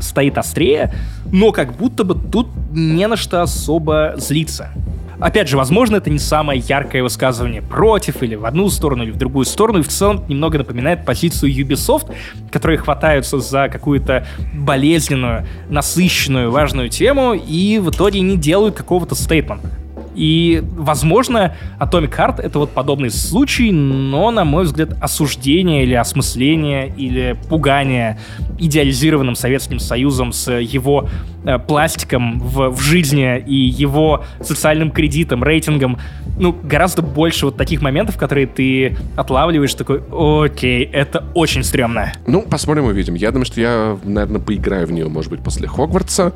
[0.00, 0.92] стоит острее,
[1.32, 4.70] но как будто бы тут не на что особо злиться.
[5.18, 9.16] Опять же, возможно, это не самое яркое высказывание против или в одну сторону, или в
[9.16, 12.14] другую сторону, и в целом немного напоминает позицию Ubisoft,
[12.50, 19.70] которые хватаются за какую-то болезненную, насыщенную, важную тему, и в итоге не делают какого-то стейтмента.
[20.16, 26.92] И, возможно, Atomic Heart— это вот подобный случай, но, на мой взгляд, осуждение или осмысление
[26.96, 28.18] или пугание
[28.58, 31.08] идеализированным Советским Союзом с его
[31.44, 35.98] э, пластиком в, в жизни и его социальным кредитом, рейтингом,
[36.38, 42.12] ну, гораздо больше вот таких моментов, которые ты отлавливаешь, такой, окей, это очень стрёмно.
[42.26, 43.14] Ну, посмотрим, увидим.
[43.14, 46.32] Я думаю, что я, наверное, поиграю в нее, может быть, после Хогвартса,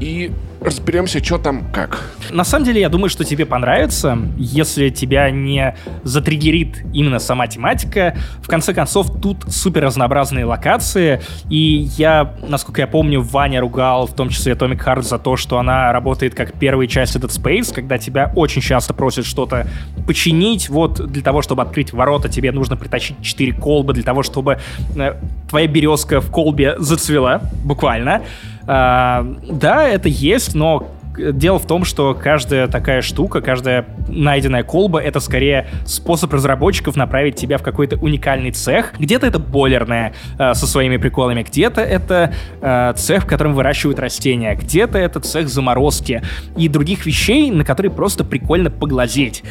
[0.00, 0.32] и
[0.64, 2.10] разберемся, что там как.
[2.30, 8.16] На самом деле, я думаю, что тебе понравится, если тебя не затриггерит именно сама тематика.
[8.42, 14.14] В конце концов, тут супер разнообразные локации, и я, насколько я помню, Ваня ругал, в
[14.14, 17.98] том числе Atomic Heart, за то, что она работает как первая часть Dead Space, когда
[17.98, 19.66] тебя очень часто просят что-то
[20.06, 20.68] починить.
[20.68, 24.58] Вот для того, чтобы открыть ворота, тебе нужно притащить 4 колбы для того, чтобы
[24.96, 25.14] э,
[25.48, 28.22] твоя березка в колбе зацвела, буквально.
[28.66, 34.98] А, да, это есть, но дело в том, что каждая такая штука, каждая найденная колба—
[35.02, 38.94] это скорее способ разработчиков направить тебя в какой-то уникальный цех.
[38.98, 44.54] Где-то это бойлерная э, со своими приколами, где-то это э, цех, в котором выращивают растения,
[44.54, 46.22] где-то это цех заморозки
[46.56, 49.42] и других вещей, на которые просто прикольно поглазеть.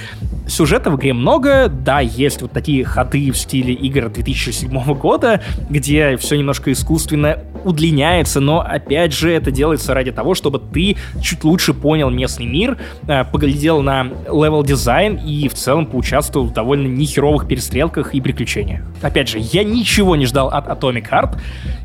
[0.47, 6.17] Сюжета в игре много, да, есть вот такие ходы в стиле игр 2007 года, где
[6.17, 11.52] все немножко искусственно удлиняется, но опять же это делается ради того, чтобы ты чуть лучше
[11.73, 12.77] понял местный мир,
[13.07, 18.81] э, поглядел на level design и в целом поучаствовал в довольно нехеровых перестрелках и приключениях.
[19.01, 21.37] Опять же, я ничего не ждал от Atomic Heart,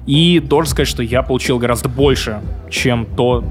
[0.08, 2.40] и должен сказать, что я получил гораздо больше,
[2.70, 3.44] чем то,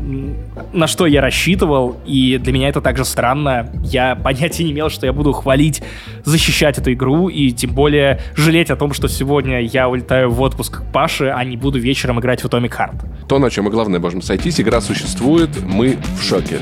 [0.73, 3.71] на что я рассчитывал, и для меня это также странно.
[3.83, 5.83] Я понятия не имел, что я буду хвалить,
[6.23, 10.81] защищать эту игру, и тем более жалеть о том, что сегодня я улетаю в отпуск
[10.81, 13.27] к Паше, а не буду вечером играть в Atomic Heart.
[13.27, 16.59] То, на чем мы главное можем сойтись, игра существует, мы в шоке.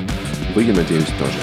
[0.56, 1.38] Вы, я надеюсь, тоже.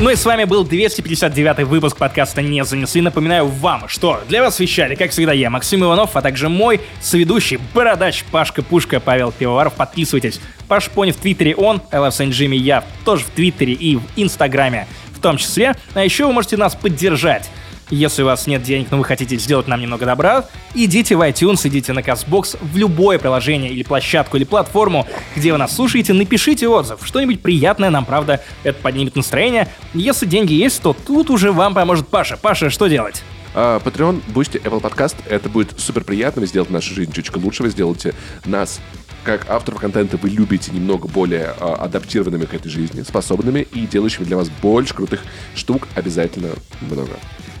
[0.00, 3.02] Ну и с вами был 259 выпуск подкаста «Не занесли».
[3.02, 7.58] Напоминаю вам, что для вас вещали, как всегда, я, Максим Иванов, а также мой соведущий,
[7.74, 9.74] бородач Пашка Пушка, Павел Пивоваров.
[9.74, 10.40] Подписывайтесь.
[10.68, 12.30] Паш Пони в Твиттере он, LF St.
[12.30, 15.76] Jimmy я тоже в Твиттере и в Инстаграме в том числе.
[15.92, 17.50] А еще вы можете нас поддержать
[17.90, 21.66] если у вас нет денег, но вы хотите сделать нам немного добра, идите в iTunes,
[21.66, 25.06] идите на CastBox, в любое приложение или площадку или платформу,
[25.36, 27.00] где вы нас слушаете, напишите отзыв.
[27.02, 29.68] Что-нибудь приятное нам, правда, это поднимет настроение.
[29.94, 32.36] Если деньги есть, то тут уже вам поможет Паша.
[32.36, 33.22] Паша, что делать?
[33.52, 35.16] Uh, Patreon, Boosty, Apple Podcast.
[35.28, 36.40] Это будет супер приятно.
[36.40, 37.64] Вы сделаете нашу жизнь чуть лучше.
[37.64, 38.14] Вы сделаете
[38.44, 38.80] нас
[39.24, 44.24] как авторов контента вы любите немного более а, адаптированными к этой жизни, способными и делающими
[44.24, 45.20] для вас больше крутых
[45.54, 47.12] штук обязательно много.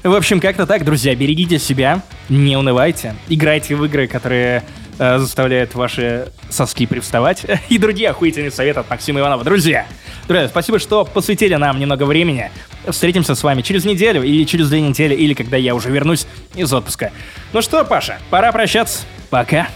[0.02, 4.64] В общем, как-то так, друзья, берегите себя, не унывайте, играйте в игры, которые
[4.98, 9.44] э, заставляют ваши соски привставать, и другие охуительные советы от Максима Иванова.
[9.44, 9.86] Друзья,
[10.26, 12.50] друзья, спасибо, что посвятили нам немного времени.
[12.88, 16.72] Встретимся с вами через неделю, или через две недели, или когда я уже вернусь из
[16.72, 17.12] отпуска.
[17.52, 19.04] Ну что, Паша, пора прощаться.
[19.28, 19.68] Пока.